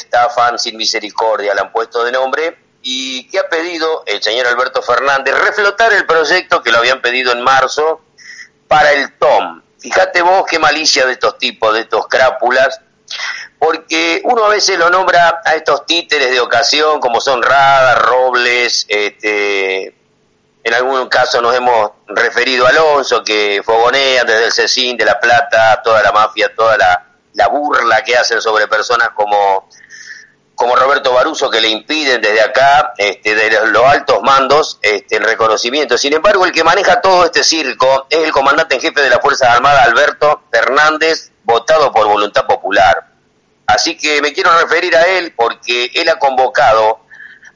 sin 0.59 0.77
misericordia, 0.77 1.55
le 1.55 1.61
han 1.61 1.73
puesto 1.73 2.05
de 2.05 2.13
nombre, 2.13 2.57
y 2.83 3.27
que 3.31 3.41
ha 3.41 3.49
pedido 3.49 4.05
el 4.07 4.23
señor 4.23 4.47
Alberto 4.47 4.81
Fernández 4.81 5.35
reflotar 5.37 5.93
el 5.93 6.07
proyecto 6.07 6.63
que 6.63 6.71
lo 6.71 6.79
habían 6.79 7.03
pedido 7.03 7.33
en 7.33 7.43
marzo 7.43 8.01
para 8.69 8.93
el 8.93 9.13
TOM. 9.19 9.63
Fíjate 9.81 10.23
vos 10.23 10.45
qué 10.49 10.61
malicia 10.61 11.07
de 11.07 11.15
estos 11.15 11.37
tipos, 11.37 11.75
de 11.75 11.81
estos 11.81 12.07
crápulas, 12.07 12.81
porque 13.59 14.21
uno 14.23 14.45
a 14.45 14.51
veces 14.51 14.79
lo 14.79 14.89
nombra 14.89 15.43
a 15.45 15.57
estos 15.57 15.85
títeres 15.85 16.31
de 16.31 16.39
ocasión, 16.39 17.01
como 17.01 17.21
son 17.21 17.43
Rada, 17.43 17.97
Robles, 17.97 18.87
este, 18.89 19.97
en 20.63 20.75
algún 20.75 21.09
caso 21.09 21.41
nos 21.41 21.55
hemos 21.55 21.93
referido 22.07 22.67
a 22.67 22.71
Alonso, 22.71 23.25
que 23.25 23.63
fogonea 23.65 24.25
desde 24.25 24.47
el 24.47 24.53
Cecín 24.53 24.97
de 24.97 25.05
La 25.05 25.19
Plata, 25.19 25.81
toda 25.83 26.03
la 26.03 26.13
mafia, 26.13 26.55
toda 26.55 26.77
la, 26.77 27.07
la 27.35 27.49
burla 27.49 28.03
que 28.03 28.17
hacen 28.17 28.43
sobre 28.43 28.69
personas 28.69 29.11
como, 29.15 29.69
como 30.55 30.77
Roberto 30.77 31.13
Baruso, 31.15 31.49
que 31.49 31.61
le 31.61 31.69
impiden 31.69 32.21
desde 32.21 32.43
acá, 32.43 32.93
este, 32.99 33.51
los 33.69 33.85
altos 33.85 34.23
mandos, 34.23 34.79
este, 34.83 35.17
el 35.17 35.25
reconocimiento. 35.25 35.97
Sin 35.97 36.13
embargo, 36.13 36.45
el 36.45 36.53
que 36.53 36.63
maneja 36.63 37.01
todo 37.01 37.25
este 37.25 37.43
circo 37.43 38.07
es 38.11 38.19
el 38.19 38.33
comandante 38.33 38.75
en 38.75 38.83
jefe 38.83 39.01
de 39.01 39.09
las 39.09 39.21
Fuerzas 39.21 39.49
Armadas, 39.49 39.87
Alberto 39.87 40.43
Fernández, 40.53 41.33
votado 41.45 41.91
por 41.91 42.07
voluntad 42.07 42.47
popular. 42.47 43.07
Así 43.67 43.97
que 43.97 44.21
me 44.21 44.33
quiero 44.33 44.51
referir 44.59 44.95
a 44.97 45.05
él 45.05 45.33
porque 45.35 45.91
él 45.95 46.09
ha 46.09 46.19
convocado 46.19 47.01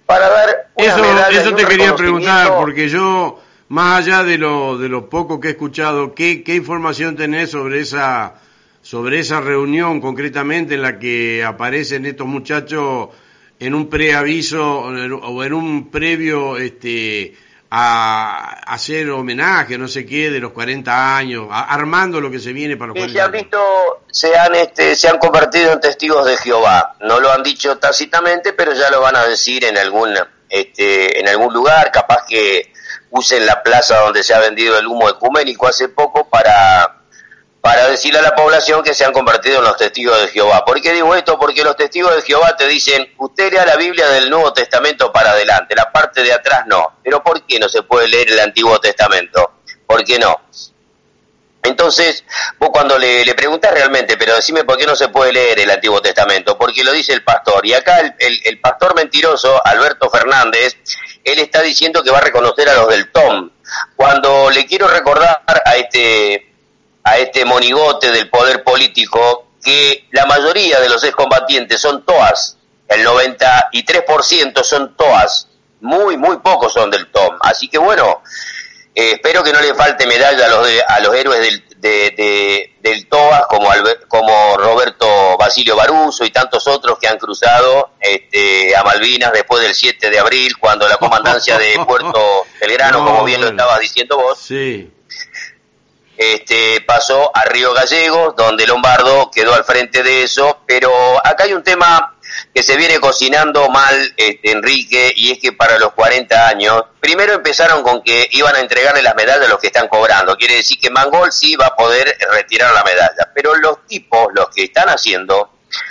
para 0.07 0.29
dar 0.29 0.71
eso, 0.77 1.03
eso 1.31 1.55
te 1.55 1.67
quería 1.67 1.95
preguntar 1.95 2.57
porque 2.57 2.89
yo 2.89 3.41
más 3.69 3.99
allá 3.99 4.25
de 4.25 4.39
lo 4.39 4.79
de 4.79 4.89
lo 4.89 5.09
poco 5.09 5.41
que 5.41 5.49
he 5.49 5.51
escuchado 5.53 6.15
qué, 6.15 6.43
qué 6.43 6.55
información 6.55 7.17
tenés 7.17 7.51
sobre 7.51 7.81
esa 7.81 8.35
sobre 8.83 9.21
esa 9.21 9.41
reunión 9.41 10.01
concretamente 10.01 10.75
en 10.75 10.83
la 10.83 10.99
que 10.99 11.43
aparecen 11.45 12.05
estos 12.05 12.27
muchachos 12.27 13.09
en 13.59 13.75
un 13.75 13.89
preaviso 13.89 14.81
o 14.81 15.45
en 15.45 15.53
un 15.55 15.91
previo 15.91 16.59
este 16.59 17.35
a 17.77 18.61
hacer 18.73 19.11
homenaje, 19.11 19.77
no 19.77 19.89
sé 19.89 20.07
qué, 20.07 20.31
de 20.31 20.39
los 20.39 20.53
40 20.53 21.17
años, 21.17 21.49
armando 21.51 22.21
lo 22.21 22.31
que 22.31 22.39
se 22.39 22.53
viene 22.53 22.77
para 22.77 22.93
los 22.93 22.95
40 22.95 23.13
se 23.13 23.21
han 23.21 23.33
visto, 23.33 24.05
se 24.13 24.39
han, 24.39 24.55
este, 24.55 24.95
se 24.95 25.09
han 25.09 25.19
convertido 25.19 25.73
en 25.73 25.81
testigos 25.81 26.25
de 26.25 26.37
Jehová. 26.37 26.95
No 27.01 27.19
lo 27.19 27.33
han 27.33 27.43
dicho 27.43 27.77
tácitamente, 27.79 28.53
pero 28.53 28.75
ya 28.75 28.91
lo 28.91 29.01
van 29.01 29.17
a 29.17 29.25
decir 29.25 29.65
en 29.65 29.77
algún, 29.77 30.15
este, 30.49 31.19
en 31.19 31.27
algún 31.27 31.53
lugar, 31.53 31.91
capaz 31.91 32.25
que 32.29 32.73
usen 33.11 33.45
la 33.45 33.61
plaza 33.65 33.99
donde 33.99 34.23
se 34.23 34.35
ha 34.35 34.39
vendido 34.39 34.79
el 34.79 34.87
humo 34.87 35.09
ecuménico 35.09 35.67
hace 35.67 35.89
poco 35.89 36.29
para, 36.29 36.94
para 37.65 37.89
decirle 37.89 38.19
a 38.19 38.23
la 38.23 38.35
población 38.35 38.83
que 38.83 38.93
se 38.93 39.07
han 39.07 39.13
convertido 39.15 39.61
en 39.61 39.65
los 39.65 39.79
testigos 39.79 40.21
de 40.21 40.29
Jehová. 40.29 40.67
¿Por 40.67 40.83
qué 40.83 40.93
digo 40.93 41.15
esto? 41.15 41.39
Porque 41.39 41.65
los 41.65 41.75
testigos 41.75 42.15
de 42.15 42.21
Jehová 42.21 42.55
te 42.59 42.69
dicen, 42.69 43.15
usted 43.17 43.51
lea 43.51 43.65
la 43.65 43.77
Biblia 43.77 44.07
del 44.11 44.29
Nuevo 44.29 44.53
Testamento 44.53 45.11
para 45.11 45.31
adelante, 45.31 45.75
la 45.75 45.91
parte 45.91 46.23
de 46.23 46.35
atrás 46.35 46.65
no. 46.67 46.99
Pero 47.03 47.25
¿por 47.25 47.43
qué 47.47 47.59
no 47.59 47.71
se 47.71 47.83
puede 47.83 48.07
leer 48.09 48.33
el 48.33 48.41
Antiguo 48.41 48.79
Testamento? 48.81 49.53
¿Por 49.87 50.05
qué 50.05 50.19
no? 50.19 50.43
Entonces, 51.63 52.23
vos 52.59 52.69
cuando 52.71 52.99
le, 52.99 53.25
le 53.25 53.35
preguntás 53.35 53.73
realmente, 53.73 54.19
pero 54.19 54.37
decime 54.37 54.65
por 54.65 54.77
qué 54.77 54.85
no 54.85 54.95
se 54.95 55.09
puede 55.09 55.33
leer 55.33 55.61
el 55.61 55.71
Antiguo 55.71 56.03
Testamento, 56.03 56.59
porque 56.59 56.85
lo 56.85 56.93
dice 56.93 57.15
el 57.15 57.25
pastor. 57.25 57.65
Y 57.65 57.73
acá 57.73 57.99
el, 58.19 58.41
el 58.45 58.61
pastor 58.61 58.95
mentiroso, 58.95 59.59
Alberto 59.65 60.11
Fernández, 60.11 60.77
él 61.25 61.39
está 61.39 61.63
diciendo 61.63 62.03
que 62.03 62.11
va 62.11 62.19
a 62.19 62.21
reconocer 62.21 62.69
a 62.69 62.75
los 62.75 62.91
del 62.91 63.11
Tom. 63.11 63.53
Cuando 63.97 64.51
le 64.51 64.67
quiero 64.67 64.87
recordar 64.87 65.43
a 65.47 65.77
este 65.77 66.54
a 67.05 67.19
este 67.19 67.45
monigote 67.45 68.11
del 68.11 68.31
poder 68.31 68.65
político 68.65 69.49
que 69.63 70.07
la 70.11 70.27
mayoría 70.27 70.81
de 70.81 70.89
los 70.89 71.05
excombatientes 71.05 71.81
son 71.81 72.05
toas, 72.05 72.59
el 72.89 73.07
93% 73.07 74.63
son 74.63 74.97
toas, 74.97 75.49
muy, 75.81 76.17
muy 76.17 76.39
pocos 76.39 76.73
son 76.73 76.91
del 76.91 77.11
TOM. 77.11 77.37
Así 77.41 77.69
que 77.69 77.79
bueno, 77.79 78.23
eh, 78.95 79.13
espero 79.15 79.43
que 79.43 79.53
no 79.53 79.61
le 79.61 79.75
falte 79.75 80.07
medalla 80.07 80.47
a 80.47 80.49
los, 80.49 80.69
a 80.87 81.01
los 81.01 81.15
héroes 81.15 81.41
del, 81.41 81.81
de, 81.81 82.75
del 82.81 83.07
TOAS 83.09 83.47
como, 83.49 83.71
como 84.09 84.57
Roberto 84.57 85.37
Basilio 85.39 85.77
Baruso 85.77 86.25
y 86.25 86.31
tantos 86.31 86.67
otros 86.67 86.99
que 86.99 87.09
han 87.09 87.19
cruzado 87.19 87.91
este, 88.01 88.75
a 88.77 88.83
Malvinas 88.83 89.33
después 89.33 89.63
del 89.63 89.75
7 89.75 90.11
de 90.11 90.19
abril, 90.19 90.57
cuando 90.59 90.89
la 90.89 90.97
comandancia 90.97 91.59
de 91.59 91.79
Puerto 91.87 92.47
Belgrano, 92.61 93.05
como 93.05 93.25
bien 93.25 93.41
lo 93.41 93.49
estabas 93.49 93.81
diciendo 93.81 94.17
vos, 94.17 94.39
sí 94.39 94.91
este, 96.17 96.81
pasó 96.83 97.31
a 97.35 97.45
Río 97.45 97.73
Gallegos, 97.73 98.37
donde 98.37 98.67
Lombardo 98.67 99.31
quedó 99.33 99.55
al 99.55 99.65
frente 99.65 100.03
de 100.03 100.23
eso, 100.23 100.61
pero 100.67 100.91
acá 101.25 101.45
hay 101.45 101.53
un 101.53 101.63
tema 101.63 102.17
que 102.53 102.63
se 102.63 102.77
viene 102.77 102.99
cocinando 103.01 103.69
mal, 103.69 104.15
este, 104.17 104.53
Enrique, 104.53 105.13
y 105.17 105.33
es 105.33 105.39
que 105.39 105.53
para 105.53 105.79
los 105.79 105.93
40 105.93 106.49
años, 106.49 106.85
primero 107.01 107.33
empezaron 107.33 107.83
con 107.83 108.03
que 108.03 108.29
iban 108.33 108.55
a 108.57 108.61
entregarle 108.61 109.03
las 109.03 109.15
medallas 109.15 109.47
a 109.47 109.51
los 109.51 109.59
que 109.59 109.69
están 109.69 109.89
cobrando, 109.89 110.37
quiere 110.37 110.57
decir 110.57 110.79
que 110.79 110.91
Mangol 110.91 111.33
sí 111.33 111.57
va 111.57 111.67
a 111.67 111.77
poder 111.77 112.17
retirar 112.33 112.73
la 112.73 112.85
medalla, 112.85 113.31
pero 113.35 113.55
los 113.57 113.87
tipos, 113.87 114.29
los 114.35 114.49
que 114.51 114.65
están 114.65 114.89
haciendo, 114.89 115.51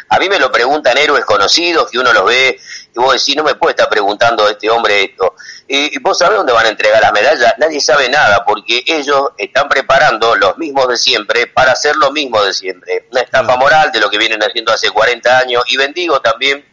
a 0.10 0.20
mí 0.20 0.30
me 0.30 0.40
lo 0.40 0.52
preguntan 0.52 0.98
héroes 0.98 1.26
conocidos, 1.26 1.90
que 1.92 2.00
uno 2.00 2.14
los 2.14 2.26
ve 2.26 2.60
y 2.96 3.00
vos 3.00 3.14
decís, 3.14 3.36
no 3.36 3.44
me 3.44 3.56
puede 3.56 3.72
estar 3.72 3.90
preguntando 3.90 4.46
a 4.46 4.52
este 4.52 4.70
hombre 4.70 5.04
esto. 5.04 5.36
¿Y 5.68 5.98
vos 6.00 6.18
sabés 6.18 6.38
dónde 6.38 6.54
van 6.54 6.68
a 6.68 6.70
entregar 6.70 7.02
las 7.02 7.12
medallas? 7.12 7.54
Nadie 7.58 7.82
sabe 7.82 8.08
nada, 8.10 8.46
porque 8.46 8.84
ellos 8.86 9.32
están 9.38 9.68
preparando 9.68 10.36
los 10.36 10.58
mismos 10.58 10.88
de 10.88 10.98
siempre 10.98 11.48
para 11.48 11.72
hacer 11.72 11.96
lo 11.96 12.12
mismo 12.12 12.44
de 12.44 12.54
siempre. 12.54 13.08
Una 13.12 13.22
estafa 13.22 13.58
moral 13.58 13.92
de 13.92 14.00
lo 14.00 14.10
que 14.10 14.18
vienen 14.18 14.42
haciendo 14.44 14.72
hace 14.72 14.92
40 14.92 15.40
años. 15.40 15.64
Y 15.68 15.78
bendigo 15.78 16.22
también 16.22 16.64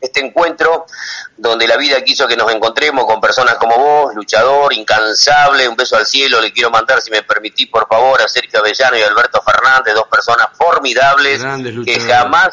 este 0.00 0.20
encuentro 0.20 0.86
donde 1.36 1.66
la 1.66 1.76
vida 1.76 2.02
quiso 2.02 2.26
que 2.26 2.36
nos 2.36 2.52
encontremos 2.52 3.04
con 3.06 3.20
personas 3.20 3.54
como 3.54 3.76
vos, 3.76 4.14
luchador, 4.14 4.72
incansable, 4.72 5.68
un 5.68 5.76
beso 5.76 5.96
al 5.96 6.06
cielo, 6.06 6.40
le 6.40 6.52
quiero 6.52 6.70
mandar, 6.70 7.00
si 7.00 7.10
me 7.10 7.22
permitís, 7.22 7.68
por 7.68 7.86
favor, 7.88 8.20
a 8.20 8.28
Sergio 8.28 8.58
Avellano 8.58 8.98
y 8.98 9.02
Alberto 9.02 9.40
Fernández, 9.42 9.94
dos 9.94 10.08
personas 10.08 10.48
formidables 10.54 11.42
que 11.84 12.00
jamás, 12.00 12.50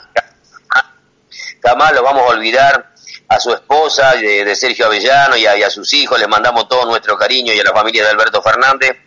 jamás 1.64 1.94
los 1.94 2.04
vamos 2.04 2.24
a 2.24 2.36
olvidar 2.36 2.94
a 3.30 3.40
su 3.40 3.52
esposa, 3.52 4.16
de, 4.16 4.56
Sergio 4.56 4.86
Avellano 4.86 5.36
y 5.36 5.46
a, 5.46 5.70
sus 5.70 5.94
hijos, 5.94 6.20
les 6.20 6.28
mandamos 6.28 6.68
todo 6.68 6.86
nuestro 6.86 7.18
cariño 7.18 7.54
y 7.54 7.60
a 7.60 7.64
la 7.64 7.74
familia 7.74 8.04
de 8.04 8.10
Alberto 8.10 8.42
Fernández. 8.42 8.98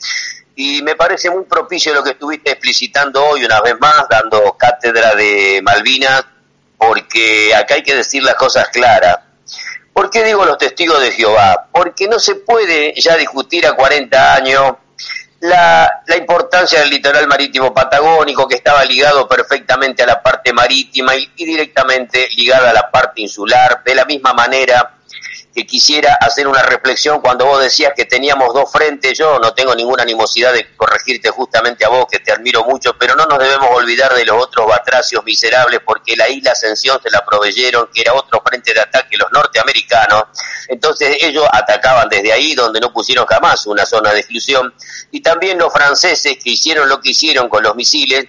Y 0.57 0.83
me 0.83 0.95
parece 0.95 1.31
muy 1.31 1.45
propicio 1.45 1.95
lo 1.95 2.03
que 2.03 2.11
estuviste 2.11 2.51
explicitando 2.51 3.25
hoy 3.25 3.45
una 3.45 3.61
vez 3.61 3.79
más, 3.81 4.07
dando 4.11 4.57
cátedra 4.59 5.14
de 5.14 5.61
Malvinas, 5.62 6.25
porque 6.77 7.55
acá 7.55 7.77
hay 7.77 7.83
que 7.83 7.95
decir 7.95 8.23
las 8.23 8.35
cosas 8.35 8.68
claras. 8.68 9.18
¿Por 9.93 10.11
qué 10.11 10.23
digo 10.23 10.45
los 10.45 10.59
testigos 10.59 11.01
de 11.01 11.12
Jehová? 11.12 11.68
Porque 11.73 12.09
no 12.09 12.18
se 12.18 12.37
puede 12.37 12.95
ya 13.01 13.16
discutir 13.16 13.66
a 13.66 13.73
40 13.73 14.35
años 14.35 14.75
la, 15.41 16.03
la, 16.07 16.16
importancia 16.16 16.80
del 16.80 16.91
litoral 16.91 17.26
marítimo 17.26 17.72
patagónico, 17.72 18.47
que 18.47 18.57
estaba 18.57 18.84
ligado 18.84 19.26
perfectamente 19.26 20.03
a 20.03 20.07
la 20.07 20.22
parte 20.22 20.53
marítima 20.53 21.16
y, 21.16 21.30
y, 21.36 21.45
directamente 21.45 22.28
ligada 22.36 22.70
a 22.70 22.74
la 22.74 22.91
parte 22.91 23.22
insular, 23.22 23.82
de 23.84 23.95
la 23.95 24.05
misma 24.05 24.34
manera 24.34 24.99
que 25.55 25.66
quisiera 25.66 26.14
hacer 26.20 26.46
una 26.46 26.62
reflexión 26.62 27.20
cuando 27.20 27.46
vos 27.46 27.62
decías 27.62 27.92
que 27.96 28.05
teníamos 28.05 28.55
dos 28.55 28.70
frentes, 28.70 29.18
yo 29.18 29.38
no 29.40 29.53
tengo 29.53 29.74
ninguna 29.74 30.05
animosidad 30.05 30.53
de 30.53 30.76
corregirte 30.76 31.30
justamente 31.30 31.84
a 31.84 31.88
vos, 31.88 32.07
que 32.11 32.20
te 32.20 32.32
admiro 32.32 32.64
mucho, 32.64 32.96
pero 32.98 33.16
no 33.16 33.26
nos 33.26 33.38
debemos 33.38 33.68
olvidar 33.72 34.14
de 34.14 34.24
los 34.24 34.42
otros 34.42 34.66
batracios 34.66 35.24
miserables, 35.24 35.80
porque 35.84 36.16
la 36.16 36.28
isla 36.28 36.53
Ascensión 36.53 37.01
se 37.03 37.11
la 37.11 37.24
proveyeron, 37.24 37.88
que 37.92 38.01
era 38.03 38.14
otro 38.14 38.42
frente 38.46 38.72
de 38.72 38.80
ataque 38.80 39.16
los 39.16 39.30
norteamericanos, 39.32 40.24
entonces 40.68 41.16
ellos 41.20 41.46
atacaban 41.53 42.09
desde 42.09 42.32
ahí, 42.32 42.55
donde 42.55 42.80
no 42.80 42.92
pusieron 42.92 43.26
jamás 43.26 43.66
una 43.66 43.84
zona 43.86 44.12
de 44.12 44.20
exclusión, 44.20 44.72
y 45.11 45.20
también 45.20 45.59
los 45.59 45.72
franceses 45.72 46.38
que 46.42 46.51
hicieron 46.51 46.88
lo 46.88 47.01
que 47.01 47.11
hicieron 47.11 47.48
con 47.48 47.62
los 47.62 47.74
misiles, 47.74 48.26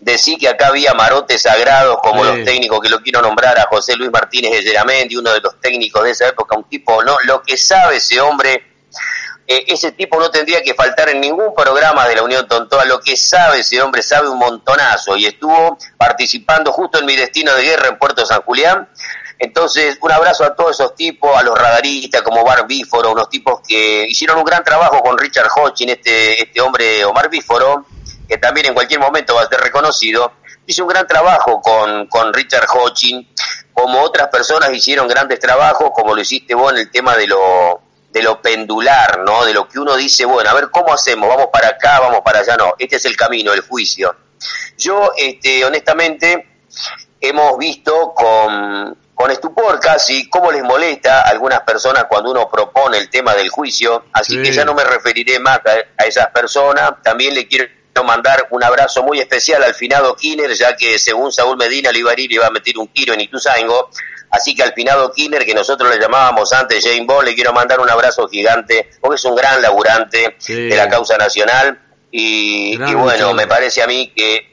decir 0.00 0.38
que 0.38 0.48
acá 0.48 0.68
había 0.68 0.94
marotes 0.94 1.42
sagrados 1.42 1.98
como 2.02 2.24
los 2.24 2.44
técnicos 2.44 2.80
que 2.80 2.88
lo 2.88 3.00
quiero 3.00 3.22
nombrar 3.22 3.58
a 3.58 3.66
José 3.68 3.96
Luis 3.96 4.10
Martínez 4.10 4.52
de 4.52 4.62
Geramendi, 4.62 5.16
uno 5.16 5.32
de 5.32 5.40
los 5.40 5.60
técnicos 5.60 6.02
de 6.04 6.10
esa 6.10 6.28
época, 6.28 6.56
un 6.56 6.64
tipo, 6.64 7.02
no, 7.04 7.16
lo 7.24 7.42
que 7.42 7.56
sabe 7.56 7.96
ese 7.96 8.20
hombre, 8.20 8.72
eh, 9.46 9.64
ese 9.68 9.92
tipo 9.92 10.18
no 10.18 10.30
tendría 10.30 10.62
que 10.62 10.74
faltar 10.74 11.08
en 11.08 11.20
ningún 11.20 11.54
programa 11.54 12.06
de 12.06 12.16
la 12.16 12.22
Unión 12.22 12.46
Tontoa, 12.46 12.84
lo 12.84 13.00
que 13.00 13.16
sabe 13.16 13.60
ese 13.60 13.82
hombre 13.82 14.02
sabe 14.02 14.28
un 14.28 14.38
montonazo 14.38 15.16
y 15.16 15.26
estuvo 15.26 15.78
participando 15.96 16.72
justo 16.72 16.98
en 16.98 17.06
mi 17.06 17.16
destino 17.16 17.54
de 17.54 17.62
guerra 17.62 17.88
en 17.88 17.98
Puerto 17.98 18.24
San 18.24 18.42
Julián. 18.42 18.88
Entonces, 19.38 19.98
un 20.00 20.12
abrazo 20.12 20.44
a 20.44 20.54
todos 20.54 20.78
esos 20.78 20.94
tipos, 20.94 21.36
a 21.36 21.42
los 21.42 21.58
radaristas 21.58 22.22
como 22.22 22.42
Omar 22.42 22.64
Bíforo, 22.68 23.10
unos 23.10 23.28
tipos 23.28 23.60
que 23.66 24.06
hicieron 24.08 24.38
un 24.38 24.44
gran 24.44 24.62
trabajo 24.62 25.00
con 25.00 25.18
Richard 25.18 25.48
Hodgkin, 25.56 25.90
este, 25.90 26.40
este 26.40 26.60
hombre 26.60 27.04
Omar 27.04 27.28
Bíforo, 27.28 27.84
que 28.32 28.38
también 28.38 28.68
en 28.68 28.72
cualquier 28.72 28.98
momento 28.98 29.34
va 29.34 29.42
a 29.42 29.46
ser 29.46 29.60
reconocido, 29.60 30.32
hizo 30.66 30.84
un 30.84 30.88
gran 30.88 31.06
trabajo 31.06 31.60
con, 31.60 32.06
con 32.06 32.32
Richard 32.32 32.66
Hodgkin, 32.66 33.28
como 33.74 34.00
otras 34.00 34.28
personas 34.28 34.72
hicieron 34.72 35.06
grandes 35.06 35.38
trabajos, 35.38 35.90
como 35.94 36.14
lo 36.14 36.22
hiciste 36.22 36.54
vos 36.54 36.72
en 36.72 36.78
el 36.78 36.90
tema 36.90 37.14
de 37.14 37.26
lo, 37.26 37.82
de 38.10 38.22
lo 38.22 38.40
pendular, 38.40 39.18
¿no? 39.18 39.44
De 39.44 39.52
lo 39.52 39.68
que 39.68 39.78
uno 39.78 39.96
dice, 39.96 40.24
bueno, 40.24 40.48
a 40.48 40.54
ver, 40.54 40.70
¿cómo 40.70 40.94
hacemos? 40.94 41.28
Vamos 41.28 41.48
para 41.52 41.68
acá, 41.68 42.00
vamos 42.00 42.22
para 42.24 42.38
allá, 42.38 42.56
no. 42.56 42.72
Este 42.78 42.96
es 42.96 43.04
el 43.04 43.18
camino, 43.18 43.52
el 43.52 43.60
juicio. 43.60 44.16
Yo, 44.78 45.12
este, 45.14 45.62
honestamente, 45.66 46.62
hemos 47.20 47.58
visto 47.58 48.14
con, 48.14 48.96
con 49.14 49.30
estupor 49.30 49.78
casi 49.78 50.26
cómo 50.30 50.50
les 50.50 50.62
molesta 50.62 51.20
a 51.20 51.28
algunas 51.28 51.60
personas 51.64 52.06
cuando 52.08 52.30
uno 52.30 52.48
propone 52.48 52.96
el 52.96 53.10
tema 53.10 53.34
del 53.34 53.50
juicio, 53.50 54.06
así 54.14 54.40
que 54.40 54.52
ya 54.52 54.64
no 54.64 54.72
me 54.72 54.84
referiré 54.84 55.38
más 55.38 55.58
a, 55.66 56.02
a 56.02 56.06
esas 56.06 56.28
personas. 56.28 56.94
También 57.02 57.34
le 57.34 57.46
quiero 57.46 57.66
mandar 58.02 58.48
un 58.50 58.64
abrazo 58.64 59.02
muy 59.02 59.20
especial 59.20 59.62
al 59.62 59.74
finado 59.74 60.16
Kinner, 60.16 60.52
ya 60.54 60.74
que 60.76 60.98
según 60.98 61.30
Saúl 61.30 61.58
Medina 61.58 61.92
le 61.92 61.98
iba 61.98 62.10
a 62.10 62.14
ir 62.18 62.32
y 62.32 62.36
iba 62.36 62.46
a 62.46 62.50
meter 62.50 62.78
un 62.78 62.88
tiro 62.88 63.12
en 63.12 63.20
Ituzaingo. 63.20 63.90
Así 64.30 64.54
que 64.54 64.62
al 64.62 64.72
finado 64.72 65.12
Kinner, 65.12 65.44
que 65.44 65.52
nosotros 65.52 65.94
le 65.94 66.00
llamábamos 66.00 66.52
antes 66.54 66.82
Jane 66.82 67.04
Ball, 67.04 67.26
le 67.26 67.34
quiero 67.34 67.52
mandar 67.52 67.80
un 67.80 67.90
abrazo 67.90 68.26
gigante, 68.28 68.88
porque 68.98 69.16
es 69.16 69.24
un 69.26 69.36
gran 69.36 69.60
laburante 69.60 70.36
de 70.48 70.74
la 70.74 70.88
causa 70.88 71.18
nacional. 71.18 71.78
Y, 72.10 72.76
bueno, 72.94 73.34
me 73.34 73.46
parece 73.46 73.82
a 73.82 73.86
mí 73.86 74.10
que 74.16 74.52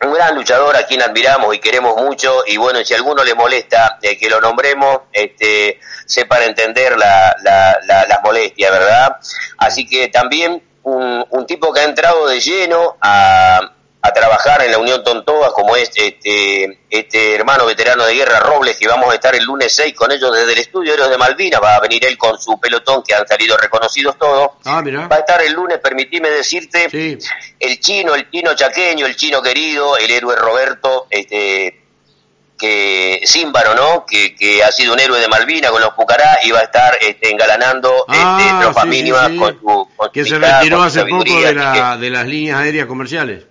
un 0.00 0.12
gran 0.12 0.34
luchador 0.34 0.76
a 0.76 0.86
quien 0.86 1.02
admiramos 1.02 1.54
y 1.54 1.58
queremos 1.58 1.96
mucho. 2.02 2.44
Y 2.46 2.56
bueno, 2.56 2.82
si 2.82 2.94
a 2.94 2.96
alguno 2.96 3.22
le 3.24 3.34
molesta 3.34 3.98
eh, 4.00 4.16
que 4.16 4.30
lo 4.30 4.40
nombremos, 4.40 5.00
este, 5.12 5.80
sepan 6.06 6.42
entender 6.42 6.96
la, 6.96 7.36
la, 7.42 7.78
la, 7.86 8.06
las 8.06 8.22
molestias, 8.22 8.70
¿verdad? 8.70 9.16
Así 9.58 9.86
que 9.86 10.08
también 10.08 10.62
un, 10.84 11.46
tipo 11.46 11.72
que 11.72 11.80
ha 11.80 11.84
entrado 11.84 12.26
de 12.26 12.40
lleno 12.40 12.96
a, 13.00 13.60
a 14.04 14.12
trabajar 14.12 14.62
en 14.62 14.70
la 14.70 14.78
Unión 14.78 15.02
Tontoa, 15.02 15.52
como 15.54 15.76
es 15.76 15.90
este, 15.94 16.78
este 16.90 17.34
hermano 17.34 17.64
veterano 17.64 18.04
de 18.04 18.14
guerra 18.14 18.38
Robles, 18.40 18.76
que 18.76 18.86
vamos 18.86 19.10
a 19.10 19.14
estar 19.14 19.34
el 19.34 19.44
lunes 19.44 19.74
6 19.74 19.94
con 19.94 20.12
ellos 20.12 20.30
desde 20.30 20.52
el 20.52 20.58
estudio. 20.58 20.92
Héroes 20.92 21.08
de 21.08 21.16
Malvinas, 21.16 21.60
va 21.62 21.76
a 21.76 21.80
venir 21.80 22.04
él 22.04 22.18
con 22.18 22.38
su 22.38 22.60
pelotón, 22.60 23.02
que 23.02 23.14
han 23.14 23.26
salido 23.26 23.56
reconocidos 23.56 24.18
todos. 24.18 24.50
Ah, 24.66 24.82
va 25.10 25.16
a 25.16 25.20
estar 25.20 25.42
el 25.42 25.54
lunes, 25.54 25.78
permitime 25.78 26.28
decirte, 26.28 26.86
el 27.58 27.80
chino, 27.80 28.14
el 28.14 28.30
chino 28.30 28.54
chaqueño, 28.54 29.06
el 29.06 29.16
chino 29.16 29.40
querido, 29.40 29.96
el 29.96 30.10
héroe 30.10 30.36
Roberto, 30.36 31.06
este 31.08 31.83
que 32.64 33.20
Símbaro, 33.26 33.74
¿no? 33.74 34.06
Que, 34.06 34.34
que, 34.34 34.62
ha 34.62 34.72
sido 34.72 34.92
un 34.92 35.00
héroe 35.00 35.20
de 35.20 35.28
Malvina 35.28 35.70
con 35.70 35.80
los 35.80 35.92
Pucará 35.94 36.38
y 36.42 36.50
va 36.50 36.60
a 36.60 36.62
estar 36.62 36.96
este, 37.00 37.30
engalanando 37.30 38.04
ah, 38.08 38.38
este, 38.40 38.60
tropas 38.60 38.86
mínimas 38.86 39.30
con 39.38 39.60
su 39.60 39.88
con 39.96 40.10
Que 40.12 40.24
se 40.24 40.38
retiró 40.38 40.82
hace 40.82 41.04
poco 41.04 41.24
de, 41.24 41.54
la, 41.54 41.96
de 41.96 42.10
las 42.10 42.26
líneas 42.26 42.58
aéreas 42.58 42.86
comerciales. 42.86 43.44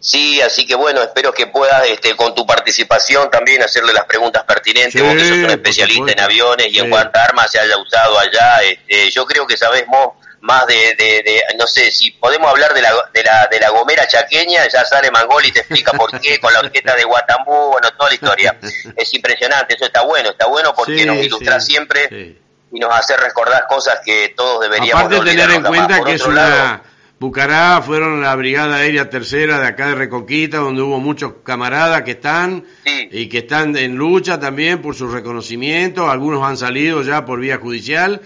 Sí, 0.00 0.40
así 0.40 0.64
que 0.64 0.76
bueno, 0.76 1.02
espero 1.02 1.32
que 1.32 1.48
puedas 1.48 1.88
este, 1.88 2.14
con 2.14 2.32
tu 2.34 2.46
participación 2.46 3.30
también 3.30 3.62
hacerle 3.62 3.92
las 3.92 4.04
preguntas 4.04 4.44
pertinentes, 4.44 4.92
sí, 4.92 5.00
vos 5.00 5.14
que 5.14 5.26
sos 5.26 5.38
un 5.38 5.50
especialista 5.50 6.12
en 6.12 6.20
aviones 6.20 6.68
y 6.70 6.78
en 6.78 6.88
cuántas 6.88 7.28
armas 7.28 7.50
se 7.50 7.58
haya 7.58 7.76
usado 7.76 8.16
allá. 8.18 8.62
Este, 8.62 9.10
yo 9.10 9.26
creo 9.26 9.46
que 9.46 9.56
sabemos 9.56 10.17
más 10.40 10.66
de, 10.66 10.94
de, 10.96 11.42
no 11.58 11.66
sé, 11.66 11.90
si 11.90 12.12
podemos 12.12 12.48
hablar 12.50 12.72
de 12.72 12.82
la, 12.82 12.90
de 13.12 13.22
la, 13.22 13.48
de 13.50 13.60
la 13.60 13.70
gomera 13.70 14.06
chaqueña, 14.06 14.68
ya 14.68 14.84
sale 14.84 15.10
Mangol 15.10 15.44
y 15.44 15.52
te 15.52 15.60
explica 15.60 15.92
por 15.92 16.20
qué, 16.20 16.38
con 16.38 16.52
la 16.52 16.60
orquesta 16.60 16.94
de 16.94 17.04
Guatambú, 17.04 17.70
bueno, 17.72 17.90
toda 17.96 18.10
la 18.10 18.14
historia. 18.14 18.58
Es 18.96 19.14
impresionante, 19.14 19.74
eso 19.74 19.84
está 19.84 20.02
bueno, 20.02 20.30
está 20.30 20.46
bueno 20.46 20.74
porque 20.74 21.04
nos 21.04 21.18
ilustra 21.18 21.60
siempre 21.60 22.36
y 22.72 22.78
nos 22.78 22.94
hace 22.94 23.16
recordar 23.16 23.66
cosas 23.68 24.00
que 24.04 24.34
todos 24.36 24.60
deberíamos 24.60 25.04
Aparte 25.04 25.24
de 25.24 25.30
tener 25.30 25.50
en 25.50 25.62
cuenta 25.62 26.02
que 26.02 26.12
es 26.14 26.22
una... 26.24 26.82
Bucará 27.20 27.82
fueron 27.82 28.22
la 28.22 28.36
Brigada 28.36 28.76
Aérea 28.76 29.10
Tercera 29.10 29.58
de 29.58 29.66
acá 29.66 29.88
de 29.88 29.96
Reconquista, 29.96 30.58
donde 30.58 30.82
hubo 30.82 31.00
muchos 31.00 31.32
camaradas 31.42 32.02
que 32.02 32.12
están 32.12 32.64
y 32.84 33.28
que 33.28 33.38
están 33.38 33.76
en 33.76 33.96
lucha 33.96 34.38
también 34.38 34.80
por 34.80 34.94
su 34.94 35.08
reconocimiento. 35.08 36.08
Algunos 36.08 36.44
han 36.44 36.56
salido 36.56 37.02
ya 37.02 37.24
por 37.24 37.40
vía 37.40 37.58
judicial 37.58 38.22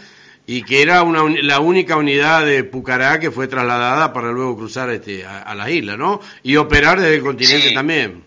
y 0.53 0.65
que 0.65 0.83
era 0.83 1.03
una, 1.03 1.23
la 1.41 1.61
única 1.61 1.97
unidad 1.97 2.45
de 2.45 2.63
Pucará 2.63 3.19
que 3.19 3.31
fue 3.31 3.49
trasladada 3.49 4.13
para 4.13 4.33
luego 4.33 4.55
cruzar 4.55 4.91
este, 4.91 5.25
a, 5.25 5.55
las 5.55 5.71
islas, 5.71 5.97
¿no? 5.97 6.21
Y 6.43 6.57
operar 6.57 7.01
desde 7.01 7.15
el 7.15 7.23
continente 7.23 7.71
también. 7.71 8.25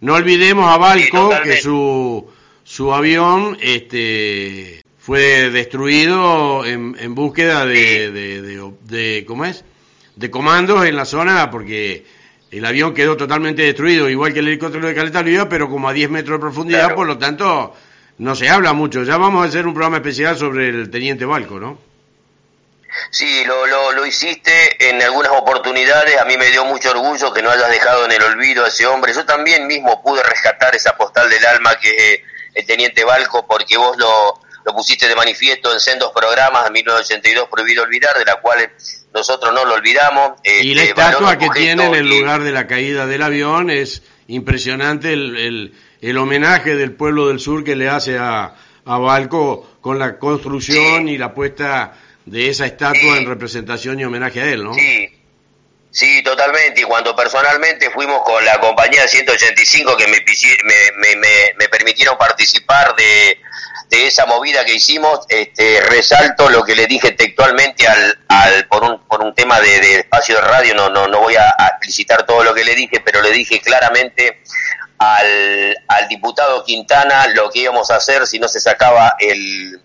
No 0.00 0.14
olvidemos 0.14 0.68
a 0.68 0.76
Balco 0.76 1.30
que 1.44 1.58
su, 1.58 2.28
su 2.64 2.92
avión 2.92 3.56
este, 3.60 4.82
fue 4.98 5.50
destruido 5.50 6.66
en, 6.66 6.96
en 6.98 7.14
búsqueda 7.14 7.64
de, 7.64 8.10
de, 8.10 8.72
de, 8.82 9.24
¿cómo 9.24 9.44
es? 9.44 9.64
De 10.16 10.32
comandos 10.32 10.84
en 10.84 10.96
la 10.96 11.04
zona 11.04 11.48
porque 11.48 12.04
el 12.50 12.64
avión 12.64 12.92
quedó 12.92 13.16
totalmente 13.16 13.62
destruido, 13.62 14.10
igual 14.10 14.32
que 14.32 14.40
el 14.40 14.48
helicóptero 14.48 14.88
de 14.88 14.96
Caleta 14.96 15.20
Olivia, 15.20 15.48
pero 15.48 15.70
como 15.70 15.88
a 15.88 15.92
10 15.92 16.10
metros 16.10 16.38
de 16.38 16.40
profundidad, 16.40 16.92
por 16.96 17.06
lo 17.06 17.18
tanto 17.18 17.72
no 18.18 18.34
se 18.34 18.48
habla 18.48 18.72
mucho. 18.72 19.02
Ya 19.04 19.16
vamos 19.16 19.44
a 19.44 19.48
hacer 19.48 19.66
un 19.66 19.74
programa 19.74 19.98
especial 19.98 20.36
sobre 20.38 20.68
el 20.68 20.90
teniente 20.90 21.24
Balco, 21.24 21.58
¿no? 21.58 21.78
Sí, 23.10 23.44
lo, 23.44 23.66
lo, 23.66 23.92
lo, 23.92 24.06
hiciste 24.06 24.90
en 24.90 25.00
algunas 25.02 25.32
oportunidades. 25.32 26.18
A 26.20 26.24
mí 26.24 26.36
me 26.36 26.50
dio 26.50 26.64
mucho 26.64 26.90
orgullo 26.90 27.32
que 27.32 27.42
no 27.42 27.50
hayas 27.50 27.70
dejado 27.70 28.04
en 28.04 28.12
el 28.12 28.22
olvido 28.22 28.64
a 28.64 28.68
ese 28.68 28.86
hombre. 28.86 29.14
Yo 29.14 29.24
también 29.24 29.66
mismo 29.66 30.02
pude 30.02 30.22
rescatar 30.22 30.74
esa 30.74 30.96
postal 30.96 31.28
del 31.30 31.44
alma 31.46 31.76
que 31.76 32.14
es 32.14 32.20
el 32.54 32.66
teniente 32.66 33.04
Balco, 33.04 33.46
porque 33.46 33.78
vos 33.78 33.96
lo, 33.96 34.38
lo 34.64 34.74
pusiste 34.74 35.08
de 35.08 35.16
manifiesto 35.16 35.72
en 35.72 35.80
sendos 35.80 36.12
programas 36.12 36.64
de 36.64 36.70
1982 36.70 37.48
Prohibido 37.48 37.82
Olvidar, 37.82 38.16
de 38.18 38.24
la 38.24 38.36
cual 38.36 38.70
nosotros 39.14 39.52
no 39.52 39.64
lo 39.64 39.74
olvidamos. 39.74 40.32
y 40.44 40.74
la 40.74 40.82
este, 40.82 41.00
estatua 41.00 41.38
que 41.38 41.48
tiene 41.50 41.86
en 41.86 41.94
el 41.94 42.08
lugar 42.08 42.42
de 42.42 42.52
la 42.52 42.66
caída 42.66 43.06
del 43.06 43.22
avión 43.22 43.70
es 43.70 44.02
impresionante 44.28 45.12
el, 45.12 45.36
el 45.36 45.74
el 46.02 46.18
homenaje 46.18 46.74
del 46.74 46.92
pueblo 46.92 47.28
del 47.28 47.38
sur 47.38 47.62
que 47.64 47.76
le 47.76 47.88
hace 47.88 48.18
a, 48.18 48.54
a 48.84 48.98
Balco 48.98 49.78
con 49.80 49.98
la 49.98 50.18
construcción 50.18 51.08
y 51.08 51.16
la 51.16 51.32
puesta 51.32 51.94
de 52.26 52.48
esa 52.48 52.66
estatua 52.66 53.16
en 53.16 53.26
representación 53.26 54.00
y 54.00 54.04
homenaje 54.04 54.40
a 54.40 54.46
él, 54.46 54.64
¿no? 54.64 54.74
Sí, 54.74 55.08
sí, 55.92 56.22
totalmente. 56.24 56.80
Y 56.80 56.84
cuando 56.84 57.14
personalmente 57.14 57.90
fuimos 57.90 58.22
con 58.24 58.44
la 58.44 58.58
compañía 58.58 59.06
185 59.06 59.96
que 59.96 60.08
me, 60.08 60.18
me, 60.64 61.16
me, 61.16 61.28
me 61.56 61.68
permitieron 61.68 62.18
participar 62.18 62.96
de, 62.96 63.38
de, 63.88 64.06
esa 64.08 64.26
movida 64.26 64.64
que 64.64 64.74
hicimos, 64.74 65.20
este, 65.28 65.80
resalto 65.82 66.50
lo 66.50 66.64
que 66.64 66.74
le 66.74 66.88
dije 66.88 67.12
textualmente 67.12 67.86
al, 67.86 68.18
al 68.26 68.66
por, 68.66 68.82
un, 68.82 69.06
por 69.06 69.22
un 69.22 69.34
tema 69.36 69.60
de, 69.60 69.80
de 69.80 69.94
espacio 70.00 70.34
de 70.34 70.42
radio, 70.42 70.74
no, 70.74 70.90
no, 70.90 71.06
no 71.06 71.20
voy 71.20 71.36
a 71.36 71.48
explicitar 71.70 72.26
todo 72.26 72.42
lo 72.42 72.52
que 72.54 72.64
le 72.64 72.74
dije, 72.74 73.00
pero 73.00 73.22
le 73.22 73.30
dije 73.30 73.60
claramente 73.60 74.42
al, 75.02 75.76
al 75.88 76.08
diputado 76.08 76.64
Quintana 76.64 77.26
lo 77.28 77.50
que 77.50 77.60
íbamos 77.60 77.90
a 77.90 77.96
hacer 77.96 78.26
si 78.26 78.38
no 78.38 78.48
se 78.48 78.60
sacaba 78.60 79.16
el, 79.18 79.80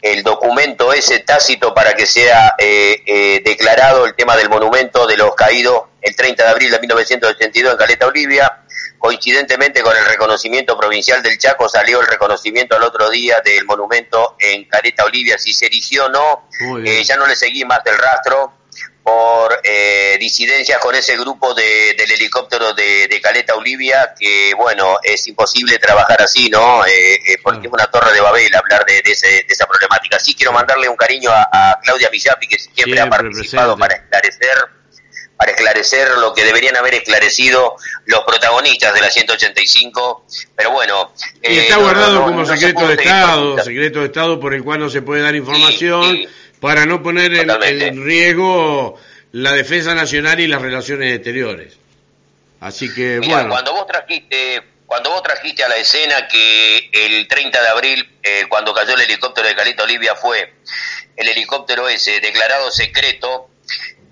el 0.00 0.22
documento 0.24 0.92
ese 0.92 1.20
tácito 1.20 1.72
para 1.72 1.94
que 1.94 2.06
sea 2.06 2.54
eh, 2.58 3.02
eh, 3.06 3.42
declarado 3.44 4.04
el 4.04 4.14
tema 4.14 4.36
del 4.36 4.48
monumento 4.48 5.06
de 5.06 5.16
los 5.16 5.34
caídos 5.34 5.82
el 6.00 6.16
30 6.16 6.42
de 6.42 6.50
abril 6.50 6.70
de 6.72 6.80
1982 6.80 7.72
en 7.72 7.78
Caleta, 7.78 8.06
Olivia. 8.08 8.58
Coincidentemente 8.98 9.82
con 9.82 9.96
el 9.96 10.04
reconocimiento 10.04 10.76
provincial 10.76 11.22
del 11.22 11.38
Chaco 11.38 11.68
salió 11.68 12.00
el 12.00 12.06
reconocimiento 12.08 12.76
al 12.76 12.82
otro 12.82 13.08
día 13.10 13.40
del 13.44 13.64
monumento 13.64 14.36
en 14.40 14.64
Caleta, 14.64 15.04
Olivia. 15.04 15.38
Si 15.38 15.52
se 15.54 15.66
erigió 15.66 16.06
o 16.06 16.08
no, 16.08 16.48
eh, 16.84 17.04
ya 17.04 17.16
no 17.16 17.26
le 17.26 17.36
seguí 17.36 17.64
más 17.64 17.84
del 17.84 17.98
rastro 17.98 18.52
por 19.02 19.60
eh, 19.64 20.16
disidencias 20.20 20.78
con 20.78 20.94
ese 20.94 21.16
grupo 21.16 21.54
de, 21.54 21.94
del 21.96 22.10
helicóptero 22.12 22.72
de, 22.72 23.20
Caleta 23.20 23.54
Olivia, 23.54 24.14
que 24.18 24.52
bueno, 24.54 24.98
es 25.02 25.26
imposible 25.28 25.78
trabajar 25.78 26.22
así, 26.22 26.48
¿no? 26.50 26.84
Eh, 26.86 27.14
eh, 27.14 27.38
porque 27.42 27.66
es 27.66 27.72
una 27.72 27.86
torre 27.86 28.12
de 28.12 28.20
Babel 28.20 28.54
hablar 28.54 28.84
de, 28.84 29.02
esa 29.04 29.66
problemática. 29.66 30.18
Sí 30.18 30.34
quiero 30.34 30.52
mandarle 30.52 30.88
un 30.88 30.96
cariño 30.96 31.30
a, 31.30 31.78
Claudia 31.82 32.08
Villapi, 32.10 32.46
que 32.46 32.58
siempre, 32.58 33.00
ha 33.00 33.08
participado 33.08 33.76
para 33.76 33.94
esclarecer 33.94 34.56
para 35.36 35.52
esclarecer 35.52 36.08
lo 36.18 36.32
que 36.32 36.44
deberían 36.44 36.76
haber 36.76 36.94
esclarecido 36.94 37.74
los 38.06 38.20
protagonistas 38.20 38.94
de 38.94 39.00
la 39.00 39.10
185, 39.10 40.24
pero 40.54 40.70
bueno... 40.70 41.12
Y 41.42 41.58
está 41.58 41.78
guardado 41.78 42.22
como 42.22 42.46
secreto 42.46 42.86
de 42.86 42.94
Estado, 42.94 43.58
secreto 43.64 44.00
de 44.00 44.06
Estado 44.06 44.38
por 44.38 44.54
el 44.54 44.62
cual 44.62 44.78
no 44.78 44.88
se 44.88 45.02
puede 45.02 45.22
dar 45.22 45.34
información 45.34 46.28
para 46.62 46.86
no 46.86 47.02
poner 47.02 47.34
en, 47.34 48.04
riesgo 48.04 48.96
la 49.32 49.52
defensa 49.52 49.96
nacional 49.96 50.38
y 50.38 50.46
las 50.46 50.62
relaciones 50.62 51.12
exteriores. 51.12 51.76
Así 52.60 52.94
que 52.94 53.18
bueno. 53.18 53.48
Cuando 53.48 53.72
vos 53.72 53.86
trajiste 53.88 54.62
cuando 54.86 55.10
vos 55.10 55.24
trajiste 55.24 55.64
a 55.64 55.68
la 55.68 55.76
escena 55.76 56.28
que 56.28 56.88
el 56.92 57.26
30 57.26 57.60
de 57.60 57.68
abril, 57.68 58.10
eh, 58.22 58.44
cuando 58.48 58.72
cayó 58.72 58.94
el 58.94 59.00
helicóptero 59.00 59.48
de 59.48 59.56
Caleta 59.56 59.82
Olivia, 59.82 60.14
fue 60.14 60.54
el 61.16 61.28
helicóptero 61.28 61.88
ese 61.88 62.20
declarado 62.20 62.70
secreto 62.70 63.50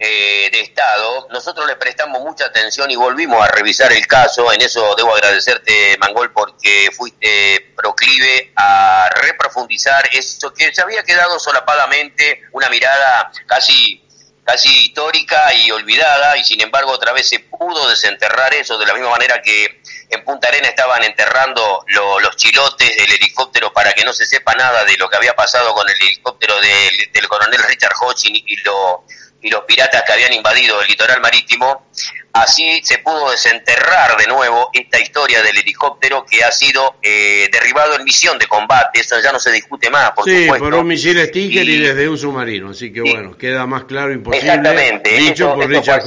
eh, 0.03 0.49
de 0.51 0.61
Estado, 0.61 1.29
nosotros 1.31 1.67
le 1.67 1.77
prestamos 1.77 2.23
mucha 2.23 2.47
atención 2.47 2.91
y 2.91 2.97
volvimos 2.97 3.45
a 3.45 3.49
revisar 3.49 3.93
el 3.93 4.07
caso. 4.07 4.51
En 4.51 4.63
eso 4.63 4.95
debo 4.97 5.15
agradecerte, 5.15 5.99
Mangol, 5.99 6.33
porque 6.33 6.89
fuiste 6.97 7.75
proclive 7.77 8.51
a 8.57 9.11
reprofundizar 9.15 10.09
eso 10.13 10.55
que 10.55 10.75
se 10.75 10.81
había 10.81 11.03
quedado 11.03 11.39
solapadamente, 11.39 12.41
una 12.53 12.71
mirada 12.71 13.31
casi 13.47 14.03
casi 14.43 14.87
histórica 14.87 15.53
y 15.53 15.71
olvidada, 15.71 16.37
y 16.39 16.45
sin 16.45 16.63
embargo 16.63 16.93
otra 16.93 17.13
vez 17.13 17.29
se 17.29 17.41
pudo 17.41 17.89
desenterrar 17.89 18.55
eso, 18.55 18.79
de 18.79 18.87
la 18.87 18.95
misma 18.95 19.11
manera 19.11 19.43
que 19.43 19.83
en 20.09 20.25
Punta 20.25 20.49
Arena 20.49 20.67
estaban 20.67 21.05
enterrando 21.05 21.85
los 21.87 22.37
chilotes 22.37 22.97
del 22.97 23.13
helicóptero 23.13 23.73
para 23.73 23.93
que 23.93 24.05
no 24.05 24.15
se 24.15 24.25
sepa 24.25 24.55
nada 24.55 24.85
de 24.85 24.97
lo 24.97 25.11
que 25.11 25.17
había 25.17 25.37
pasado 25.37 25.75
con 25.75 25.89
el 25.89 25.95
helicóptero 25.95 26.59
del, 26.59 27.13
del 27.13 27.29
coronel 27.29 27.63
Richard 27.65 27.93
Hodgkin 28.01 28.35
y 28.35 28.57
lo 28.63 29.05
y 29.43 29.51
los 29.51 29.65
piratas 29.65 30.03
que 30.07 30.13
habían 30.13 30.33
invadido 30.33 30.81
el 30.83 30.89
litoral 30.89 31.21
marítimo, 31.21 31.87
así 32.33 32.81
se 32.83 32.99
pudo 32.99 33.31
desenterrar 33.31 34.17
de 34.17 34.27
nuevo 34.27 34.71
esta 34.73 35.01
historia 35.01 35.43
del 35.43 35.59
helicóptero 35.59 36.25
que 36.25 36.45
ha 36.45 36.53
sido 36.53 36.97
eh, 37.03 37.49
derribado 37.51 37.97
en 37.97 38.05
misión 38.05 38.39
de 38.39 38.47
combate, 38.47 39.01
eso 39.01 39.21
ya 39.23 39.33
no 39.33 39.41
se 39.41 39.51
discute 39.53 39.91
más, 39.91 40.13
por 40.13 40.25
sí, 40.25 40.47
por 40.47 40.75
un 40.75 40.87
misil 40.87 41.19
Sticker 41.27 41.69
y, 41.69 41.79
desde 41.79 42.09
un 42.09 42.19
submarino, 42.19 42.71
así 42.71 42.93
que 42.93 43.01
bueno, 43.01 43.37
queda 43.37 43.67
más 43.67 43.85
claro 43.85 44.13
imposible. 44.13 44.49
Exactamente. 44.49 45.11
Dicho 45.11 45.55
por 45.55 45.69
Richard 45.69 46.05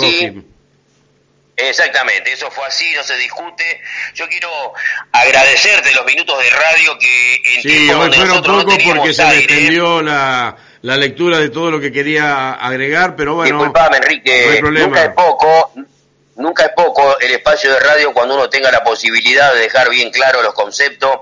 Exactamente, 1.55 2.33
eso 2.33 2.49
fue 2.49 2.65
así, 2.65 2.85
no 2.95 3.03
se 3.03 3.15
discute. 3.15 3.79
Yo 4.15 4.27
quiero 4.27 4.49
agradecerte 5.11 5.93
los 5.93 6.03
minutos 6.03 6.41
de 6.41 6.49
radio 6.49 6.97
que 6.97 7.35
en 7.35 7.61
sí, 7.61 7.89
hoy 7.91 8.11
fueron 8.11 8.41
pocos 8.41 8.77
porque 8.83 9.13
se 9.13 9.23
me 9.23 9.37
extendió 9.37 10.01
la 10.01 10.57
la 10.83 10.97
lectura 10.97 11.39
de 11.39 11.49
todo 11.49 11.71
lo 11.71 11.79
que 11.79 11.91
quería 11.91 12.53
agregar, 12.53 13.15
pero 13.15 13.35
bueno. 13.35 13.57
Disculpame, 13.57 13.97
Enrique, 13.97 14.61
nunca 14.61 15.05
es 15.05 15.13
poco, 15.13 15.71
nunca 16.35 16.65
es 16.65 16.71
poco 16.75 17.17
el 17.19 17.31
espacio 17.31 17.71
de 17.71 17.79
radio 17.79 18.13
cuando 18.13 18.35
uno 18.35 18.49
tenga 18.49 18.69
la 18.69 18.83
posibilidad 18.83 19.53
de 19.53 19.61
dejar 19.61 19.89
bien 19.89 20.11
claro 20.11 20.43
los 20.43 20.53
conceptos. 20.53 21.21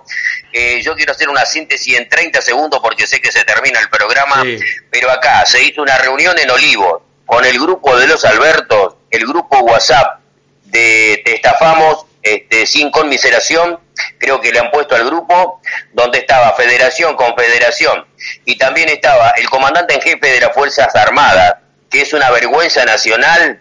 Eh, 0.52 0.82
yo 0.82 0.96
quiero 0.96 1.12
hacer 1.12 1.30
una 1.30 1.46
síntesis 1.46 1.96
en 1.96 2.10
30 2.10 2.42
segundos 2.42 2.80
porque 2.82 3.06
sé 3.06 3.22
que 3.22 3.32
se 3.32 3.44
termina 3.44 3.80
el 3.80 3.88
programa, 3.88 4.44
pero 4.90 5.12
acá 5.12 5.46
se 5.46 5.64
hizo 5.64 5.84
una 5.84 5.98
reunión 6.00 6.38
en 6.40 6.50
Olivo 6.50 7.06
con 7.28 7.46
el 7.46 7.60
grupo 7.60 7.96
de 7.98 8.08
los 8.08 8.26
Albertos, 8.26 8.96
el 9.12 9.28
grupo 9.28 9.60
WhatsApp 9.60 10.22
de 10.66 11.22
Te 11.24 11.36
Estafamos 11.36 12.08
este, 12.24 12.66
sin 12.66 12.90
conmiseración, 12.90 13.80
creo 14.18 14.40
que 14.40 14.52
le 14.52 14.60
han 14.60 14.72
puesto 14.72 14.96
al 14.96 15.06
grupo, 15.06 15.62
donde 15.94 16.20
estaba 16.20 16.54
Federación, 16.54 17.16
Confederación, 17.16 18.06
y 18.46 18.58
también 18.58 18.90
estaba 18.90 19.32
el 19.38 19.50
comandante 19.50 19.96
en 19.96 20.02
jefe 20.02 20.28
de 20.28 20.42
las 20.42 20.54
Fuerzas 20.54 20.96
Armadas, 20.96 21.56
que 21.90 22.02
es 22.02 22.14
una 22.14 22.32
vergüenza 22.32 22.86
nacional, 22.86 23.60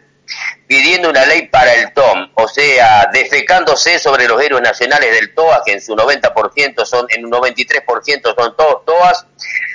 pidiendo 0.66 1.10
una 1.10 1.26
ley 1.26 1.48
para 1.48 1.74
el 1.74 1.92
TOM, 1.92 2.30
o 2.34 2.46
sea, 2.46 3.10
defecándose 3.12 3.98
sobre 3.98 4.28
los 4.28 4.40
héroes 4.40 4.62
nacionales 4.62 5.12
del 5.12 5.34
TOA, 5.34 5.62
que 5.64 5.72
en 5.72 5.80
su 5.80 5.96
90% 5.96 6.84
son, 6.84 7.06
en 7.10 7.24
un 7.24 7.32
93% 7.32 8.34
son 8.36 8.56
todos 8.56 8.84
TOAS, 8.84 9.26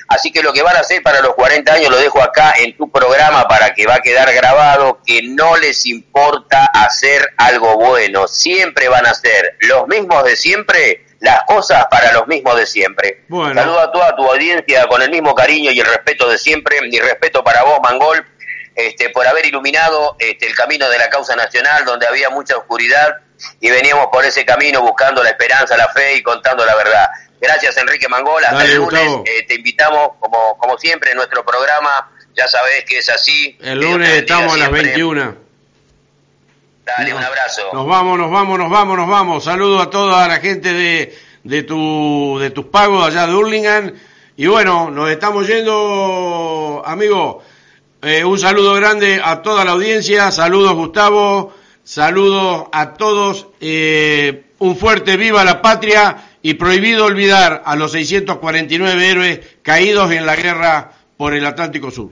Así 0.08 0.32
que 0.32 0.44
lo 0.44 0.54
que 0.54 0.62
van 0.62 0.76
a 0.76 0.82
hacer 0.82 1.02
para 1.02 1.22
los 1.22 1.34
40 1.34 1.74
años 1.74 1.90
lo 1.90 1.98
dejo 1.98 2.22
acá 2.22 2.54
en 2.58 2.78
tu 2.78 2.90
programa 2.92 3.48
para 3.48 3.74
que 3.74 3.88
va 3.88 3.96
a 3.96 4.00
quedar 4.00 4.32
grabado, 4.34 5.00
que 5.06 5.22
no 5.24 5.58
les 5.58 5.86
importa 5.86 6.66
hacer 6.66 7.34
algo 7.38 7.76
bueno, 7.78 8.28
siempre 8.28 8.88
van 8.88 9.06
a 9.06 9.14
ser 9.14 9.58
los 9.62 9.88
mismos 9.88 10.24
de 10.24 10.36
siempre, 10.36 11.06
las 11.20 11.44
cosas 11.46 11.86
para 11.90 12.14
los 12.14 12.28
mismos 12.28 12.56
de 12.56 12.68
siempre. 12.68 13.24
Saludo 13.30 13.80
a 13.80 13.92
toda 13.92 14.16
tu 14.16 14.30
audiencia 14.30 14.86
con 14.88 15.02
el 15.02 15.10
mismo 15.10 15.34
cariño 15.34 15.72
y 15.72 15.80
el 15.80 15.88
respeto 15.88 16.30
de 16.30 16.38
siempre, 16.38 16.82
mi 16.82 17.00
respeto 17.00 17.44
para 17.44 17.64
vos, 17.64 17.80
Mangol, 17.82 18.24
este, 18.76 19.10
por 19.10 19.26
haber 19.26 19.46
iluminado 19.46 20.18
este, 20.20 20.48
el 20.48 20.56
camino 20.56 20.90
de 20.90 20.98
la 20.98 21.10
causa 21.10 21.36
nacional 21.36 21.86
donde 21.86 22.08
había 22.08 22.30
mucha 22.30 22.58
oscuridad 22.58 23.22
y 23.60 23.70
veníamos 23.70 24.08
por 24.12 24.26
ese 24.26 24.46
camino 24.46 24.82
buscando 24.82 25.24
la 25.24 25.30
esperanza, 25.30 25.78
la 25.78 25.88
fe 25.90 26.16
y 26.16 26.24
contando 26.24 26.66
la 26.66 26.76
verdad. 26.76 27.08
Gracias 27.40 27.78
Enrique 27.78 28.08
Mangola, 28.08 28.50
hasta 28.50 28.66
el 28.66 28.76
lunes 28.78 29.20
eh, 29.26 29.46
te 29.48 29.56
invitamos 29.56 30.12
como, 30.20 30.58
como 30.58 30.78
siempre 30.78 31.12
en 31.12 31.18
nuestro 31.18 31.46
programa, 31.46 32.10
ya 32.36 32.48
sabés 32.48 32.86
que 32.86 33.00
es 33.00 33.10
así. 33.10 33.58
El 33.62 33.80
lunes 33.80 34.10
estamos 34.10 34.54
a 34.54 34.58
las 34.58 34.72
21. 34.72 35.46
Dale, 36.86 37.14
un 37.14 37.24
abrazo. 37.24 37.72
Nos 37.74 37.88
vamos, 37.88 38.18
nos 38.18 38.32
vamos, 38.32 38.60
nos 38.60 38.70
vamos, 38.70 38.98
nos 38.98 39.10
vamos. 39.10 39.44
Saludo 39.44 39.82
a 39.82 39.90
toda 39.90 40.28
la 40.28 40.38
gente 40.38 40.72
de, 40.72 41.18
de, 41.44 41.64
tu, 41.64 42.38
de 42.40 42.52
tus 42.52 42.66
pagos 42.66 43.08
allá 43.08 43.26
de 43.26 43.34
Hurlingham. 43.34 43.94
Y 44.38 44.48
bueno, 44.48 44.92
nos 44.92 45.10
estamos 45.10 45.48
yendo, 45.48 46.84
amigo. 46.86 47.42
Eh, 48.04 48.24
un 48.24 48.38
saludo 48.38 48.76
grande 48.76 49.20
a 49.24 49.42
toda 49.42 49.66
la 49.66 49.72
audiencia. 49.72 50.32
Saludos, 50.32 50.74
Gustavo. 50.74 51.56
Saludos 51.84 52.68
a 52.72 52.94
todos. 52.94 53.48
Eh, 53.60 54.44
un 54.60 54.78
fuerte 54.78 55.18
viva 55.18 55.44
la 55.44 55.62
patria 55.62 56.35
y 56.46 56.54
prohibido 56.54 57.06
olvidar 57.06 57.64
a 57.66 57.76
los 57.76 57.94
649 57.94 59.10
héroes 59.10 59.40
caídos 59.64 60.12
en 60.12 60.28
la 60.28 60.36
guerra 60.36 60.92
por 61.18 61.34
el 61.34 61.44
Atlántico 61.44 61.90
Sur. 61.90 62.12